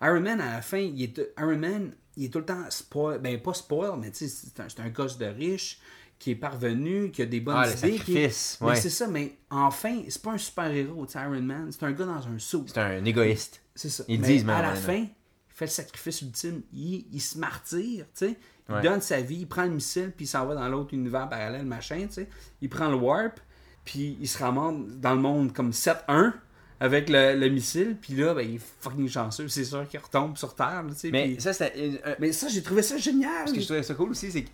Iron 0.01 0.19
Man 0.21 0.39
à 0.41 0.53
la 0.53 0.61
fin, 0.61 0.77
il 0.79 1.01
est, 1.01 1.19
Iron 1.39 1.57
Man, 1.57 1.91
il 2.17 2.25
est 2.25 2.29
tout 2.29 2.39
le 2.39 2.45
temps 2.45 2.69
spoil, 2.69 3.19
ben 3.19 3.41
pas 3.41 3.53
spoil, 3.53 3.97
mais 3.99 4.11
tu 4.11 4.27
sais, 4.27 4.27
c'est 4.27 4.59
un, 4.59 4.69
c'est 4.69 4.79
un 4.81 4.89
gosse 4.89 5.17
de 5.17 5.25
riche 5.25 5.79
qui 6.19 6.31
est 6.31 6.35
parvenu, 6.35 7.11
qui 7.11 7.21
a 7.21 7.25
des 7.25 7.39
bonnes 7.39 7.55
Ah, 7.57 7.69
idées. 7.69 7.99
qui 7.99 8.17
est- 8.17 8.59
Mais 8.61 8.75
c'est 8.75 8.89
ça, 8.89 9.07
mais 9.07 9.37
enfin, 9.49 10.01
c'est 10.09 10.21
pas 10.21 10.31
un 10.31 10.37
super-héros, 10.37 11.05
Iron 11.15 11.41
Man, 11.41 11.69
c'est 11.71 11.83
un 11.83 11.91
gars 11.91 12.05
dans 12.05 12.27
un 12.27 12.39
saut. 12.39 12.63
C'est 12.67 12.79
un 12.79 13.03
égoïste. 13.05 13.61
C'est 13.75 13.89
ça. 13.89 14.03
Ils 14.07 14.19
Mais 14.19 14.27
disent, 14.27 14.45
même, 14.45 14.55
à 14.55 14.61
la 14.63 14.73
fin, 14.75 14.95
il 14.95 15.09
fait 15.49 15.65
le 15.65 15.71
sacrifice 15.71 16.21
ultime. 16.23 16.61
Il, 16.73 17.05
il 17.13 17.21
se 17.21 17.37
martyre, 17.37 18.05
tu 18.05 18.25
sais. 18.27 18.37
Il 18.69 18.75
Ouais. 18.75 18.81
donne 18.81 18.99
sa 19.01 19.21
vie, 19.21 19.37
il 19.41 19.47
prend 19.47 19.63
le 19.63 19.69
missile, 19.69 20.11
puis 20.15 20.25
il 20.25 20.27
s'en 20.27 20.45
va 20.45 20.55
dans 20.55 20.67
l'autre 20.67 20.93
univers 20.93 21.29
parallèle, 21.29 21.65
machin, 21.65 22.05
tu 22.07 22.13
sais. 22.15 22.29
Il 22.61 22.67
prend 22.69 22.89
le 22.89 22.95
warp, 22.97 23.39
puis 23.85 24.17
il 24.19 24.27
se 24.27 24.37
ramasse 24.39 24.75
dans 24.97 25.13
le 25.13 25.21
monde 25.21 25.53
comme 25.53 25.71
7-1 25.71 26.33
avec 26.79 27.07
le, 27.09 27.35
le 27.39 27.47
missile, 27.49 27.95
puis 28.01 28.13
là, 28.15 28.33
ben, 28.33 28.41
il 28.41 28.55
est 28.55 28.61
fucking 28.81 29.07
chanceux. 29.07 29.47
C'est 29.47 29.63
sûr 29.65 29.87
qu'il 29.87 29.99
retombe 29.99 30.35
sur 30.35 30.53
Terre, 30.55 30.83
tu 30.89 30.95
sais. 30.95 31.11
Mais 31.11 31.39
ça, 31.39 31.51
un- 31.65 32.15
mais 32.19 32.31
ça, 32.33 32.47
j'ai 32.49 32.61
trouvé 32.61 32.81
ça 32.81 32.97
génial. 32.97 33.47
Ce 33.47 33.53
que 33.53 33.59
je 33.61 33.65
trouvais 33.65 33.83
ça 33.83 33.93
cool 33.93 34.09
aussi, 34.11 34.31
c'est 34.31 34.43
que 34.43 34.49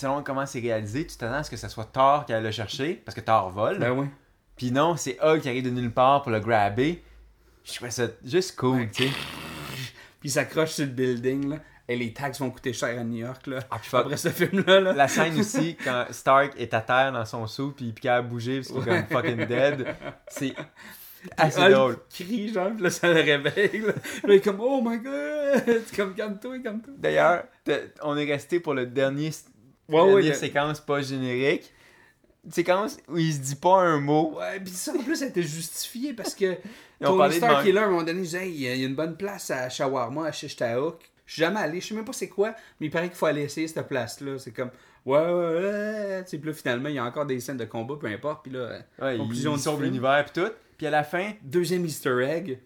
selon 0.00 0.22
comment 0.22 0.46
c'est 0.46 0.60
réalisé, 0.60 1.06
tu 1.06 1.16
t'attends 1.16 1.34
à 1.34 1.42
ce 1.42 1.50
que 1.50 1.56
ça 1.56 1.68
soit 1.68 1.84
Thor 1.84 2.24
qui 2.24 2.32
aille 2.32 2.42
le 2.42 2.50
chercher, 2.50 2.94
parce 2.94 3.14
que 3.14 3.20
Thor 3.20 3.50
vole. 3.50 3.78
Ben 3.78 3.92
ouais. 3.92 4.08
Puis 4.56 4.72
non, 4.72 4.96
c'est 4.96 5.18
Hulk 5.22 5.42
qui 5.42 5.48
arrive 5.48 5.64
de 5.64 5.70
nulle 5.70 5.92
part 5.92 6.22
pour 6.22 6.32
le 6.32 6.40
grabber. 6.40 7.02
Je 7.64 7.74
trouvais 7.74 7.90
ça 7.90 8.06
juste 8.24 8.56
cool, 8.56 8.90
tu 8.90 9.04
sais. 9.04 9.10
Puis 10.20 10.28
il 10.28 10.30
s'accroche 10.30 10.70
sur 10.70 10.86
le 10.86 10.90
building, 10.92 11.50
là. 11.50 11.56
Et 11.86 11.96
les 11.96 12.12
taxes 12.12 12.38
vont 12.40 12.50
coûter 12.50 12.72
cher 12.72 12.98
à 12.98 13.04
New 13.04 13.18
York, 13.18 13.46
là. 13.46 13.58
Ah, 13.70 13.78
puis. 13.80 13.96
Après 13.96 14.16
ce 14.16 14.28
film-là, 14.28 14.80
là. 14.80 14.92
La 14.92 15.08
scène 15.08 15.38
aussi, 15.40 15.76
quand 15.82 16.06
Stark 16.10 16.54
est 16.56 16.72
à 16.72 16.80
terre 16.80 17.12
dans 17.12 17.24
son 17.24 17.46
sou, 17.46 17.72
puis 17.72 17.86
il 17.86 17.94
capable 17.94 18.28
de 18.28 18.32
bouger, 18.32 18.60
parce 18.60 18.68
qu'il 18.68 18.80
est 18.80 18.84
comme 18.84 19.06
fucking 19.06 19.46
dead. 19.46 19.86
C'est 20.28 20.54
assez 21.36 21.60
Hulk 21.60 21.72
drôle. 21.72 21.96
crie, 22.08 22.52
genre, 22.52 22.70
puis 22.72 22.82
là, 22.84 22.90
ça 22.90 23.08
le 23.12 23.20
réveille. 23.20 23.82
Là, 23.82 23.92
il 24.24 24.30
est 24.32 24.40
comme, 24.40 24.60
oh 24.60 24.80
my 24.82 24.98
god! 24.98 25.62
C'est 25.86 25.96
comme, 25.96 26.14
calme-toi, 26.14 26.58
calme-toi. 26.60 26.94
D'ailleurs, 26.96 27.44
on 28.02 28.16
est 28.16 28.30
resté 28.30 28.60
pour 28.60 28.74
le 28.74 28.86
dernier, 28.86 29.30
Ouais, 29.90 30.12
ouais, 30.14 30.22
le- 30.22 30.34
séquence 30.34 30.80
pas 30.80 31.00
générique. 31.02 31.72
Une 32.44 32.52
séquence 32.52 32.96
où 33.08 33.18
il 33.18 33.32
se 33.34 33.38
dit 33.40 33.56
pas 33.56 33.80
un 33.82 34.00
mot. 34.00 34.34
Ouais, 34.38 34.58
pis 34.60 34.70
ça, 34.70 34.92
en 34.94 35.02
plus, 35.02 35.16
ça 35.16 35.26
a 35.26 35.28
été 35.28 35.42
justifié 35.42 36.14
parce 36.14 36.34
que 36.34 36.56
Tony 37.00 37.34
Stark 37.34 37.52
man- 37.58 37.66
est 37.66 37.72
là, 37.72 37.82
à 37.82 37.84
un 37.84 37.88
moment 37.90 38.02
donné, 38.02 38.20
il 38.20 38.24
disait, 38.24 38.46
Hey, 38.46 38.52
il 38.54 38.60
y 38.62 38.68
a 38.68 38.74
il 38.74 38.84
une 38.84 38.94
bonne 38.94 39.16
place 39.16 39.50
à 39.50 39.68
Shawarma, 39.68 40.26
à 40.26 40.32
Shishtahook. 40.32 41.00
Je 41.26 41.34
suis 41.34 41.40
jamais 41.42 41.60
allé, 41.60 41.80
je 41.80 41.88
sais 41.88 41.94
même 41.94 42.04
pas 42.04 42.12
c'est 42.14 42.28
quoi, 42.28 42.54
mais 42.80 42.86
il 42.86 42.90
paraît 42.90 43.08
qu'il 43.08 43.16
faut 43.16 43.26
aller 43.26 43.42
essayer 43.42 43.68
cette 43.68 43.86
place-là. 43.86 44.38
C'est 44.38 44.50
comme, 44.52 44.70
ouais, 45.06 45.18
ouais, 45.18 45.28
ouais, 45.28 46.24
tu 46.24 46.30
sais, 46.30 46.38
puis 46.38 46.48
là, 46.50 46.54
finalement, 46.56 46.88
il 46.88 46.94
y 46.96 46.98
a 46.98 47.04
encore 47.04 47.26
des 47.26 47.38
scènes 47.40 47.56
de 47.58 47.66
combat, 47.66 47.94
peu 48.00 48.06
importe, 48.08 48.42
puis 48.42 48.52
là, 48.52 48.80
Ouais, 49.00 49.14
il, 49.16 49.18
conclusion 49.18 49.54
il 49.56 49.60
film. 49.62 49.82
l'univers 49.82 50.24
pis 50.24 50.40
tout. 50.40 50.50
Puis 50.78 50.86
à 50.86 50.90
la 50.90 51.04
fin, 51.04 51.32
Deuxième 51.42 51.84
easter 51.84 52.24
egg. 52.26 52.58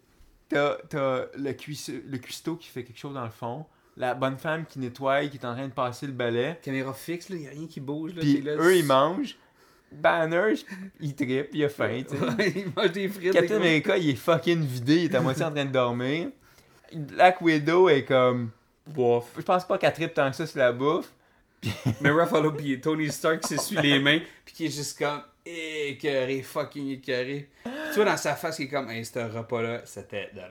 t'as 0.49 0.77
t'as 0.89 1.25
le, 1.37 1.51
cuisse- 1.51 1.91
le 2.07 2.17
cuistot 2.17 2.55
qui 2.55 2.69
fait 2.69 2.83
quelque 2.83 2.97
chose 2.97 3.13
dans 3.13 3.23
le 3.25 3.29
fond. 3.29 3.65
La 3.97 4.13
bonne 4.13 4.37
femme 4.37 4.65
qui 4.65 4.79
nettoie, 4.79 5.25
qui 5.27 5.37
est 5.37 5.45
en 5.45 5.53
train 5.53 5.67
de 5.67 5.73
passer 5.73 6.05
le 6.05 6.11
balai. 6.11 6.59
Caméra 6.61 6.93
fixe, 6.93 7.29
là, 7.29 7.35
il 7.35 7.41
n'y 7.41 7.47
a 7.47 7.51
rien 7.51 7.67
qui 7.67 7.79
bouge. 7.79 8.13
Là, 8.13 8.21
Puis 8.21 8.41
là, 8.41 8.55
eux, 8.57 8.75
ils 8.75 8.85
mangent. 8.85 9.37
Banner, 9.91 10.55
il 10.99 11.15
trippe, 11.15 11.49
il 11.53 11.63
a 11.63 11.69
faim, 11.69 12.03
ils 12.39 12.73
mangent 12.75 12.91
des 12.91 13.07
frites. 13.07 13.31
Captain 13.31 13.55
America, 13.55 13.97
il 13.97 14.09
est 14.09 14.15
fucking 14.15 14.59
vidé, 14.59 14.95
il 14.95 15.03
est 15.05 15.15
à 15.15 15.21
moitié 15.21 15.45
en 15.45 15.51
train 15.51 15.63
de 15.63 15.71
dormir. 15.71 16.29
Black 16.93 17.41
Widow 17.41 17.87
est 17.89 18.03
comme. 18.03 18.51
Bof. 18.87 19.31
Je 19.37 19.41
pense 19.41 19.65
pas 19.65 19.77
qu'elle 19.77 19.93
trippe 19.93 20.13
tant 20.13 20.29
que 20.29 20.35
ça 20.35 20.45
sur 20.45 20.59
la 20.59 20.71
bouffe. 20.71 21.11
Mais 22.01 22.09
Ruffalo 22.11 22.51
puis 22.51 22.79
Tony 22.79 23.09
Stark 23.09 23.45
s'essuie 23.47 23.77
les 23.77 23.99
mains 23.99 24.19
puis 24.43 24.53
qui 24.53 24.65
est 24.65 24.69
juste 24.69 24.99
comme 24.99 25.21
écœuré, 25.45 26.41
fucking 26.41 26.89
écœuré. 26.89 27.49
Tu 27.63 27.95
vois 27.95 28.05
dans 28.05 28.17
sa 28.17 28.35
face 28.35 28.57
qui 28.57 28.63
est 28.63 28.67
comme 28.67 28.89
hey, 28.89 29.03
ce 29.03 29.19
repas-là, 29.19 29.81
c'était 29.85 30.29
de 30.33 30.37
la 30.37 30.49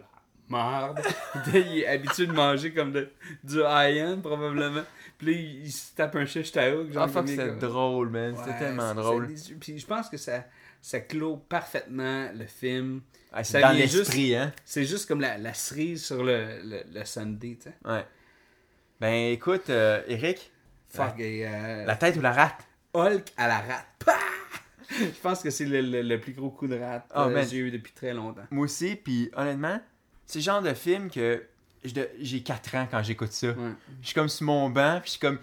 merde. 0.49 1.01
il 1.55 1.79
est 1.81 1.87
habitué 1.87 2.27
de 2.27 2.33
manger 2.33 2.73
comme 2.73 2.93
de, 2.93 3.09
du 3.43 3.59
high-end 3.61 4.19
probablement. 4.23 4.83
Puis 5.19 5.27
là, 5.27 5.33
il, 5.33 5.65
il 5.67 5.73
se 5.73 5.95
tape 5.95 6.17
un 6.17 6.27
shish 6.27 6.53
taouk. 6.53 6.89
Ah, 6.97 7.09
fuck, 7.09 7.29
c'était 7.29 7.47
comme- 7.49 7.59
drôle, 7.59 8.09
man. 8.11 8.35
C'était 8.37 8.51
Ouais, 8.51 8.59
tellement 8.59 8.95
drôle. 8.95 9.29
Puis 9.61 9.79
je 9.79 9.87
pense 9.87 10.09
que 10.09 10.17
ça, 10.17 10.45
ça 10.83 11.01
clôt 11.01 11.37
parfaitement 11.37 12.31
le 12.35 12.47
film. 12.47 13.01
Ah, 13.33 13.43
c'est 13.45 13.61
dans 13.61 13.73
juste- 13.75 13.97
l'esprit, 13.97 14.35
hein. 14.37 14.53
C'est 14.65 14.85
juste 14.85 15.07
comme 15.09 15.21
la, 15.21 15.39
la 15.39 15.55
cerise 15.55 16.05
sur 16.05 16.23
le, 16.23 16.61
le, 16.63 16.83
le 16.93 17.05
Sunday, 17.05 17.57
tu 17.61 17.69
sais. 17.71 17.75
Ouais. 17.85 18.05
Ben 19.01 19.33
écoute, 19.33 19.71
euh, 19.71 20.03
Eric, 20.07 20.53
Fuck, 20.89 21.19
et, 21.19 21.47
euh, 21.47 21.85
la 21.85 21.97
tête 21.97 22.17
ou 22.17 22.21
la 22.21 22.33
rate? 22.33 22.65
Hulk 22.95 23.33
à 23.37 23.49
la 23.49 23.59
rate. 23.59 23.87
Pah! 24.05 24.13
Je 24.91 25.21
pense 25.21 25.43
que 25.43 25.51
c'est 25.51 25.65
le, 25.65 26.03
le- 26.03 26.21
plus 26.21 26.33
gros 26.33 26.51
coup 26.51 26.69
de 26.69 26.79
rate 26.79 27.11
Oh, 27.15 27.21
euh, 27.23 27.29
man. 27.31 27.43
que 27.45 27.51
j'ai 27.51 27.57
eu 27.57 27.71
depuis 27.73 27.93
très 27.93 28.15
longtemps. 28.15 28.45
Moi 28.53 28.65
aussi, 28.67 28.95
puis 28.95 29.31
honnêtement, 29.35 29.81
c'est 30.27 30.39
le 30.39 30.45
genre 30.45 30.63
de 30.63 30.75
film 30.75 31.11
que 31.11 31.45
j'ai 32.21 32.43
4 32.43 32.75
ans 32.77 32.89
quand 32.91 33.03
j'écoute 33.03 33.33
ça. 33.33 33.49
Ouais. 33.49 33.73
Je 34.01 34.07
suis 34.07 34.15
comme 34.15 34.29
sur 34.29 34.47
mon 34.47 34.71
banc, 34.71 35.01
puis 35.01 35.07
je 35.07 35.11
suis 35.13 35.21
comme 35.21 35.39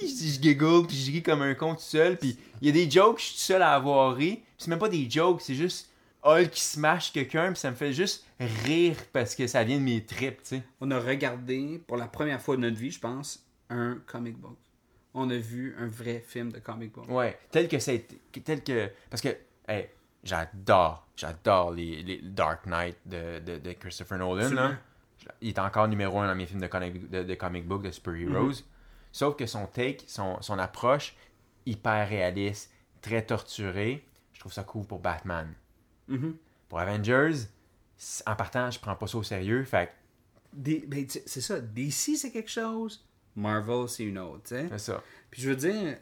je 0.00 0.06
je 0.06 0.40
giggle, 0.42 0.86
puis 0.86 0.96
je 0.96 1.10
ris 1.12 1.22
comme 1.22 1.42
un 1.42 1.54
con 1.54 1.74
tout 1.74 1.80
seul, 1.80 2.16
puis 2.18 2.38
il 2.60 2.66
y 2.66 2.70
a 2.70 2.72
des 2.72 2.90
jokes, 2.90 3.18
je 3.18 3.24
suis 3.24 3.34
tout 3.34 3.40
seul 3.40 3.62
à 3.62 3.74
avoir 3.74 4.14
ri, 4.14 4.42
c'est 4.58 4.68
même 4.68 4.78
pas 4.78 4.88
des 4.88 5.08
jokes, 5.10 5.40
c'est 5.42 5.54
juste 5.54 5.90
Hulk 6.22 6.50
qui 6.50 6.60
smash 6.62 7.12
quelqu'un, 7.12 7.52
puis 7.52 7.60
ça 7.60 7.70
me 7.70 7.76
fait 7.76 7.92
juste 7.92 8.24
rire 8.40 8.96
parce 9.12 9.34
que 9.34 9.46
ça 9.46 9.62
vient 9.64 9.76
de 9.78 9.82
mes 9.82 10.02
tripes, 10.04 10.42
tu 10.42 10.56
sais. 10.56 10.62
On 10.80 10.90
a 10.90 10.98
regardé 10.98 11.80
pour 11.86 11.96
la 11.96 12.06
première 12.08 12.40
fois 12.40 12.56
de 12.56 12.62
notre 12.62 12.76
vie, 12.76 12.90
je 12.90 12.98
pense, 12.98 13.44
un 13.70 13.98
comic 14.06 14.36
book. 14.36 14.56
On 15.14 15.30
a 15.30 15.36
vu 15.36 15.74
un 15.78 15.86
vrai 15.86 16.22
film 16.26 16.52
de 16.52 16.58
comic 16.58 16.92
book. 16.92 17.08
Ouais, 17.08 17.38
tel 17.50 17.68
que 17.68 17.78
ça 17.78 17.92
a 17.92 17.94
été- 17.94 18.18
tel 18.44 18.62
que 18.62 18.90
parce 19.08 19.22
que 19.22 19.28
hey, 19.68 19.86
j'adore, 20.26 21.06
j'adore 21.16 21.72
les, 21.72 22.02
les 22.02 22.20
Dark 22.22 22.66
Knight 22.66 22.96
de, 23.06 23.38
de, 23.40 23.58
de 23.58 23.72
Christopher 23.72 24.18
Nolan. 24.18 24.50
Là. 24.50 24.76
Il 25.40 25.48
est 25.48 25.58
encore 25.58 25.88
numéro 25.88 26.20
un 26.20 26.28
dans 26.28 26.34
mes 26.34 26.46
films 26.46 26.60
de 26.60 26.66
comic, 26.66 27.10
de, 27.10 27.22
de 27.22 27.34
comic 27.34 27.66
book 27.66 27.82
de 27.82 27.90
super-heroes. 27.90 28.50
Mm-hmm. 28.50 28.64
Sauf 29.12 29.36
que 29.36 29.46
son 29.46 29.66
take, 29.66 30.04
son, 30.06 30.40
son 30.42 30.58
approche, 30.58 31.16
hyper 31.64 32.08
réaliste, 32.08 32.70
très 33.00 33.24
torturée, 33.24 34.06
je 34.32 34.40
trouve 34.40 34.52
ça 34.52 34.62
cool 34.62 34.84
pour 34.84 34.98
Batman. 34.98 35.54
Mhm. 36.08 36.36
Pour 36.68 36.80
Avengers, 36.80 37.46
en 38.26 38.36
partant, 38.36 38.70
je 38.70 38.78
prends 38.78 38.94
pas 38.94 39.06
ça 39.06 39.18
au 39.18 39.22
sérieux. 39.22 39.64
Fait 39.64 39.90
ben, 40.52 41.06
c'est 41.08 41.40
ça. 41.40 41.60
DC, 41.60 42.16
c'est 42.16 42.30
quelque 42.30 42.50
chose. 42.50 43.04
Marvel, 43.34 43.88
c'est 43.88 44.04
une 44.04 44.18
autre. 44.18 44.42
c'est 44.48 44.78
ça. 44.78 45.02
Puis 45.30 45.42
je 45.42 45.50
veux 45.50 45.56
dire, 45.56 45.98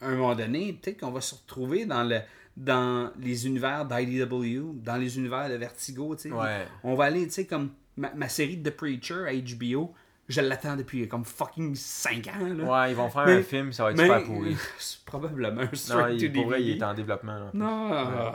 à 0.00 0.06
un 0.06 0.16
moment 0.16 0.34
donné, 0.34 0.72
peut-être 0.72 1.00
qu'on 1.00 1.10
va 1.10 1.20
se 1.20 1.34
retrouver 1.34 1.86
dans 1.86 2.04
le 2.04 2.20
dans 2.58 3.12
les 3.20 3.46
univers 3.46 3.84
d'IDW, 3.86 4.72
dans 4.82 4.96
les 4.96 5.16
univers 5.16 5.48
de 5.48 5.54
Vertigo, 5.54 6.14
tu 6.16 6.22
sais. 6.22 6.30
Ouais. 6.34 6.66
On 6.82 6.94
va 6.96 7.04
aller, 7.04 7.24
tu 7.26 7.32
sais, 7.32 7.46
comme 7.46 7.70
ma, 7.96 8.12
ma 8.14 8.28
série 8.28 8.56
de 8.56 8.68
The 8.68 8.74
Preacher 8.76 9.26
à 9.28 9.32
HBO, 9.32 9.94
je 10.28 10.40
l'attends 10.40 10.76
depuis 10.76 11.06
comme 11.08 11.24
fucking 11.24 11.74
5 11.76 12.26
ans, 12.26 12.46
là. 12.56 12.64
Ouais, 12.64 12.90
ils 12.90 12.96
vont 12.96 13.08
faire 13.08 13.26
Mais- 13.26 13.36
un 13.36 13.42
film, 13.42 13.72
ça 13.72 13.84
va 13.84 13.90
être 13.92 13.96
Mais, 13.96 14.04
super 14.04 14.24
pourri. 14.24 14.56
c'est 14.78 14.98
probablement 15.06 15.60
un 15.60 15.64
Non, 15.66 15.70
straight 15.72 16.20
to 16.20 16.32
pour 16.32 16.46
vrai, 16.48 16.62
il 16.62 16.70
est 16.76 16.82
en 16.82 16.94
développement. 16.94 17.38
Là. 17.38 17.50
Non. 17.54 18.32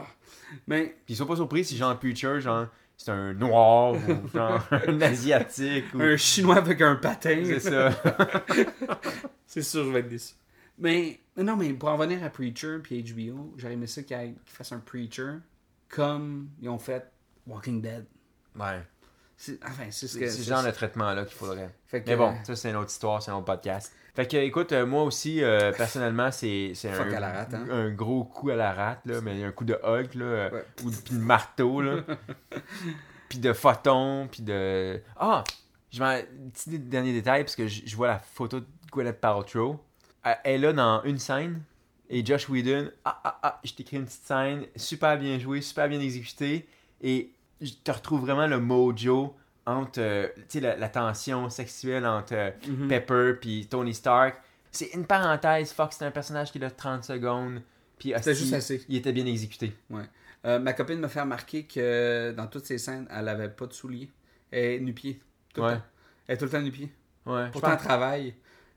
Mais 0.67 0.95
Puis 1.05 1.13
ils 1.13 1.15
sont 1.17 1.25
pas 1.25 1.35
surpris 1.35 1.65
si 1.65 1.75
genre 1.77 1.97
Preacher, 1.99 2.39
genre, 2.39 2.67
c'est 2.95 3.11
un 3.11 3.33
noir 3.33 3.93
ou 3.93 4.27
genre 4.33 4.65
un 4.87 5.01
asiatique 5.01 5.85
ou. 5.93 6.01
un 6.01 6.15
chinois 6.15 6.57
avec 6.57 6.79
un 6.81 6.95
patin. 6.95 7.41
C'est 7.45 7.59
ça. 7.59 7.89
C'est 9.45 9.61
sûr, 9.61 9.85
je 9.85 9.89
vais 9.91 9.99
être 9.99 10.09
déçu. 10.09 10.33
Mais 10.77 11.19
mais 11.35 11.43
non, 11.43 11.55
mais 11.55 11.71
pour 11.73 11.89
en 11.89 11.97
venir 11.97 12.23
à 12.23 12.29
Preacher 12.29 12.79
puis 12.81 13.03
HBO, 13.03 13.53
j'aurais 13.57 13.73
aimé 13.73 13.87
ça 13.87 14.03
qu'ils 14.03 14.35
fassent 14.45 14.71
un 14.71 14.79
Preacher 14.79 15.33
comme 15.89 16.49
ils 16.61 16.69
ont 16.69 16.79
fait 16.79 17.11
Walking 17.47 17.81
Dead. 17.81 18.05
Ouais. 18.59 18.81
C'est- 19.37 19.59
Enfin, 19.65 19.85
c'est 19.89 20.07
ce 20.07 20.17
que. 20.17 20.27
C'est 20.29 20.43
ce 20.43 20.49
genre 20.49 20.63
de 20.63 20.71
traitement-là 20.71 21.25
qu'il 21.25 21.35
faudrait. 21.35 21.73
Que- 21.91 21.97
Mais 22.07 22.15
bon, 22.15 22.33
ça 22.43 22.55
c'est 22.55 22.69
une 22.69 22.75
autre 22.75 22.91
histoire, 22.91 23.21
c'est 23.21 23.31
un 23.31 23.35
autre 23.35 23.45
podcast. 23.45 23.91
Fait 24.15 24.27
que 24.27 24.37
écoute, 24.37 24.71
euh, 24.73 24.85
moi 24.85 25.03
aussi, 25.03 25.43
euh, 25.43 25.71
personnellement, 25.71 26.29
c'est 26.31 26.73
un, 26.85 27.19
rate, 27.19 27.53
hein. 27.55 27.65
un 27.71 27.89
gros 27.89 28.23
coup 28.23 28.51
à 28.51 28.55
la 28.55 28.71
rate, 28.71 28.99
là, 29.05 29.21
mais 29.21 29.43
un 29.43 29.51
coup 29.51 29.65
de 29.65 29.73
Hulk, 29.83 30.13
là, 30.13 30.25
euh, 30.25 30.49
Ouais. 30.51 30.65
ou 30.83 30.91
puis 30.91 31.15
de 31.15 31.19
marteau, 31.19 31.81
là. 31.81 32.03
puis 33.29 33.39
de 33.39 33.53
photon, 33.53 34.27
puis 34.31 34.43
de... 34.43 35.01
Ah! 35.17 35.43
Je 35.91 35.99
m'en... 35.99 36.15
Petit 36.53 36.77
dernier 36.77 37.11
détail, 37.11 37.43
parce 37.43 37.55
que 37.55 37.67
je, 37.67 37.81
je 37.85 37.95
vois 37.95 38.07
la 38.07 38.19
photo 38.19 38.59
de 38.59 38.65
Gwyneth 38.91 39.19
Paltrow. 39.19 39.79
Elle 40.23 40.37
est 40.43 40.57
là 40.57 40.73
dans 40.73 41.03
une 41.03 41.17
scène, 41.19 41.61
et 42.09 42.25
Josh 42.25 42.47
Whedon, 42.49 42.89
ah, 43.05 43.19
ah, 43.23 43.39
ah, 43.43 43.59
je 43.63 43.73
t'écris 43.73 43.97
une 43.97 44.05
petite 44.05 44.23
scène, 44.23 44.65
super 44.75 45.17
bien 45.17 45.39
joué, 45.39 45.61
super 45.61 45.89
bien 45.89 45.99
exécuté, 45.99 46.67
et 47.01 47.31
je 47.61 47.71
te 47.83 47.91
retrouve 47.91 48.21
vraiment 48.21 48.47
le 48.47 48.59
mojo 48.59 49.35
entre 49.65 49.99
euh, 50.01 50.27
tu 50.35 50.43
sais, 50.49 50.59
la, 50.59 50.75
la 50.75 50.89
tension 50.89 51.49
sexuelle 51.49 52.05
entre 52.05 52.33
euh, 52.35 52.51
Mhm. 52.67 52.87
Pepper 52.89 53.33
puis 53.39 53.67
Tony 53.67 53.93
Stark. 53.93 54.35
C'est 54.71 54.93
une 54.93 55.05
parenthèse, 55.05 55.71
Fox, 55.71 55.95
c'est 55.97 56.05
un 56.05 56.11
personnage 56.11 56.51
qui 56.51 56.63
a 56.63 56.69
30 56.69 57.03
secondes. 57.03 57.61
Puis 57.97 58.13
juste 58.25 58.53
assez. 58.53 58.83
Il 58.89 58.97
était 58.97 59.13
bien 59.13 59.25
exécuté. 59.25 59.73
Ouais. 59.89 60.03
Euh, 60.45 60.59
ma 60.59 60.73
copine 60.73 60.99
me 60.99 61.07
fait 61.07 61.21
remarquer 61.21 61.63
que 61.63 62.33
dans 62.35 62.47
toutes 62.47 62.65
ces 62.65 62.77
scènes, 62.77 63.07
elle 63.09 63.29
avait 63.29 63.47
pas 63.49 63.65
de 63.65 63.71
souliers. 63.73 64.09
Elle 64.51 64.63
est 64.65 64.79
nu-pied. 64.79 65.21
Ouais. 65.57 65.77
Elle 66.27 66.35
est 66.35 66.37
tout 66.37 66.45
le 66.45 66.51
temps 66.51 66.61
nu-pied. 66.61 66.91
Ouais. 67.25 67.49
Pourtant, 67.51 67.71
elle 67.71 67.77
travaille. 67.77 68.35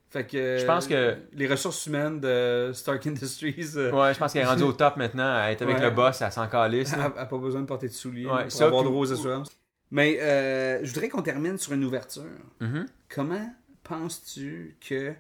Fait 0.09 0.25
que. 0.27 0.59
Je 0.59 0.65
pense 0.67 0.87
que- 0.87 1.17
Les 1.33 1.47
ressources 1.49 1.85
humaines 1.87 2.21
de 2.21 2.71
Stark 2.73 3.07
Industries. 3.07 3.67
euh, 3.77 3.91
ouais, 3.93 4.15
je 4.15 4.19
pense 4.19 4.33
qu'elle 4.33 4.43
est 4.43 4.47
rendue 4.47 4.63
au 4.63 4.73
top 4.73 4.97
maintenant. 4.97 5.43
Elle 5.43 5.53
est 5.53 5.63
avec 5.63 5.77
Ouais. 5.77 5.83
le 5.83 5.91
boss, 5.91 6.21
elle 6.23 6.33
s'en 6.33 6.47
calisse. 6.49 6.93
Elle 6.93 7.01
n'a 7.01 7.11
pas 7.11 7.39
besoin 7.39 7.61
de 7.63 7.67
porter 7.67 7.89
de 7.89 7.93
souliers 7.93 8.27
Ouais, 8.27 8.43
pour 8.45 8.53
ça, 8.53 8.67
avoir 8.67 8.83
puis- 8.83 8.91
droit 8.91 9.03
aux 9.03 9.13
assurances. 9.13 9.51
Mais 9.91 10.19
euh, 10.21 10.81
je 10.85 10.93
voudrais 10.93 11.09
qu'on 11.09 11.23
termine 11.23 11.59
sur 11.59 11.73
une 11.73 11.85
ouverture. 11.85 12.23
Mhm. 12.61 12.87
Comment 13.15 13.53
penses-tu 13.85 14.77
que 14.87 15.13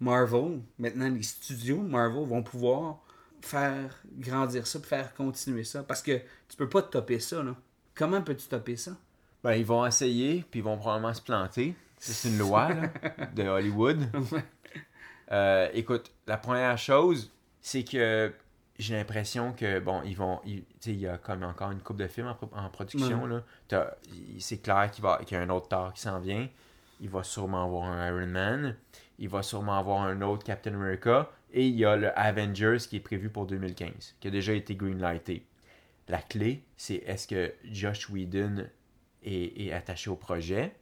Marvel, 0.00 0.60
maintenant 0.78 1.08
les 1.08 1.22
studios 1.22 1.78
de 1.82 1.88
Marvel, 1.88 2.26
vont 2.26 2.42
pouvoir 2.42 2.98
faire 3.40 3.96
grandir 4.18 4.66
ça, 4.66 4.78
faire 4.80 5.14
continuer 5.14 5.64
ça? 5.64 5.82
Parce 5.82 6.02
que 6.02 6.12
tu 6.48 6.56
peux 6.56 6.68
pas 6.68 6.82
topper 6.82 7.18
ça, 7.20 7.42
là. 7.42 7.54
Comment 7.94 8.20
peux-tu 8.22 8.46
topper 8.48 8.76
ça? 8.76 8.92
Ben, 9.44 9.52
ils 9.54 9.64
vont 9.64 9.86
essayer, 9.86 10.44
puis 10.50 10.60
ils 10.60 10.62
vont 10.62 10.76
probablement 10.76 11.14
se 11.14 11.22
planter. 11.22 11.74
C'est 12.12 12.28
une 12.28 12.38
loi 12.38 12.72
là, 12.72 12.90
de 13.34 13.42
Hollywood. 13.44 13.98
Euh, 15.32 15.68
écoute, 15.74 16.12
la 16.28 16.36
première 16.36 16.78
chose, 16.78 17.32
c'est 17.60 17.82
que 17.82 18.32
j'ai 18.78 18.94
l'impression 18.94 19.52
que, 19.52 19.80
bon, 19.80 20.00
ils 20.04 20.16
vont. 20.16 20.40
Tu 20.44 20.64
sais, 20.78 20.92
il 20.92 21.00
y 21.00 21.08
a 21.08 21.18
comme 21.18 21.42
encore 21.42 21.72
une 21.72 21.80
coupe 21.80 21.96
de 21.96 22.06
films 22.06 22.28
en, 22.28 22.34
pro- 22.34 22.50
en 22.52 22.68
production. 22.70 23.08
C'est 24.38 24.58
clair 24.58 24.88
qu'il, 24.92 25.02
va, 25.02 25.18
qu'il 25.24 25.36
y 25.36 25.40
a 25.40 25.42
un 25.42 25.48
autre 25.50 25.66
Thor 25.68 25.92
qui 25.92 26.00
s'en 26.02 26.20
vient. 26.20 26.48
Il 27.00 27.10
va 27.10 27.24
sûrement 27.24 27.64
avoir 27.64 27.90
un 27.90 28.06
Iron 28.08 28.26
Man. 28.28 28.76
Il 29.18 29.28
va 29.28 29.42
sûrement 29.42 29.76
avoir 29.78 30.02
un 30.02 30.22
autre 30.22 30.44
Captain 30.44 30.74
America. 30.74 31.28
Et 31.52 31.66
il 31.66 31.74
y 31.74 31.84
a 31.84 31.96
le 31.96 32.16
Avengers 32.16 32.78
qui 32.88 32.96
est 32.96 33.00
prévu 33.00 33.28
pour 33.28 33.46
2015, 33.46 34.14
qui 34.20 34.28
a 34.28 34.30
déjà 34.30 34.52
été 34.52 34.76
greenlighté. 34.76 35.44
La 36.08 36.18
clé, 36.22 36.62
c'est 36.76 37.02
est-ce 37.06 37.26
que 37.26 37.52
Josh 37.64 38.08
Whedon 38.10 38.66
est, 39.24 39.60
est 39.66 39.72
attaché 39.72 40.08
au 40.10 40.16
projet? 40.16 40.72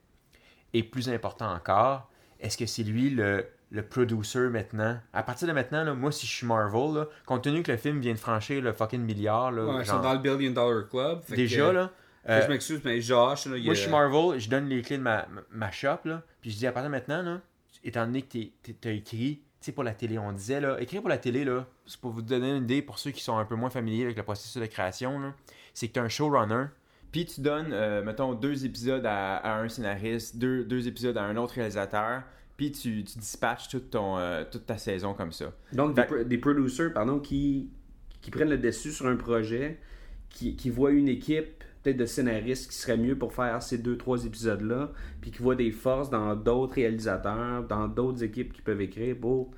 Et 0.74 0.82
plus 0.82 1.08
important 1.08 1.50
encore, 1.54 2.10
est-ce 2.40 2.58
que 2.58 2.66
c'est 2.66 2.82
lui 2.82 3.08
le, 3.10 3.46
le 3.70 3.82
producer 3.82 4.48
maintenant? 4.50 4.98
À 5.12 5.22
partir 5.22 5.48
de 5.48 5.52
maintenant, 5.52 5.84
là, 5.84 5.94
moi, 5.94 6.12
si 6.12 6.26
je 6.26 6.32
suis 6.32 6.46
Marvel, 6.46 6.94
là, 6.94 7.06
compte 7.26 7.44
tenu 7.44 7.62
que 7.62 7.72
le 7.72 7.78
film 7.78 8.00
vient 8.00 8.12
de 8.12 8.18
franchir 8.18 8.60
le 8.60 8.72
fucking 8.72 9.00
milliard, 9.02 9.52
là, 9.52 9.64
Ouais, 9.64 9.72
ils 9.82 9.84
genre, 9.86 9.96
sont 9.96 10.02
dans 10.02 10.12
le 10.12 10.18
Billion 10.18 10.50
Dollar 10.50 10.88
Club. 10.88 11.22
fait 11.22 11.36
déjà, 11.36 11.68
que- 11.68 11.74
là, 11.74 11.90
que 12.26 12.30
euh, 12.32 12.42
je 12.42 12.48
m'excuse, 12.48 12.80
mais 12.84 13.00
Josh, 13.00 13.46
là, 13.46 13.56
il 13.56 13.64
moi, 13.64 13.74
je 13.74 13.80
suis 13.80 13.90
Marvel, 13.90 14.38
je 14.40 14.50
donne 14.50 14.68
les 14.68 14.82
clés 14.82 14.98
de 14.98 15.02
ma, 15.02 15.26
ma, 15.50 15.70
shop, 15.70 15.98
là, 16.06 16.22
puis 16.40 16.50
je 16.50 16.56
dis 16.58 16.66
à 16.66 16.72
partir 16.72 16.90
de 16.90 16.94
maintenant, 16.96 17.22
là, 17.22 17.40
étant 17.84 18.04
donné 18.06 18.22
que 18.22 18.28
t'es- 18.62 18.72
t'as 18.80 18.90
écrit, 18.90 19.42
tu 19.60 19.66
sais, 19.66 19.72
pour 19.72 19.84
la 19.84 19.94
télé, 19.94 20.18
on 20.18 20.32
disait, 20.32 20.60
là, 20.60 20.80
écrire 20.80 21.00
pour 21.02 21.08
la 21.10 21.18
télé, 21.18 21.44
là, 21.44 21.66
c'est 21.86 22.00
pour 22.00 22.10
vous 22.10 22.22
donner 22.22 22.50
une 22.50 22.64
idée, 22.64 22.82
pour 22.82 22.98
ceux 22.98 23.12
qui 23.12 23.22
sont 23.22 23.36
un 23.38 23.44
peu 23.44 23.54
moins 23.54 23.70
familiers 23.70 24.04
avec 24.04 24.16
le 24.16 24.22
processus 24.24 24.60
de 24.60 24.66
création, 24.66 25.20
là, 25.20 25.34
c'est 25.72 25.86
que 25.88 25.92
tu 25.94 26.00
un 26.00 26.08
showrunner, 26.08 26.64
puis 27.14 27.26
tu 27.26 27.40
donnes, 27.42 27.70
euh, 27.72 28.02
mettons, 28.02 28.34
deux 28.34 28.64
épisodes 28.66 29.06
à, 29.06 29.36
à 29.36 29.60
un 29.60 29.68
scénariste, 29.68 30.36
deux, 30.36 30.64
deux 30.64 30.88
épisodes 30.88 31.16
à 31.16 31.22
un 31.22 31.36
autre 31.36 31.54
réalisateur, 31.54 32.22
puis 32.56 32.72
tu, 32.72 33.04
tu 33.04 33.18
dispatches 33.20 33.68
toute, 33.68 33.90
ton, 33.90 34.18
euh, 34.18 34.42
toute 34.50 34.66
ta 34.66 34.78
saison 34.78 35.14
comme 35.14 35.30
ça. 35.30 35.52
Donc, 35.72 35.94
des, 35.94 36.02
Fait- 36.02 36.06
pro- 36.08 36.24
des 36.24 36.38
producers, 36.38 36.92
pardon, 36.92 37.20
qui, 37.20 37.70
qui 38.20 38.32
prennent 38.32 38.50
le 38.50 38.58
dessus 38.58 38.90
sur 38.90 39.06
un 39.06 39.14
projet, 39.14 39.78
qui, 40.28 40.56
qui 40.56 40.70
voient 40.70 40.90
une 40.90 41.06
équipe, 41.08 41.62
peut-être 41.84 41.98
de 41.98 42.06
scénaristes 42.06 42.68
qui 42.68 42.76
serait 42.76 42.96
mieux 42.96 43.16
pour 43.16 43.32
faire 43.32 43.62
ces 43.62 43.78
deux, 43.78 43.96
trois 43.96 44.24
épisodes-là, 44.26 44.90
puis 45.20 45.30
qui 45.30 45.40
voient 45.40 45.54
des 45.54 45.70
forces 45.70 46.10
dans 46.10 46.34
d'autres 46.34 46.74
réalisateurs, 46.74 47.62
dans 47.68 47.86
d'autres 47.86 48.24
équipes 48.24 48.52
qui 48.52 48.60
peuvent 48.62 48.80
écrire 48.80 49.14
pour, 49.20 49.52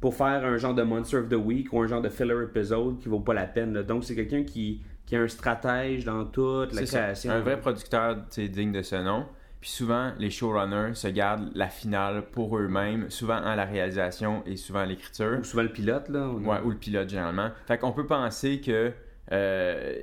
pour 0.00 0.14
faire 0.16 0.44
un 0.44 0.56
genre 0.56 0.74
de 0.74 0.82
Monster 0.82 1.18
of 1.18 1.28
the 1.28 1.34
Week 1.34 1.72
ou 1.72 1.80
un 1.80 1.86
genre 1.86 2.02
de 2.02 2.08
filler 2.08 2.42
episode 2.42 2.98
qui 2.98 3.08
vaut 3.08 3.20
pas 3.20 3.34
la 3.34 3.46
peine. 3.46 3.72
là. 3.74 3.82
Donc, 3.84 4.02
c'est 4.04 4.16
quelqu'un 4.16 4.42
qui, 4.44 4.80
qui 5.08 5.16
a 5.16 5.20
un 5.22 5.28
stratège 5.28 6.04
dans 6.04 6.24
toute 6.26 6.74
la 6.74 6.82
création. 6.84 7.32
Un 7.32 7.40
vrai 7.40 7.58
producteur 7.58 8.16
digne 8.36 8.72
de 8.72 8.82
ce 8.82 8.96
nom. 8.96 9.24
Puis 9.60 9.70
souvent, 9.70 10.12
les 10.18 10.30
showrunners 10.30 10.94
se 10.94 11.08
gardent 11.08 11.50
la 11.54 11.68
finale 11.68 12.26
pour 12.30 12.56
eux-mêmes, 12.58 13.10
souvent 13.10 13.38
à 13.42 13.56
la 13.56 13.64
réalisation 13.64 14.42
et 14.46 14.56
souvent 14.56 14.80
à 14.80 14.86
l'écriture. 14.86 15.38
Ou 15.40 15.44
souvent 15.44 15.62
le 15.64 15.72
pilote, 15.72 16.08
là. 16.10 16.24
a- 16.24 16.28
Ouais, 16.28 16.58
ou 16.64 16.70
le 16.70 16.76
pilote 16.76 17.08
généralement. 17.08 17.48
Fait 17.66 17.78
qu'on 17.78 17.92
peut 17.92 18.06
penser 18.06 18.60
que 18.60 18.92
euh, 19.32 19.94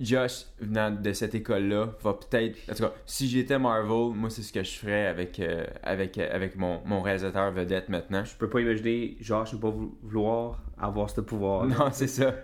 Josh, 0.00 0.44
venant 0.60 0.90
de 0.90 1.12
cette 1.12 1.34
école-là, 1.34 1.88
va 2.02 2.14
peut-être. 2.14 2.58
En 2.70 2.74
tout 2.74 2.82
cas, 2.82 2.92
si 3.06 3.28
j'étais 3.28 3.58
Marvel, 3.58 4.14
moi, 4.14 4.28
c'est 4.28 4.42
ce 4.42 4.52
que 4.52 4.62
je 4.62 4.72
ferais 4.78 5.06
avec, 5.06 5.40
euh, 5.40 5.64
avec, 5.82 6.18
euh, 6.18 6.28
avec 6.32 6.56
mon, 6.56 6.80
mon 6.84 7.00
réalisateur 7.00 7.50
vedette 7.52 7.88
maintenant. 7.88 8.24
Je 8.24 8.34
peux 8.36 8.48
pas 8.50 8.60
imaginer 8.60 9.16
Josh 9.20 9.52
ne 9.54 9.58
pas 9.58 9.70
vou- 9.70 9.96
vouloir 10.02 10.60
avoir 10.78 11.08
ce 11.10 11.20
pouvoir. 11.20 11.64
Non, 11.66 11.88
c'est 11.92 12.08
ça. 12.08 12.34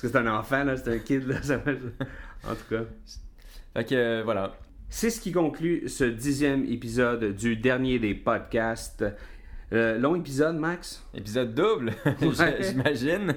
Parce 0.00 0.12
que 0.12 0.18
c'est 0.20 0.28
un 0.28 0.32
enfant, 0.32 0.62
là, 0.62 0.76
c'est 0.76 0.94
un 0.94 0.98
kid, 0.98 1.26
là. 1.26 1.42
ça 1.42 1.56
en 1.56 2.54
tout 2.54 2.64
cas. 2.70 2.82
Fait 3.74 3.84
que 3.84 3.94
euh, 3.96 4.22
voilà. 4.24 4.54
C'est 4.88 5.10
ce 5.10 5.20
qui 5.20 5.32
conclut 5.32 5.88
ce 5.88 6.04
dixième 6.04 6.64
épisode 6.66 7.34
du 7.34 7.56
dernier 7.56 7.98
des 7.98 8.14
podcasts. 8.14 9.04
Euh, 9.72 9.98
long 9.98 10.14
épisode, 10.14 10.54
Max? 10.56 11.04
Épisode 11.12 11.52
double, 11.52 11.92
Ouais. 12.22 12.58
j'imagine. 12.60 13.34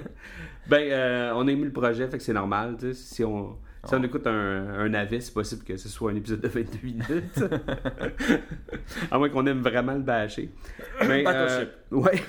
Ben, 0.68 0.88
euh, 0.92 1.32
on 1.34 1.48
a 1.48 1.52
le 1.52 1.72
projet, 1.72 2.06
fait 2.06 2.18
que 2.18 2.22
c'est 2.22 2.32
normal. 2.32 2.76
Si 2.94 3.24
on, 3.24 3.58
si 3.84 3.94
on 3.96 4.02
écoute 4.04 4.28
un, 4.28 4.68
un 4.78 4.94
avis, 4.94 5.20
c'est 5.20 5.34
possible 5.34 5.64
que 5.64 5.76
ce 5.76 5.88
soit 5.88 6.12
un 6.12 6.14
épisode 6.14 6.40
de 6.40 6.48
22 6.48 6.78
minutes. 6.84 7.44
à 9.10 9.18
moins 9.18 9.28
qu'on 9.30 9.46
aime 9.46 9.62
vraiment 9.62 9.94
le 9.94 10.02
bâcher. 10.02 10.48
Mais, 11.08 11.24
euh, 11.26 11.66
ouais. 11.90 12.22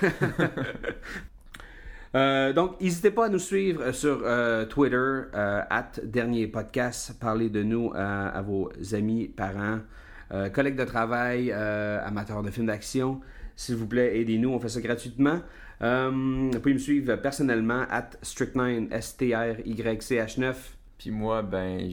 Euh, 2.14 2.52
donc, 2.52 2.80
n'hésitez 2.80 3.10
pas 3.10 3.26
à 3.26 3.28
nous 3.28 3.38
suivre 3.40 3.90
sur 3.92 4.22
euh, 4.24 4.66
Twitter, 4.66 4.96
euh, 4.96 5.62
at 5.68 5.92
Dernier 6.04 6.46
Podcast. 6.46 7.18
Parlez 7.18 7.50
de 7.50 7.62
nous 7.62 7.92
à, 7.94 8.40
vos 8.42 8.70
amis, 8.92 9.28
parents, 9.28 9.80
euh, 10.32 10.48
collègues 10.48 10.76
de 10.76 10.84
travail, 10.84 11.50
euh, 11.52 12.04
amateurs 12.06 12.42
de 12.42 12.50
films 12.50 12.66
d'action. 12.66 13.20
S'il 13.56 13.76
vous 13.76 13.86
plaît, 13.86 14.20
aidez-nous, 14.20 14.50
on 14.50 14.60
fait 14.60 14.68
ça 14.68 14.80
gratuitement. 14.80 15.40
Euh, 15.82 16.10
vous 16.52 16.60
pouvez 16.60 16.74
me 16.74 16.78
suivre 16.78 17.16
personnellement 17.16 17.84
at 17.90 18.10
Strict9, 18.22 18.92
S-T-R-Y-C-H-9. 18.92 20.54
Puis 20.98 21.10
moi, 21.10 21.42
ben, 21.42 21.90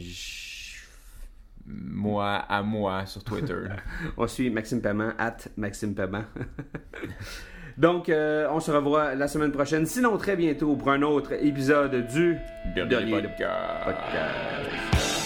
moi 1.66 2.36
à 2.36 2.62
moi 2.62 3.06
sur 3.08 3.24
Twitter. 3.24 3.64
On 4.18 4.28
suit 4.28 4.50
Maxime 4.52 4.82
Paiement, 4.82 5.14
at 5.18 5.38
Maxime 5.58 5.96
Paiement. 5.96 6.24
Donc, 7.78 8.10
euh, 8.10 8.48
on 8.52 8.60
se 8.60 8.72
revoit 8.72 9.16
la 9.16 9.28
semaine 9.28 9.52
prochaine, 9.52 9.86
sinon 9.86 10.18
très 10.18 10.36
bientôt 10.36 10.76
pour 10.76 10.92
un 10.92 11.02
autre 11.02 11.34
épisode 11.34 12.08
du 12.08 12.40
Dernier 12.76 12.90
Dernier 12.90 13.12
podcast. 13.22 13.86
podcast. 13.86 15.21